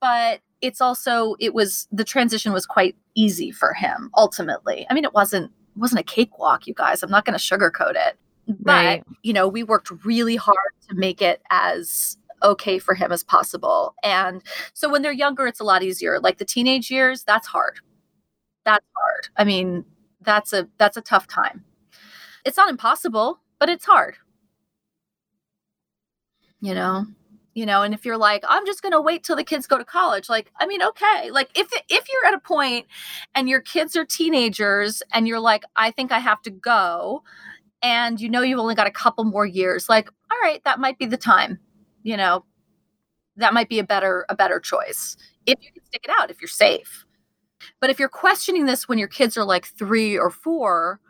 but 0.00 0.40
it's 0.62 0.80
also, 0.80 1.34
it 1.40 1.52
was, 1.52 1.88
the 1.92 2.04
transition 2.04 2.52
was 2.52 2.64
quite 2.64 2.96
easy 3.14 3.50
for 3.50 3.74
him 3.74 4.10
ultimately. 4.16 4.86
I 4.88 4.94
mean, 4.94 5.04
it 5.04 5.12
wasn't, 5.12 5.52
wasn't 5.76 6.00
a 6.00 6.04
cakewalk, 6.04 6.66
you 6.66 6.74
guys. 6.74 7.02
I'm 7.02 7.10
not 7.10 7.24
going 7.24 7.38
to 7.38 7.44
sugarcoat 7.44 7.96
it. 7.96 8.16
But, 8.48 8.72
Right. 8.72 9.04
you 9.22 9.32
know, 9.32 9.46
we 9.46 9.62
worked 9.62 9.90
really 10.04 10.36
hard 10.36 10.56
to 10.88 10.94
make 10.94 11.20
it 11.22 11.42
as 11.50 12.16
okay 12.42 12.78
for 12.78 12.94
him 12.94 13.12
as 13.12 13.22
possible. 13.22 13.94
And 14.02 14.42
so 14.72 14.88
when 14.90 15.02
they're 15.02 15.12
younger, 15.12 15.46
it's 15.46 15.60
a 15.60 15.64
lot 15.64 15.82
easier. 15.82 16.18
Like 16.18 16.38
the 16.38 16.44
teenage 16.44 16.90
years, 16.90 17.22
that's 17.22 17.46
hard. 17.46 17.78
That's 18.64 18.84
hard. 18.96 19.28
I 19.36 19.44
mean, 19.44 19.84
that's 20.22 20.52
a 20.52 20.68
that's 20.78 20.96
a 20.96 21.00
tough 21.02 21.26
time. 21.28 21.64
It's 22.44 22.56
not 22.56 22.68
impossible, 22.68 23.40
but 23.60 23.68
it's 23.68 23.84
hard. 23.84 24.16
You 26.60 26.74
know? 26.74 27.06
You 27.54 27.66
know, 27.66 27.82
and 27.82 27.92
if 27.92 28.06
you're 28.06 28.16
like, 28.16 28.44
I'm 28.48 28.64
just 28.64 28.80
going 28.82 28.92
to 28.92 29.00
wait 29.00 29.24
till 29.24 29.36
the 29.36 29.44
kids 29.44 29.66
go 29.66 29.76
to 29.76 29.84
college, 29.84 30.30
like, 30.30 30.50
I 30.58 30.66
mean, 30.66 30.82
okay. 30.82 31.30
Like 31.30 31.50
if 31.58 31.68
if 31.90 32.06
you're 32.10 32.26
at 32.26 32.34
a 32.34 32.40
point 32.40 32.86
and 33.34 33.48
your 33.48 33.60
kids 33.60 33.94
are 33.96 34.06
teenagers 34.06 35.02
and 35.12 35.28
you're 35.28 35.40
like, 35.40 35.64
I 35.76 35.90
think 35.90 36.12
I 36.12 36.18
have 36.18 36.40
to 36.42 36.50
go, 36.50 37.22
and 37.82 38.20
you 38.20 38.28
know 38.30 38.42
you've 38.42 38.58
only 38.60 38.74
got 38.76 38.86
a 38.86 38.92
couple 38.92 39.24
more 39.24 39.46
years, 39.46 39.88
like, 39.88 40.08
all 40.30 40.38
right, 40.42 40.62
that 40.64 40.80
might 40.80 40.98
be 40.98 41.06
the 41.06 41.18
time. 41.18 41.58
You 42.04 42.16
know, 42.16 42.44
that 43.36 43.54
might 43.54 43.68
be 43.68 43.78
a 43.78 43.84
better 43.84 44.26
a 44.28 44.34
better 44.34 44.60
choice 44.60 45.16
if 45.46 45.58
you 45.62 45.72
can 45.72 45.84
stick 45.84 46.02
it 46.04 46.10
out 46.18 46.30
if 46.30 46.40
you're 46.40 46.48
safe 46.48 47.04
but 47.80 47.90
if 47.90 47.98
you're 47.98 48.08
questioning 48.08 48.66
this 48.66 48.88
when 48.88 48.98
your 48.98 49.08
kids 49.08 49.36
are 49.36 49.44
like 49.44 49.66
three 49.66 50.18
or 50.18 50.30
four 50.30 51.00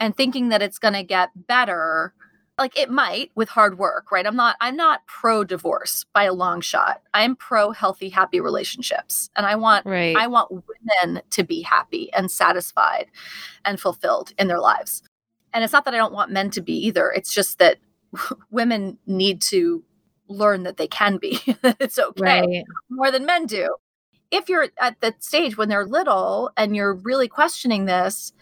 and 0.00 0.16
thinking 0.16 0.48
that 0.48 0.62
it's 0.62 0.78
going 0.78 0.94
to 0.94 1.02
get 1.02 1.30
better 1.46 2.14
like 2.58 2.78
it 2.78 2.90
might 2.90 3.30
with 3.34 3.48
hard 3.48 3.78
work 3.78 4.10
right? 4.12 4.26
I'm 4.26 4.36
not 4.36 4.56
i'm 4.60 4.76
not 4.76 5.06
pro 5.06 5.44
divorce 5.44 6.04
by 6.12 6.24
a 6.24 6.32
long 6.32 6.60
shot. 6.60 7.02
I'm 7.14 7.36
pro 7.36 7.70
healthy 7.72 8.08
happy 8.08 8.40
relationships 8.40 9.30
and 9.36 9.46
i 9.46 9.54
want 9.56 9.86
Right. 9.86 10.16
i 10.16 10.26
want 10.26 10.50
women 10.50 11.22
to 11.30 11.42
be 11.44 11.62
happy 11.62 12.12
and 12.12 12.30
satisfied 12.30 13.06
and 13.64 13.80
fulfilled 13.80 14.32
in 14.38 14.48
their 14.48 14.60
lives. 14.60 15.02
And 15.54 15.64
it's 15.64 15.72
not 15.72 15.84
that 15.86 15.94
i 15.94 15.96
don't 15.98 16.12
want 16.12 16.30
men 16.32 16.50
to 16.50 16.60
be 16.60 16.74
either. 16.86 17.10
It's 17.10 17.32
just 17.32 17.58
that 17.58 17.78
women 18.50 18.98
need 19.06 19.40
to 19.42 19.82
learn 20.28 20.64
that 20.64 20.76
they 20.76 20.86
can 20.88 21.16
be. 21.16 21.40
It's 21.80 21.98
okay. 21.98 22.40
Right. 22.42 22.64
more 22.90 23.10
than 23.10 23.24
men 23.24 23.46
do. 23.46 23.76
If 24.30 24.50
you're 24.50 24.68
at 24.78 25.00
the 25.00 25.14
stage 25.20 25.56
when 25.56 25.70
they're 25.70 25.86
little 25.86 26.50
and 26.56 26.76
you're 26.76 26.92
really 26.92 27.28
questioning 27.28 27.86
this, 27.86 28.34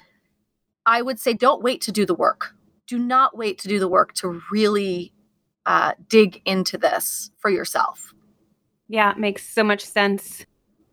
I 0.84 1.00
would 1.00 1.20
say 1.20 1.32
don't 1.32 1.62
wait 1.62 1.80
to 1.82 1.92
do 1.92 2.04
the 2.04 2.14
work. 2.14 2.55
Do 2.86 2.98
not 2.98 3.36
wait 3.36 3.58
to 3.60 3.68
do 3.68 3.78
the 3.78 3.88
work 3.88 4.12
to 4.14 4.40
really 4.50 5.12
uh, 5.66 5.92
dig 6.08 6.40
into 6.44 6.78
this 6.78 7.30
for 7.38 7.50
yourself. 7.50 8.14
Yeah, 8.88 9.10
it 9.10 9.18
makes 9.18 9.48
so 9.48 9.64
much 9.64 9.84
sense. 9.84 10.46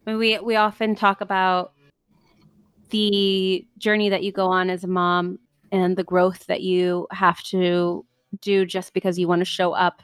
We 0.06 0.40
we 0.40 0.56
often 0.56 0.96
talk 0.96 1.22
about 1.22 1.74
the 2.90 3.66
journey 3.78 4.10
that 4.10 4.24
you 4.24 4.32
go 4.32 4.48
on 4.48 4.70
as 4.70 4.84
a 4.84 4.88
mom 4.88 5.40
and 5.72 5.96
the 5.96 6.04
growth 6.04 6.46
that 6.48 6.62
you 6.62 7.08
have 7.12 7.42
to 7.44 8.06
do 8.42 8.66
just 8.66 8.94
because 8.94 9.18
you 9.18 9.28
want 9.28 9.40
to 9.40 9.46
show 9.46 9.74
up 9.74 10.02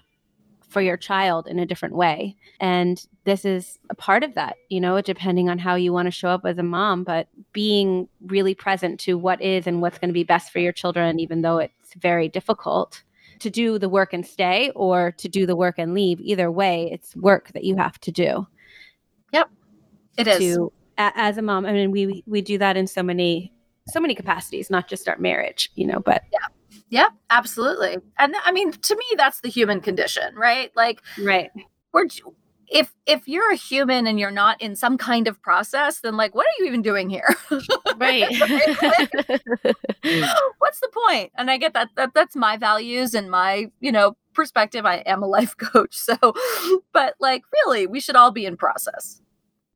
for 0.69 0.81
your 0.81 0.97
child 0.97 1.47
in 1.47 1.59
a 1.59 1.65
different 1.65 1.95
way. 1.95 2.35
And 2.59 3.03
this 3.23 3.43
is 3.43 3.79
a 3.89 3.95
part 3.95 4.23
of 4.23 4.35
that, 4.35 4.55
you 4.69 4.79
know, 4.79 5.01
depending 5.01 5.49
on 5.49 5.57
how 5.57 5.75
you 5.75 5.91
want 5.91 6.05
to 6.05 6.11
show 6.11 6.29
up 6.29 6.45
as 6.45 6.57
a 6.57 6.63
mom, 6.63 7.03
but 7.03 7.27
being 7.53 8.07
really 8.25 8.53
present 8.53 8.99
to 9.01 9.17
what 9.17 9.41
is 9.41 9.65
and 9.65 9.81
what's 9.81 9.97
going 9.97 10.09
to 10.09 10.13
be 10.13 10.23
best 10.23 10.51
for 10.51 10.59
your 10.59 10.71
children, 10.71 11.19
even 11.19 11.41
though 11.41 11.57
it's 11.89 12.01
very 12.01 12.29
difficult 12.29 13.03
to 13.39 13.49
do 13.49 13.79
the 13.79 13.89
work 13.89 14.13
and 14.13 14.25
stay 14.25 14.71
or 14.75 15.11
to 15.13 15.27
do 15.27 15.45
the 15.45 15.55
work 15.55 15.75
and 15.79 15.93
leave. 15.93 16.19
Either 16.21 16.51
way, 16.51 16.89
it's 16.91 17.15
work 17.15 17.51
that 17.53 17.63
you 17.63 17.75
have 17.77 17.99
to 18.01 18.11
do. 18.11 18.45
Yep. 19.33 19.49
It 20.17 20.27
is. 20.27 20.37
To, 20.55 20.71
a, 20.97 21.11
as 21.15 21.37
a 21.37 21.41
mom, 21.41 21.65
I 21.65 21.73
mean, 21.73 21.91
we 21.91 22.23
we 22.27 22.41
do 22.41 22.57
that 22.57 22.77
in 22.77 22.85
so 22.85 23.01
many 23.01 23.53
so 23.87 23.99
many 23.99 24.13
capacities, 24.13 24.69
not 24.69 24.87
just 24.87 25.07
our 25.07 25.17
marriage, 25.17 25.71
you 25.75 25.87
know, 25.87 25.99
but 25.99 26.23
yeah. 26.31 26.47
Yeah, 26.91 27.09
absolutely. 27.29 27.97
And 28.17 28.35
I 28.43 28.51
mean, 28.51 28.71
to 28.71 28.95
me, 28.95 29.05
that's 29.15 29.41
the 29.41 29.49
human 29.49 29.79
condition, 29.79 30.35
right? 30.35 30.71
Like, 30.75 31.01
right. 31.19 31.51
We're 31.93 32.07
if 32.71 32.93
if 33.05 33.27
you're 33.27 33.51
a 33.51 33.55
human 33.55 34.05
and 34.07 34.19
you're 34.19 34.31
not 34.31 34.61
in 34.61 34.75
some 34.75 34.97
kind 34.97 35.27
of 35.27 35.41
process, 35.41 36.01
then 36.01 36.17
like, 36.17 36.35
what 36.35 36.45
are 36.45 36.53
you 36.59 36.67
even 36.67 36.81
doing 36.81 37.09
here? 37.09 37.35
Right. 37.97 38.27
Mm. 40.01 40.25
What's 40.59 40.79
the 40.79 40.89
point? 41.07 41.31
And 41.35 41.51
I 41.51 41.57
get 41.57 41.73
that, 41.73 41.89
that 41.97 42.13
that's 42.13 42.33
my 42.33 42.55
values 42.55 43.13
and 43.13 43.29
my 43.29 43.69
you 43.81 43.91
know 43.91 44.15
perspective. 44.33 44.85
I 44.85 44.97
am 45.05 45.21
a 45.21 45.27
life 45.27 45.57
coach, 45.73 45.93
so 45.93 46.15
but 46.93 47.15
like, 47.19 47.43
really, 47.53 47.85
we 47.85 47.99
should 47.99 48.15
all 48.15 48.31
be 48.31 48.45
in 48.45 48.55
process. 48.55 49.21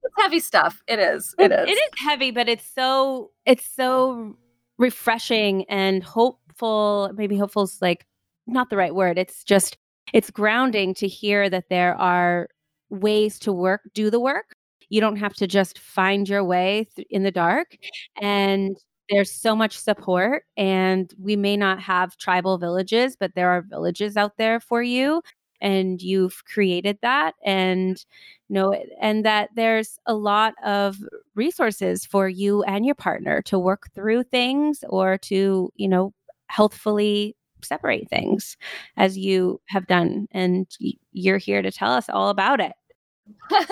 It's 0.02 0.16
heavy 0.18 0.40
stuff. 0.40 0.82
It 0.88 1.00
is. 1.00 1.36
It, 1.38 1.52
it 1.52 1.60
is. 1.60 1.70
It 1.70 1.74
is 1.74 1.90
heavy, 1.98 2.32
but 2.32 2.48
it's 2.48 2.66
so 2.66 3.32
it's 3.46 3.66
so 3.66 4.38
refreshing 4.78 5.66
and 5.66 6.04
hopeful 6.04 7.12
maybe 7.16 7.38
hopeful 7.38 7.64
is 7.64 7.82
like 7.82 8.06
not 8.48 8.70
the 8.70 8.78
right 8.78 8.96
word 8.96 9.18
it's 9.18 9.44
just 9.44 9.78
it's 10.14 10.30
grounding 10.30 10.94
to 10.96 11.08
hear 11.08 11.50
that 11.50 11.70
there 11.70 11.96
are 11.96 12.50
ways 12.94 13.40
to 13.40 13.54
work 13.54 13.82
do 13.94 14.10
the 14.10 14.20
work. 14.20 14.56
You 14.90 15.02
don't 15.02 15.18
have 15.18 15.34
to 15.36 15.48
just 15.48 15.80
find 15.80 16.30
your 16.30 16.44
way 16.44 16.88
th- 16.96 17.08
in 17.10 17.24
the 17.24 17.32
dark 17.32 17.78
and 18.22 18.78
there's 19.10 19.32
so 19.32 19.56
much 19.56 19.78
support 19.78 20.44
and 20.58 21.14
we 21.20 21.36
may 21.36 21.58
not 21.58 21.80
have 21.82 22.18
tribal 22.18 22.58
villages 22.58 23.16
but 23.20 23.34
there 23.36 23.50
are 23.50 23.62
villages 23.62 24.16
out 24.18 24.38
there 24.38 24.60
for 24.60 24.82
you 24.82 25.22
and 25.62 26.02
you've 26.02 26.44
created 26.46 26.98
that 27.02 27.36
and 27.46 28.06
you 28.50 28.54
know 28.56 28.74
and 29.02 29.26
that 29.26 29.50
there's 29.56 29.98
a 30.06 30.14
lot 30.14 30.54
of 30.64 30.98
resources 31.36 32.06
for 32.06 32.30
you 32.30 32.64
and 32.64 32.86
your 32.86 32.96
partner 32.96 33.42
to 33.42 33.58
work 33.60 33.90
through 33.96 34.24
things 34.24 34.84
or 34.90 35.18
to 35.18 35.72
you 35.76 35.88
know 35.88 36.14
healthfully 36.48 37.36
separate 37.64 38.10
things 38.10 38.58
as 38.98 39.18
you 39.18 39.60
have 39.68 39.88
done 39.88 40.28
and 40.32 40.68
you're 41.14 41.38
here 41.38 41.62
to 41.62 41.72
tell 41.72 41.94
us 41.94 42.10
all 42.10 42.30
about 42.30 42.60
it 42.60 42.74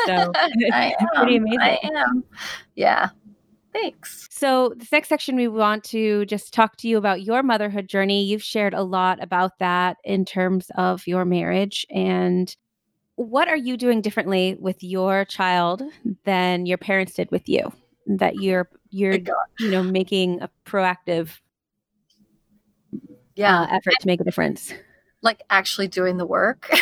so 0.05 0.31
I 0.35 0.93
am, 0.99 1.07
pretty 1.15 1.35
amazing 1.37 1.59
i 1.59 1.79
am. 1.83 2.23
Yeah. 2.75 3.09
Thanks. 3.73 4.27
So 4.29 4.73
this 4.75 4.91
next 4.91 5.07
section 5.07 5.35
we 5.35 5.47
want 5.47 5.83
to 5.85 6.25
just 6.25 6.53
talk 6.53 6.75
to 6.77 6.89
you 6.89 6.97
about 6.97 7.21
your 7.21 7.41
motherhood 7.41 7.87
journey. 7.87 8.23
You've 8.23 8.43
shared 8.43 8.73
a 8.73 8.83
lot 8.83 9.23
about 9.23 9.59
that 9.59 9.97
in 10.03 10.25
terms 10.25 10.69
of 10.75 11.07
your 11.07 11.23
marriage 11.23 11.85
and 11.89 12.53
what 13.15 13.47
are 13.47 13.57
you 13.57 13.77
doing 13.77 14.01
differently 14.01 14.57
with 14.59 14.83
your 14.83 15.25
child 15.25 15.83
than 16.25 16.65
your 16.65 16.77
parents 16.77 17.13
did 17.13 17.29
with 17.31 17.47
you 17.47 17.71
that 18.07 18.35
you're 18.35 18.69
you're 18.89 19.19
you 19.59 19.69
know 19.69 19.83
making 19.83 20.41
a 20.41 20.49
proactive 20.65 21.39
yeah. 23.35 23.61
uh, 23.61 23.67
effort 23.71 23.93
to 23.99 24.07
make 24.07 24.19
a 24.19 24.23
difference 24.23 24.73
like 25.23 25.41
actually 25.49 25.87
doing 25.87 26.17
the 26.17 26.25
work. 26.25 26.69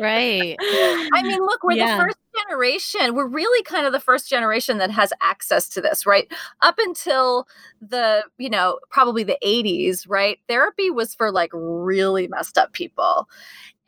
Right. 0.00 0.56
I 0.60 1.22
mean 1.22 1.38
look 1.40 1.62
we're 1.62 1.72
yeah. 1.72 1.96
the 1.96 2.04
first 2.04 2.18
generation. 2.36 3.14
We're 3.14 3.26
really 3.26 3.62
kind 3.62 3.86
of 3.86 3.92
the 3.92 4.00
first 4.00 4.28
generation 4.28 4.78
that 4.78 4.90
has 4.90 5.12
access 5.22 5.68
to 5.70 5.80
this 5.80 6.06
right? 6.06 6.30
Up 6.60 6.76
until 6.78 7.46
the 7.80 8.24
you 8.38 8.50
know 8.50 8.78
probably 8.90 9.24
the 9.24 9.38
80s 9.44 10.04
right? 10.08 10.38
Therapy 10.48 10.90
was 10.90 11.14
for 11.14 11.32
like 11.32 11.50
really 11.52 12.28
messed 12.28 12.58
up 12.58 12.72
people. 12.72 13.28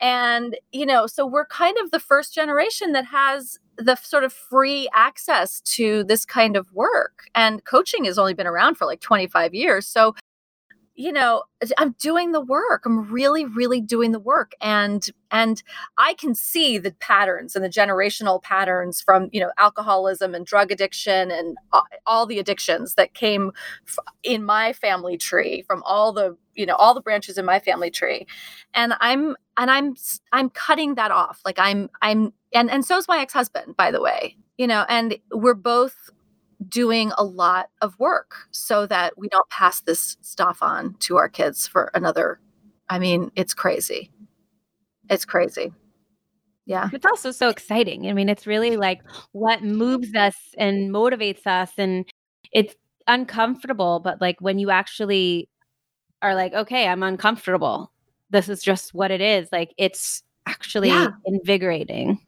And 0.01 0.57
you 0.71 0.85
know 0.85 1.05
so 1.05 1.25
we're 1.25 1.45
kind 1.45 1.77
of 1.77 1.91
the 1.91 1.99
first 1.99 2.33
generation 2.33 2.93
that 2.93 3.05
has 3.05 3.59
the 3.77 3.95
sort 3.95 4.23
of 4.23 4.33
free 4.33 4.89
access 4.93 5.61
to 5.61 6.03
this 6.03 6.25
kind 6.25 6.57
of 6.57 6.71
work. 6.73 7.23
And 7.33 7.63
coaching 7.63 8.05
has 8.05 8.17
only 8.17 8.33
been 8.33 8.47
around 8.47 8.75
for 8.75 8.85
like 8.85 8.99
25 8.99 9.53
years. 9.53 9.87
So 9.87 10.15
you 10.99 11.13
know 11.13 11.43
i'm 11.77 11.95
doing 11.97 12.33
the 12.33 12.41
work. 12.41 12.83
I'm 12.85 13.09
really 13.09 13.45
really 13.45 13.79
doing 13.79 14.11
the 14.11 14.19
work. 14.19 14.51
And 14.61 15.07
and 15.31 15.63
i 15.97 16.13
can 16.13 16.35
see 16.35 16.77
the 16.77 16.91
patterns 16.99 17.55
and 17.55 17.63
the 17.63 17.69
generational 17.69 18.43
patterns 18.43 19.01
from 19.01 19.29
you 19.31 19.39
know 19.39 19.51
alcoholism 19.57 20.35
and 20.35 20.45
drug 20.45 20.71
addiction 20.71 21.31
and 21.31 21.57
all 22.05 22.25
the 22.25 22.37
addictions 22.37 22.95
that 22.95 23.13
came 23.13 23.51
in 24.23 24.43
my 24.43 24.73
family 24.73 25.17
tree 25.17 25.61
from 25.61 25.81
all 25.85 26.11
the 26.11 26.35
you 26.53 26.65
know 26.65 26.75
all 26.75 26.93
the 26.93 27.01
branches 27.01 27.37
in 27.37 27.45
my 27.45 27.59
family 27.59 27.89
tree. 27.89 28.27
And 28.73 28.93
i'm 28.99 29.37
and 29.55 29.71
i'm 29.71 29.95
i'm 30.33 30.49
cutting 30.49 30.95
that 30.95 31.11
off. 31.11 31.39
Like 31.45 31.59
i'm 31.59 31.89
i'm 32.01 32.33
and 32.53 32.69
and 32.69 32.83
so's 32.83 33.07
my 33.07 33.19
ex-husband 33.19 33.77
by 33.77 33.89
the 33.91 34.01
way 34.01 34.35
you 34.57 34.67
know 34.67 34.85
and 34.89 35.17
we're 35.31 35.53
both 35.53 36.09
doing 36.67 37.11
a 37.17 37.23
lot 37.23 37.69
of 37.81 37.97
work 37.99 38.35
so 38.51 38.85
that 38.85 39.17
we 39.17 39.29
don't 39.29 39.49
pass 39.49 39.81
this 39.81 40.17
stuff 40.21 40.61
on 40.61 40.95
to 40.99 41.15
our 41.17 41.29
kids 41.29 41.67
for 41.67 41.89
another 41.93 42.39
i 42.89 42.99
mean 42.99 43.31
it's 43.35 43.53
crazy. 43.53 44.11
It's 45.09 45.25
crazy. 45.25 45.73
Yeah. 46.65 46.89
It's 46.93 47.05
also 47.05 47.31
so 47.31 47.49
exciting. 47.49 48.07
I 48.07 48.13
mean 48.13 48.29
it's 48.29 48.45
really 48.45 48.77
like 48.77 49.01
what 49.31 49.63
moves 49.63 50.13
us 50.15 50.35
and 50.57 50.91
motivates 50.93 51.47
us 51.47 51.71
and 51.77 52.05
it's 52.51 52.75
uncomfortable 53.07 53.99
but 53.99 54.21
like 54.21 54.39
when 54.39 54.59
you 54.59 54.69
actually 54.69 55.49
are 56.21 56.35
like 56.35 56.53
okay 56.53 56.87
i'm 56.87 57.01
uncomfortable. 57.03 57.91
This 58.29 58.49
is 58.49 58.61
just 58.61 58.93
what 58.93 59.09
it 59.09 59.21
is. 59.21 59.49
Like 59.51 59.73
it's 59.77 60.21
actually 60.45 60.89
yeah. 60.89 61.09
invigorating 61.25 62.19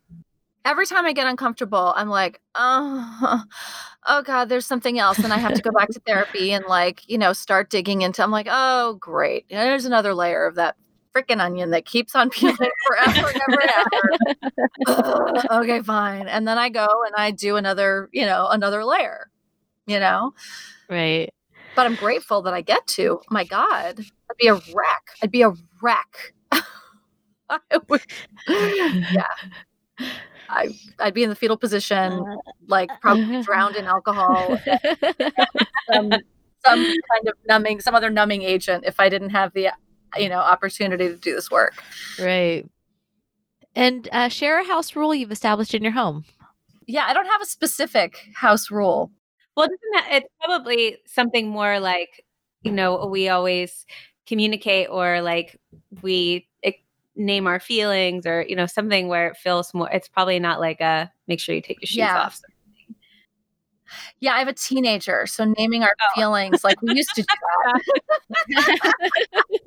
every 0.66 0.86
time 0.86 1.06
I 1.06 1.14
get 1.14 1.28
uncomfortable, 1.28 1.94
I'm 1.96 2.10
like, 2.10 2.42
oh, 2.56 3.44
oh 4.08 4.22
God, 4.22 4.50
there's 4.50 4.66
something 4.66 5.00
else. 5.00 5.20
And 5.20 5.34
I 5.34 5.38
have 5.38 5.54
to 5.54 5.62
go 5.62 5.72
back 5.72 5.90
to 5.90 6.00
therapy 6.02 6.52
and 6.52 6.66
like, 6.66 7.08
you 7.10 7.18
know, 7.18 7.34
start 7.34 7.70
digging 7.70 8.02
into, 8.02 8.24
I'm 8.24 8.32
like, 8.32 8.48
oh, 8.50 8.98
great. 9.00 9.46
there's 9.50 9.86
another 9.86 10.14
layer 10.14 10.46
of 10.46 10.56
that 10.56 10.76
freaking 11.16 11.42
onion 11.42 11.72
that 11.72 11.86
keeps 11.86 12.16
on 12.16 12.30
peeling 12.32 12.56
forever 12.88 13.30
and 13.30 13.42
ever 13.50 13.62
and 13.62 13.72
ever. 14.88 15.48
okay, 15.62 15.82
fine. 15.82 16.28
And 16.28 16.48
then 16.48 16.58
I 16.58 16.70
go 16.70 16.88
and 17.06 17.16
I 17.18 17.32
do 17.32 17.58
another, 17.58 18.10
you 18.12 18.26
know, 18.26 18.48
another 18.48 18.86
layer, 18.86 19.30
you 19.88 20.00
know? 20.00 20.34
Right. 20.90 21.34
But 21.76 21.86
I'm 21.86 21.96
grateful 21.96 22.42
that 22.44 22.54
I 22.54 22.62
get 22.62 22.86
to. 22.88 23.20
Oh 23.22 23.24
my 23.30 23.46
God, 23.46 24.00
I'd 24.00 24.38
be 24.38 24.48
a 24.48 24.56
wreck. 24.56 25.04
I'd 25.24 25.32
be 25.32 25.42
a 25.42 25.54
wreck. 25.82 26.34
Would, 27.90 28.02
yeah. 28.48 29.26
I, 30.52 30.70
I'd 31.00 31.14
be 31.14 31.24
in 31.24 31.30
the 31.30 31.36
fetal 31.36 31.58
position, 31.58 32.14
uh, 32.14 32.36
like 32.68 32.92
uh, 32.92 32.96
probably 33.02 33.38
uh. 33.38 33.42
drowned 33.44 33.76
in 33.76 33.86
alcohol, 33.86 34.60
some, 35.92 36.12
some 36.66 36.84
kind 36.84 37.28
of 37.28 37.34
numbing, 37.48 37.80
some 37.80 37.96
other 37.96 38.10
numbing 38.10 38.42
agent 38.44 38.84
if 38.86 39.00
I 39.00 39.10
didn't 39.10 39.30
have 39.30 39.54
the, 39.54 39.70
you 40.18 40.30
know, 40.30 40.40
opportunity 40.40 41.08
to 41.08 41.16
do 41.16 41.34
this 41.34 41.50
work. 41.50 41.82
Right. 42.20 42.70
And 43.76 44.10
uh, 44.12 44.28
share 44.28 44.60
a 44.60 44.66
house 44.66 44.96
rule 44.96 45.16
you've 45.16 45.32
established 45.32 45.74
in 45.74 45.82
your 45.82 45.94
home. 45.94 46.26
Yeah, 46.88 47.06
I 47.08 47.14
don't 47.14 47.28
have 47.28 47.42
a 47.42 47.46
specific 47.46 48.18
house 48.36 48.70
rule. 48.70 49.12
Well, 49.56 49.70
it's 50.10 50.28
probably 50.44 50.98
something 51.06 51.48
more 51.48 51.80
like, 51.80 52.26
you 52.64 52.72
know, 52.72 53.06
we 53.06 53.30
always 53.30 53.86
communicate 54.28 54.88
or 54.90 55.22
like 55.22 55.60
we 56.02 56.48
name 57.16 57.48
our 57.48 57.60
feelings 57.60 58.26
or 58.26 58.46
you 58.48 58.56
know 58.56 58.66
something 58.66 59.08
where 59.08 59.28
it 59.28 59.38
feels 59.38 59.74
more 59.74 59.90
it's 59.92 60.08
probably 60.08 60.40
not 60.40 60.60
like 60.60 60.80
a 60.80 61.12
make 61.28 61.40
sure 61.40 61.54
you 61.54 61.62
take 61.62 61.82
your 61.82 61.88
shoes 61.88 61.98
yeah. 61.98 62.22
off 62.22 62.40
yeah 64.20 64.34
i 64.34 64.40
have 64.40 64.48
a 64.48 64.54
teenager 64.54 65.26
so 65.26 65.54
naming 65.58 65.84
our 65.84 65.96
oh. 66.02 66.06
feelings 66.16 66.64
like 66.64 66.82
we 66.82 66.96
used 66.96 67.14
to 67.16 67.22
do 67.22 67.28
I'm 67.66 67.82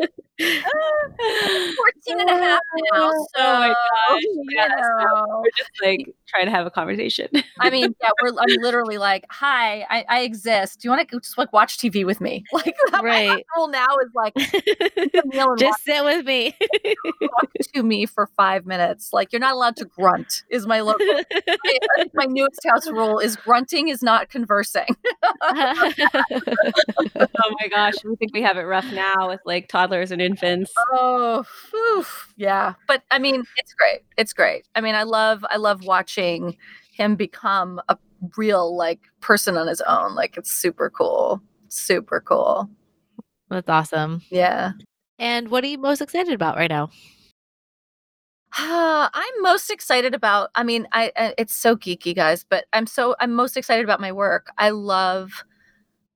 14 0.40 2.20
and 2.20 2.28
a 2.28 2.32
half 2.32 2.60
now. 2.92 3.12
Oh 3.12 3.26
so, 3.36 3.42
oh 3.42 3.58
my 3.58 3.68
gosh. 3.68 4.22
No, 4.28 4.66
know. 4.66 5.42
we're 5.42 5.50
just 5.56 5.70
like 5.82 6.14
trying 6.26 6.46
to 6.46 6.50
have 6.50 6.66
a 6.66 6.70
conversation. 6.70 7.28
I 7.60 7.70
mean, 7.70 7.94
yeah, 8.02 8.08
we're 8.20 8.30
I'm 8.30 8.46
literally 8.62 8.98
like, 8.98 9.26
hi, 9.30 9.82
I, 9.88 10.04
I 10.08 10.20
exist. 10.20 10.80
Do 10.80 10.88
you 10.88 10.90
want 10.90 11.08
to 11.08 11.20
just 11.20 11.38
like 11.38 11.52
watch 11.52 11.78
TV 11.78 12.04
with 12.04 12.20
me? 12.20 12.44
Like 12.52 12.76
my 12.92 13.00
Right. 13.02 13.46
rule 13.56 13.68
now 13.68 13.88
is 14.02 14.10
like 14.14 14.34
meal 15.26 15.50
and 15.50 15.58
Just 15.58 15.84
sit 15.84 16.04
with 16.04 16.24
me. 16.24 16.56
talk 17.20 17.50
to 17.74 17.82
me 17.82 18.06
for 18.06 18.28
five 18.36 18.64
minutes. 18.64 19.12
Like 19.12 19.32
you're 19.32 19.40
not 19.40 19.54
allowed 19.54 19.76
to 19.76 19.84
grunt. 19.84 20.44
Is 20.50 20.66
my 20.66 20.80
local 20.80 21.04
my, 21.06 21.78
uh, 21.98 22.04
my 22.14 22.26
newest 22.26 22.60
house 22.70 22.88
rule 22.88 23.18
is 23.18 23.36
grunting 23.36 23.88
is 23.88 24.02
not 24.02 24.13
conversing. 24.30 24.86
oh 25.42 25.92
my 27.60 27.68
gosh, 27.70 27.94
we 28.04 28.16
think 28.16 28.32
we 28.32 28.42
have 28.42 28.56
it 28.56 28.62
rough 28.62 28.90
now 28.92 29.28
with 29.28 29.40
like 29.44 29.68
toddlers 29.68 30.10
and 30.10 30.20
infants. 30.22 30.72
Oh, 30.92 31.44
phew. 31.70 32.04
yeah. 32.36 32.74
But 32.88 33.02
I 33.10 33.18
mean, 33.18 33.44
it's 33.56 33.74
great. 33.74 34.00
It's 34.16 34.32
great. 34.32 34.66
I 34.74 34.80
mean, 34.80 34.94
I 34.94 35.02
love 35.02 35.44
I 35.50 35.56
love 35.56 35.84
watching 35.84 36.56
him 36.92 37.16
become 37.16 37.80
a 37.88 37.98
real 38.36 38.76
like 38.76 39.00
person 39.20 39.56
on 39.56 39.66
his 39.66 39.80
own. 39.82 40.14
Like 40.14 40.36
it's 40.36 40.52
super 40.52 40.90
cool. 40.90 41.40
Super 41.68 42.20
cool. 42.20 42.68
That's 43.50 43.68
awesome. 43.68 44.22
Yeah. 44.30 44.72
And 45.18 45.48
what 45.48 45.64
are 45.64 45.68
you 45.68 45.78
most 45.78 46.00
excited 46.00 46.34
about 46.34 46.56
right 46.56 46.70
now? 46.70 46.90
I'm 48.56 49.42
most 49.42 49.70
excited 49.70 50.14
about. 50.14 50.50
I 50.54 50.62
mean, 50.62 50.86
I, 50.92 51.12
I 51.16 51.34
it's 51.38 51.54
so 51.54 51.76
geeky, 51.76 52.14
guys, 52.14 52.44
but 52.48 52.66
I'm 52.72 52.86
so 52.86 53.16
I'm 53.20 53.32
most 53.32 53.56
excited 53.56 53.84
about 53.84 54.00
my 54.00 54.12
work. 54.12 54.48
I 54.58 54.70
love, 54.70 55.44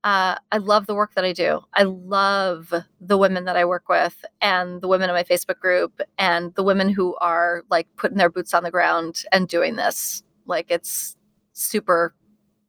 uh, 0.03 0.35
I 0.51 0.57
love 0.57 0.87
the 0.87 0.95
work 0.95 1.15
that 1.15 1.25
I 1.25 1.33
do. 1.33 1.61
I 1.73 1.83
love 1.83 2.73
the 3.01 3.17
women 3.17 3.45
that 3.45 3.57
I 3.57 3.65
work 3.65 3.89
with, 3.89 4.25
and 4.41 4.81
the 4.81 4.87
women 4.87 5.09
in 5.09 5.15
my 5.15 5.23
Facebook 5.23 5.59
group, 5.59 6.01
and 6.17 6.53
the 6.55 6.63
women 6.63 6.89
who 6.89 7.15
are 7.17 7.63
like 7.69 7.87
putting 7.97 8.17
their 8.17 8.29
boots 8.29 8.53
on 8.53 8.63
the 8.63 8.71
ground 8.71 9.23
and 9.31 9.47
doing 9.47 9.75
this. 9.75 10.23
Like 10.45 10.67
it's 10.71 11.17
super 11.53 12.15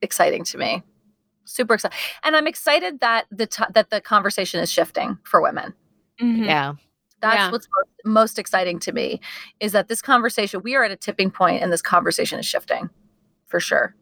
exciting 0.02 0.44
to 0.44 0.58
me. 0.58 0.82
Super 1.46 1.74
excited, 1.74 1.96
and 2.24 2.36
I'm 2.36 2.46
excited 2.46 3.00
that 3.00 3.26
the 3.32 3.46
t- 3.46 3.64
that 3.74 3.90
the 3.90 4.00
conversation 4.00 4.60
is 4.60 4.70
shifting 4.72 5.18
for 5.24 5.42
women. 5.42 5.74
Mhm. 6.20 6.46
Yeah. 6.46 6.74
That's 7.20 7.36
Yeah. 7.36 7.50
what's 7.50 7.68
most, 7.76 7.88
most 8.04 8.38
exciting 8.38 8.78
to 8.80 8.92
me 8.92 9.20
is 9.60 9.72
that 9.72 9.88
this 9.88 10.02
conversation, 10.02 10.62
we 10.62 10.74
are 10.74 10.84
at 10.84 10.90
a 10.90 10.96
tipping 10.96 11.30
point 11.30 11.62
and 11.62 11.72
this 11.72 11.82
conversation 11.82 12.38
is 12.38 12.46
shifting 12.46 12.88
for 13.46 13.60
sure. 13.60 13.94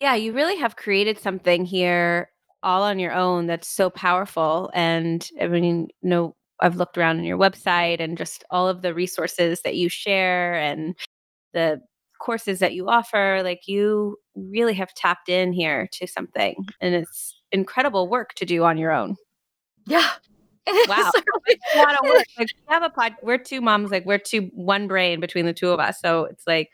Yeah, 0.00 0.14
you 0.14 0.32
really 0.32 0.56
have 0.56 0.76
created 0.76 1.18
something 1.18 1.64
here 1.64 2.30
all 2.62 2.82
on 2.82 2.98
your 2.98 3.12
own 3.12 3.46
that's 3.46 3.68
so 3.68 3.90
powerful. 3.90 4.70
And 4.74 5.28
I 5.40 5.48
mean, 5.48 5.88
you 6.02 6.08
know, 6.08 6.36
I've 6.60 6.76
looked 6.76 6.98
around 6.98 7.18
on 7.18 7.24
your 7.24 7.38
website 7.38 8.00
and 8.00 8.18
just 8.18 8.44
all 8.50 8.68
of 8.68 8.82
the 8.82 8.94
resources 8.94 9.62
that 9.62 9.76
you 9.76 9.88
share 9.88 10.54
and 10.54 10.94
the 11.52 11.80
courses 12.20 12.58
that 12.58 12.74
you 12.74 12.88
offer. 12.88 13.40
Like 13.42 13.66
you 13.66 14.16
really 14.34 14.74
have 14.74 14.92
tapped 14.94 15.28
in 15.28 15.52
here 15.52 15.88
to 15.92 16.06
something. 16.06 16.54
And 16.80 16.94
it's 16.94 17.40
incredible 17.52 18.08
work 18.08 18.34
to 18.34 18.44
do 18.44 18.64
on 18.64 18.78
your 18.78 18.92
own. 18.92 19.16
Yeah. 19.86 20.08
Wow. 20.88 21.10
a 21.74 21.78
lot 21.78 21.94
of 21.94 22.04
work. 22.04 22.24
Like 22.38 22.48
we 22.68 22.72
have 22.74 22.82
a 22.82 22.90
pod 22.90 23.16
we're 23.22 23.38
two 23.38 23.60
moms, 23.60 23.90
like 23.90 24.04
we're 24.04 24.18
two 24.18 24.50
one 24.54 24.86
brain 24.86 25.18
between 25.20 25.46
the 25.46 25.52
two 25.52 25.70
of 25.70 25.80
us. 25.80 26.00
So 26.00 26.24
it's 26.24 26.46
like 26.46 26.70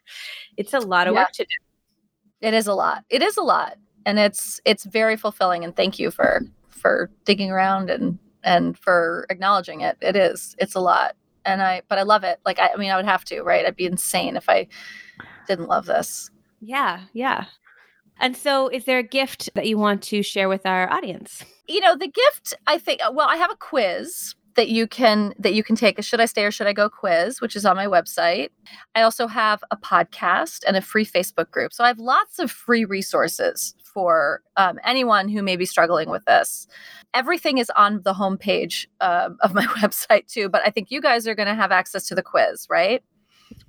it's 0.56 0.74
a 0.74 0.80
lot 0.80 1.06
of 1.06 1.14
Yeah. 1.14 1.20
work 1.22 1.32
to 1.32 1.44
do. 1.44 1.56
It 2.40 2.52
is 2.54 2.66
a 2.66 2.74
lot. 2.74 3.04
It 3.08 3.22
is 3.22 3.36
a 3.36 3.42
lot. 3.42 3.78
And 4.04 4.18
it's 4.18 4.60
it's 4.64 4.84
very 4.84 5.16
fulfilling 5.16 5.64
and 5.64 5.74
thank 5.74 5.98
you 5.98 6.10
for 6.10 6.42
for 6.68 7.10
digging 7.24 7.50
around 7.50 7.90
and 7.90 8.18
and 8.44 8.78
for 8.78 9.26
acknowledging 9.30 9.80
it. 9.80 9.96
It 10.00 10.14
is. 10.16 10.54
It's 10.58 10.74
a 10.74 10.80
lot. 10.80 11.16
And 11.44 11.62
I 11.62 11.82
but 11.88 11.98
I 11.98 12.02
love 12.02 12.24
it. 12.24 12.38
Like 12.44 12.58
I, 12.58 12.70
I 12.74 12.76
mean 12.76 12.90
I 12.90 12.96
would 12.96 13.04
have 13.06 13.24
to, 13.26 13.42
right? 13.42 13.64
I'd 13.64 13.76
be 13.76 13.86
insane 13.86 14.36
if 14.36 14.48
I 14.48 14.66
didn't 15.48 15.68
love 15.68 15.86
this. 15.86 16.30
Yeah, 16.60 17.02
yeah. 17.12 17.44
And 18.18 18.36
so, 18.36 18.68
is 18.68 18.84
there 18.84 18.98
a 18.98 19.02
gift 19.02 19.50
that 19.54 19.66
you 19.66 19.76
want 19.78 20.02
to 20.04 20.22
share 20.22 20.48
with 20.48 20.64
our 20.64 20.90
audience? 20.90 21.44
You 21.68 21.80
know 21.80 21.96
the 21.96 22.08
gift 22.08 22.54
i 22.66 22.78
think 22.78 23.00
uh, 23.04 23.10
well 23.12 23.28
i 23.28 23.36
have 23.36 23.50
a 23.50 23.56
quiz 23.56 24.34
that 24.56 24.68
you 24.68 24.86
can 24.86 25.34
that 25.38 25.54
you 25.54 25.62
can 25.62 25.76
take 25.76 25.98
a 25.98 26.02
should 26.02 26.20
i 26.20 26.24
stay 26.24 26.44
or 26.44 26.50
should 26.50 26.66
i 26.66 26.72
go 26.72 26.88
quiz 26.88 27.40
which 27.40 27.54
is 27.54 27.64
on 27.64 27.76
my 27.76 27.86
website. 27.86 28.48
I 28.94 29.02
also 29.02 29.26
have 29.26 29.62
a 29.70 29.76
podcast 29.76 30.64
and 30.66 30.76
a 30.76 30.80
free 30.80 31.06
facebook 31.06 31.50
group. 31.50 31.72
So 31.72 31.84
i 31.84 31.88
have 31.88 31.98
lots 31.98 32.38
of 32.38 32.50
free 32.50 32.84
resources 32.84 33.74
for 33.84 34.42
um, 34.56 34.78
anyone 34.84 35.28
who 35.28 35.42
may 35.42 35.56
be 35.56 35.64
struggling 35.64 36.10
with 36.10 36.24
this. 36.26 36.66
Everything 37.14 37.56
is 37.58 37.70
on 37.76 38.02
the 38.02 38.12
homepage 38.12 38.86
um, 39.00 39.38
of 39.40 39.54
my 39.54 39.64
website 39.80 40.26
too 40.26 40.48
but 40.48 40.62
i 40.64 40.70
think 40.70 40.90
you 40.90 41.00
guys 41.00 41.26
are 41.26 41.34
going 41.34 41.48
to 41.48 41.54
have 41.54 41.72
access 41.72 42.06
to 42.08 42.14
the 42.14 42.22
quiz 42.22 42.66
right 42.70 43.02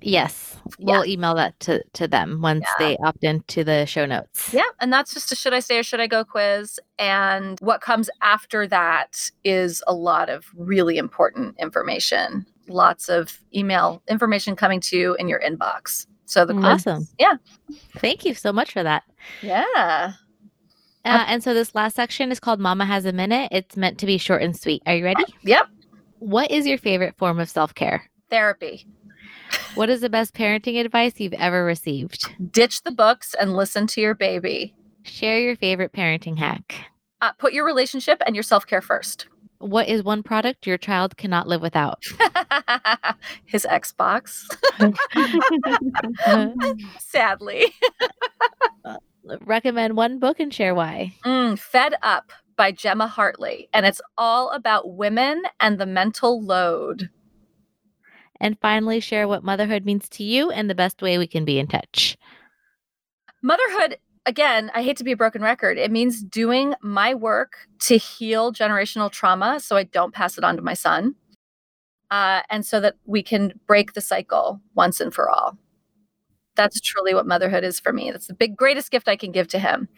Yes. 0.00 0.56
We'll 0.78 1.04
email 1.04 1.34
that 1.34 1.58
to, 1.60 1.82
to 1.94 2.06
them 2.06 2.40
once 2.42 2.64
Yeah. 2.78 2.86
they 2.86 2.96
opt 2.98 3.24
into 3.24 3.64
the 3.64 3.84
show 3.86 4.06
notes. 4.06 4.52
Yeah, 4.52 4.62
and 4.80 4.92
that's 4.92 5.12
just 5.14 5.32
a 5.32 5.36
should 5.36 5.52
I 5.54 5.60
stay 5.60 5.78
or 5.78 5.82
should 5.82 6.00
I 6.00 6.06
go 6.06 6.24
quiz. 6.24 6.78
And 6.98 7.58
what 7.60 7.80
comes 7.80 8.08
after 8.22 8.66
that 8.68 9.30
is 9.44 9.82
a 9.86 9.94
lot 9.94 10.28
of 10.28 10.46
really 10.56 10.98
important 10.98 11.56
information. 11.58 12.46
Lots 12.68 13.08
of 13.08 13.38
email 13.54 14.02
information 14.08 14.54
coming 14.56 14.80
to 14.82 14.96
you 14.96 15.14
in 15.16 15.28
your 15.28 15.40
inbox. 15.40 16.06
So 16.26 16.44
the 16.44 16.52
quiz, 16.54 16.64
Awesome. 16.86 17.08
Yeah. 17.18 17.34
Thank 17.96 18.24
you 18.24 18.34
so 18.34 18.52
much 18.52 18.72
for 18.72 18.82
that. 18.82 19.02
yeah. 19.42 20.12
Uh, 21.04 21.24
and 21.26 21.42
so 21.42 21.54
this 21.54 21.74
last 21.74 21.96
section 21.96 22.30
is 22.30 22.38
called 22.38 22.60
Mama 22.60 22.84
Has 22.84 23.06
a 23.06 23.12
Minute. 23.12 23.48
It's 23.50 23.76
meant 23.76 23.96
to 23.98 24.06
be 24.06 24.18
short 24.18 24.42
and 24.42 24.54
sweet. 24.54 24.82
Are 24.84 24.94
you 24.94 25.04
ready? 25.04 25.24
Yep. 25.42 25.66
What 26.18 26.50
is 26.50 26.66
your 26.66 26.76
favorite 26.76 27.16
form 27.16 27.38
of 27.40 27.48
self 27.48 27.74
care? 27.74 28.10
Therapy. 28.28 28.86
What 29.78 29.90
is 29.90 30.00
the 30.00 30.10
best 30.10 30.34
parenting 30.34 30.80
advice 30.80 31.20
you've 31.20 31.34
ever 31.34 31.64
received? 31.64 32.34
Ditch 32.50 32.82
the 32.82 32.90
books 32.90 33.32
and 33.40 33.54
listen 33.54 33.86
to 33.86 34.00
your 34.00 34.12
baby. 34.12 34.74
Share 35.04 35.38
your 35.38 35.54
favorite 35.54 35.92
parenting 35.92 36.36
hack. 36.36 36.74
Uh, 37.22 37.30
put 37.38 37.52
your 37.52 37.64
relationship 37.64 38.20
and 38.26 38.34
your 38.34 38.42
self 38.42 38.66
care 38.66 38.82
first. 38.82 39.28
What 39.58 39.86
is 39.86 40.02
one 40.02 40.24
product 40.24 40.66
your 40.66 40.78
child 40.78 41.16
cannot 41.16 41.46
live 41.46 41.62
without? 41.62 42.02
His 43.44 43.64
Xbox. 43.70 44.46
Sadly. 46.98 47.66
Recommend 49.42 49.96
one 49.96 50.18
book 50.18 50.40
and 50.40 50.52
share 50.52 50.74
why. 50.74 51.14
Mm, 51.24 51.56
Fed 51.56 51.94
Up 52.02 52.32
by 52.56 52.72
Gemma 52.72 53.06
Hartley. 53.06 53.68
And 53.72 53.86
it's 53.86 54.00
all 54.18 54.50
about 54.50 54.96
women 54.96 55.44
and 55.60 55.78
the 55.78 55.86
mental 55.86 56.42
load. 56.42 57.10
And 58.40 58.58
finally, 58.60 59.00
share 59.00 59.26
what 59.26 59.42
motherhood 59.42 59.84
means 59.84 60.08
to 60.10 60.24
you 60.24 60.50
and 60.50 60.70
the 60.70 60.74
best 60.74 61.02
way 61.02 61.18
we 61.18 61.26
can 61.26 61.44
be 61.44 61.58
in 61.58 61.66
touch. 61.66 62.16
Motherhood, 63.42 63.98
again, 64.26 64.70
I 64.74 64.82
hate 64.82 64.96
to 64.98 65.04
be 65.04 65.12
a 65.12 65.16
broken 65.16 65.42
record. 65.42 65.78
It 65.78 65.90
means 65.90 66.22
doing 66.22 66.74
my 66.80 67.14
work 67.14 67.68
to 67.82 67.96
heal 67.96 68.52
generational 68.52 69.10
trauma 69.10 69.58
so 69.60 69.76
I 69.76 69.84
don't 69.84 70.14
pass 70.14 70.38
it 70.38 70.44
on 70.44 70.56
to 70.56 70.62
my 70.62 70.74
son. 70.74 71.14
Uh, 72.10 72.40
and 72.48 72.64
so 72.64 72.80
that 72.80 72.94
we 73.04 73.22
can 73.22 73.52
break 73.66 73.92
the 73.92 74.00
cycle 74.00 74.60
once 74.74 75.00
and 75.00 75.12
for 75.12 75.28
all. 75.28 75.58
That's 76.56 76.80
truly 76.80 77.14
what 77.14 77.26
motherhood 77.26 77.64
is 77.64 77.78
for 77.78 77.92
me. 77.92 78.10
That's 78.10 78.26
the 78.26 78.34
big, 78.34 78.56
greatest 78.56 78.90
gift 78.90 79.08
I 79.08 79.16
can 79.16 79.30
give 79.30 79.48
to 79.48 79.58
him. 79.58 79.88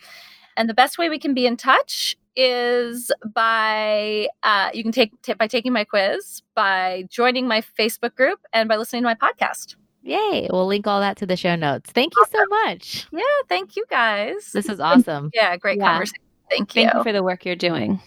And 0.57 0.69
the 0.69 0.75
best 0.75 0.99
way 0.99 1.09
we 1.09 1.19
can 1.19 1.35
be 1.35 1.47
in 1.47 1.57
touch 1.57 2.17
is 2.37 3.11
by 3.35 4.29
uh, 4.43 4.71
you 4.73 4.83
can 4.83 4.93
take 4.93 5.21
t- 5.23 5.35
by 5.35 5.47
taking 5.47 5.73
my 5.73 5.85
quiz, 5.85 6.43
by 6.55 7.05
joining 7.11 7.47
my 7.49 7.63
Facebook 7.79 8.15
group, 8.15 8.41
and 8.53 8.69
by 8.69 8.77
listening 8.77 9.03
to 9.03 9.07
my 9.09 9.15
podcast. 9.15 9.77
Yay. 10.03 10.49
We'll 10.51 10.67
link 10.67 10.87
all 10.87 11.01
that 11.01 11.17
to 11.19 11.27
the 11.27 11.37
show 11.37 11.57
notes. 11.57 11.91
Thank 11.93 12.15
you 12.17 12.25
so 12.33 12.47
much. 12.47 13.07
Yeah, 13.13 13.21
thank 13.49 13.77
you 13.77 13.85
guys. 13.91 14.51
This 14.53 14.69
is 14.69 14.81
awesome. 14.81 15.31
yeah, 15.35 15.57
great 15.57 15.79
Yeah. 15.79 15.91
conversation. 15.93 16.23
Thank 16.49 16.75
you. 16.75 16.83
Thank 16.85 16.95
you 16.95 17.03
for 17.03 17.13
the 17.13 17.23
work 17.23 17.45
you're 17.45 17.55
doing. 17.57 18.01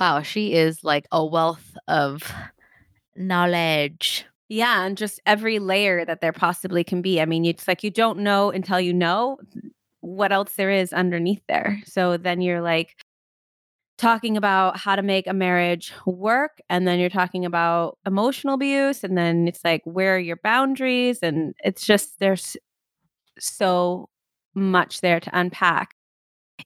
Wow, 0.00 0.22
she 0.22 0.52
is 0.54 0.84
like 0.84 1.06
a 1.10 1.24
wealth 1.26 1.76
of 1.88 2.22
knowledge. 3.16 4.24
Yeah, 4.48 4.84
and 4.84 4.96
just 4.96 5.20
every 5.26 5.58
layer 5.58 6.04
that 6.04 6.20
there 6.20 6.32
possibly 6.32 6.82
can 6.82 7.02
be. 7.02 7.20
I 7.20 7.26
mean, 7.26 7.44
it's 7.44 7.68
like 7.68 7.84
you 7.84 7.90
don't 7.90 8.20
know 8.20 8.50
until 8.50 8.80
you 8.80 8.94
know 8.94 9.38
what 10.00 10.32
else 10.32 10.54
there 10.54 10.70
is 10.70 10.92
underneath 10.92 11.42
there. 11.48 11.80
So 11.84 12.16
then 12.16 12.40
you're 12.40 12.62
like 12.62 12.96
talking 13.98 14.36
about 14.36 14.76
how 14.78 14.96
to 14.96 15.02
make 15.02 15.26
a 15.26 15.32
marriage 15.32 15.92
work 16.06 16.60
and 16.70 16.86
then 16.86 17.00
you're 17.00 17.10
talking 17.10 17.44
about 17.44 17.98
emotional 18.06 18.54
abuse 18.54 19.02
and 19.02 19.18
then 19.18 19.48
it's 19.48 19.60
like 19.64 19.82
where 19.84 20.14
are 20.14 20.20
your 20.20 20.38
boundaries 20.42 21.18
and 21.20 21.52
it's 21.64 21.84
just 21.84 22.18
there's 22.20 22.56
so 23.40 24.08
much 24.54 25.00
there 25.00 25.18
to 25.18 25.30
unpack 25.38 25.94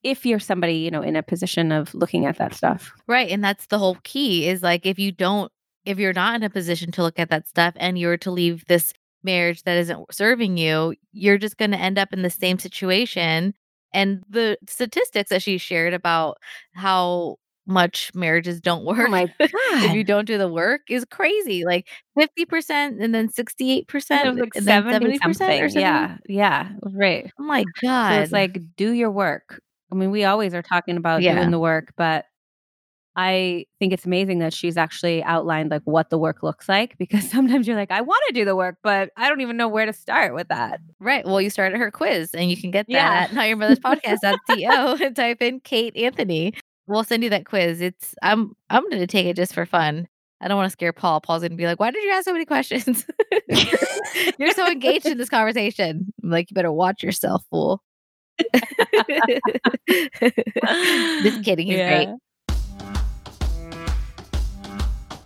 if 0.03 0.27
you're 0.27 0.39
somebody, 0.39 0.75
you 0.75 0.91
know, 0.91 1.03
in 1.03 1.17
a 1.17 1.23
position 1.23 1.73
of 1.73 1.95
looking 1.95 2.27
at 2.27 2.39
that 2.39 2.55
stuff. 2.55 2.93
Right. 3.07 3.31
And 3.31 3.43
that's 3.43 3.67
the 3.67 3.79
whole 3.79 3.97
key 4.05 4.49
is 4.49 4.63
like 4.63 4.87
if 4.87 4.99
you 4.99 5.13
don't, 5.13 5.51
if 5.85 5.99
you're 5.99 6.13
not 6.13 6.35
in 6.37 6.43
a 6.43 6.51
position 6.51 6.91
to 6.93 7.03
look 7.03 7.19
at 7.19 7.31
that 7.31 7.49
stuff 7.49 7.75
and 7.77 7.99
you're 7.99 8.17
to 8.19 8.31
leave 8.31 8.65
this 8.67 8.93
marriage 9.25 9.63
that 9.65 9.77
isn't 9.79 10.13
serving 10.15 10.57
you, 10.57 10.95
you're 11.13 11.39
just 11.39 11.57
going 11.59 11.71
to 11.73 11.79
end 11.79 11.99
up 11.99 12.13
in 12.13 12.23
the 12.23 12.31
same 12.31 12.59
situation 12.59 13.55
And 13.93 14.23
the 14.29 14.59
statistics 14.69 15.31
that 15.31 15.43
she 15.43 15.59
shared 15.59 15.93
about 15.95 16.39
how 16.75 17.37
much 17.67 18.11
marriages 18.15 18.61
don't 18.61 18.85
oh 18.99 19.03
work 19.03 19.09
Oh 19.09 19.11
my 19.11 19.27
if 19.81 19.93
you 19.93 20.05
don't 20.05 20.25
do 20.27 20.39
the 20.39 20.49
work 20.49 20.83
is 20.89 21.05
crazy. 21.05 21.65
Like 21.65 21.89
50% 22.17 23.01
and 23.01 23.15
then 23.15 23.29
68% 23.29 24.25
It 24.25 24.37
like 24.41 24.55
70 24.55 25.19
70% 25.19 25.61
or 25.61 25.69
something. 25.69 25.81
Yeah. 25.81 26.17
Yeah. 26.29 26.71
Right. 26.83 27.31
Oh 27.39 27.45
my 27.45 27.65
So 27.65 27.73
God. 27.83 28.23
it's 28.23 28.33
like, 28.33 28.59
do 28.77 28.93
your 28.93 29.11
work. 29.11 29.61
I 29.93 29.95
mean, 29.95 30.11
we 30.11 30.25
always 30.25 30.55
are 30.55 30.63
talking 30.63 30.97
about 30.97 31.23
Yeah. 31.23 31.35
doing 31.35 31.51
the 31.51 31.59
work, 31.59 31.93
but 31.97 32.27
I 33.15 33.67
think 33.79 33.93
it's 33.93 34.07
amazing 34.07 34.39
that 34.39 34.55
she's 34.55 34.77
actually 34.79 35.23
outlined 35.25 35.71
like 35.71 35.83
what 35.85 36.09
the 36.09 36.17
work 36.19 36.43
looks 36.43 36.69
like 36.69 36.97
because 36.99 37.29
sometimes 37.31 37.67
you're 37.67 37.77
like, 37.77 37.91
I 37.91 38.01
want 38.01 38.23
to 38.29 38.33
do 38.35 38.45
the 38.45 38.57
work, 38.57 38.77
but 38.83 39.11
I 39.17 39.29
don't 39.29 39.41
even 39.43 39.57
know 39.59 39.69
where 39.69 39.85
to 39.87 39.93
start 39.93 40.35
with 40.35 40.49
that. 40.49 40.81
Right. 40.99 41.25
Well, 41.25 41.41
you 41.41 41.51
started 41.51 41.77
her 41.79 41.91
quiz 41.91 42.35
and 42.35 42.51
you 42.51 42.57
can 42.57 42.71
get 42.71 42.87
that 42.87 42.93
Yeah. 42.93 43.11
at 43.25 43.33
Not 43.35 43.49
Your 43.49 43.57
Mother's 43.59 43.81
Podcast.co 43.81 45.05
and 45.05 45.15
type 45.17 45.43
in 45.43 45.61
Kate 45.61 45.95
Anthony. 45.97 46.55
We'll 46.87 47.05
send 47.05 47.23
you 47.23 47.31
that 47.31 47.45
quiz. 47.47 47.81
It's 47.81 48.15
I'm 48.23 48.57
I'm 48.71 48.89
gonna 48.91 49.07
take 49.07 49.27
it 49.27 49.37
just 49.37 49.53
for 49.55 49.67
fun. 49.67 50.09
I 50.41 50.49
don't 50.49 50.57
want 50.57 50.67
to 50.67 50.73
scare 50.73 50.93
Paul. 50.93 51.21
Paul's 51.21 51.43
gonna 51.43 51.55
be 51.55 51.67
like, 51.67 51.79
Why 51.79 51.91
did 51.91 52.03
you 52.03 52.11
ask 52.11 52.25
so 52.25 52.33
many 52.33 52.45
questions? 52.45 53.07
You're 54.39 54.53
so 54.53 54.67
engaged 54.67 55.07
in 55.07 55.17
this 55.19 55.29
conversation. 55.29 56.13
I'm 56.23 56.31
like, 56.31 56.51
you 56.51 56.55
better 56.55 56.73
watch 56.73 57.03
yourself, 57.03 57.45
fool. 57.51 57.83
just 61.23 61.45
kidding. 61.45 61.67
He's 61.69 61.77
great. 61.77 62.09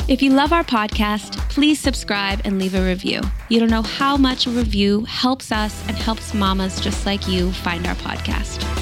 If 0.09 0.22
you 0.22 0.30
love 0.30 0.52
our 0.52 0.62
podcast, 0.62 1.36
please 1.48 1.80
subscribe 1.80 2.40
and 2.44 2.61
leave 2.61 2.76
a 2.76 2.86
review. 2.86 3.20
You 3.48 3.59
don't 3.59 3.70
know 3.70 3.82
how 3.82 4.16
much 4.16 4.46
a 4.46 4.50
review 4.50 5.04
helps 5.04 5.50
us 5.50 5.82
and 5.88 5.96
helps 5.96 6.32
mamas 6.32 6.80
just 6.80 7.07
like 7.07 7.26
you 7.26 7.50
find 7.50 7.84
our 7.88 7.96
podcast. 7.96 8.76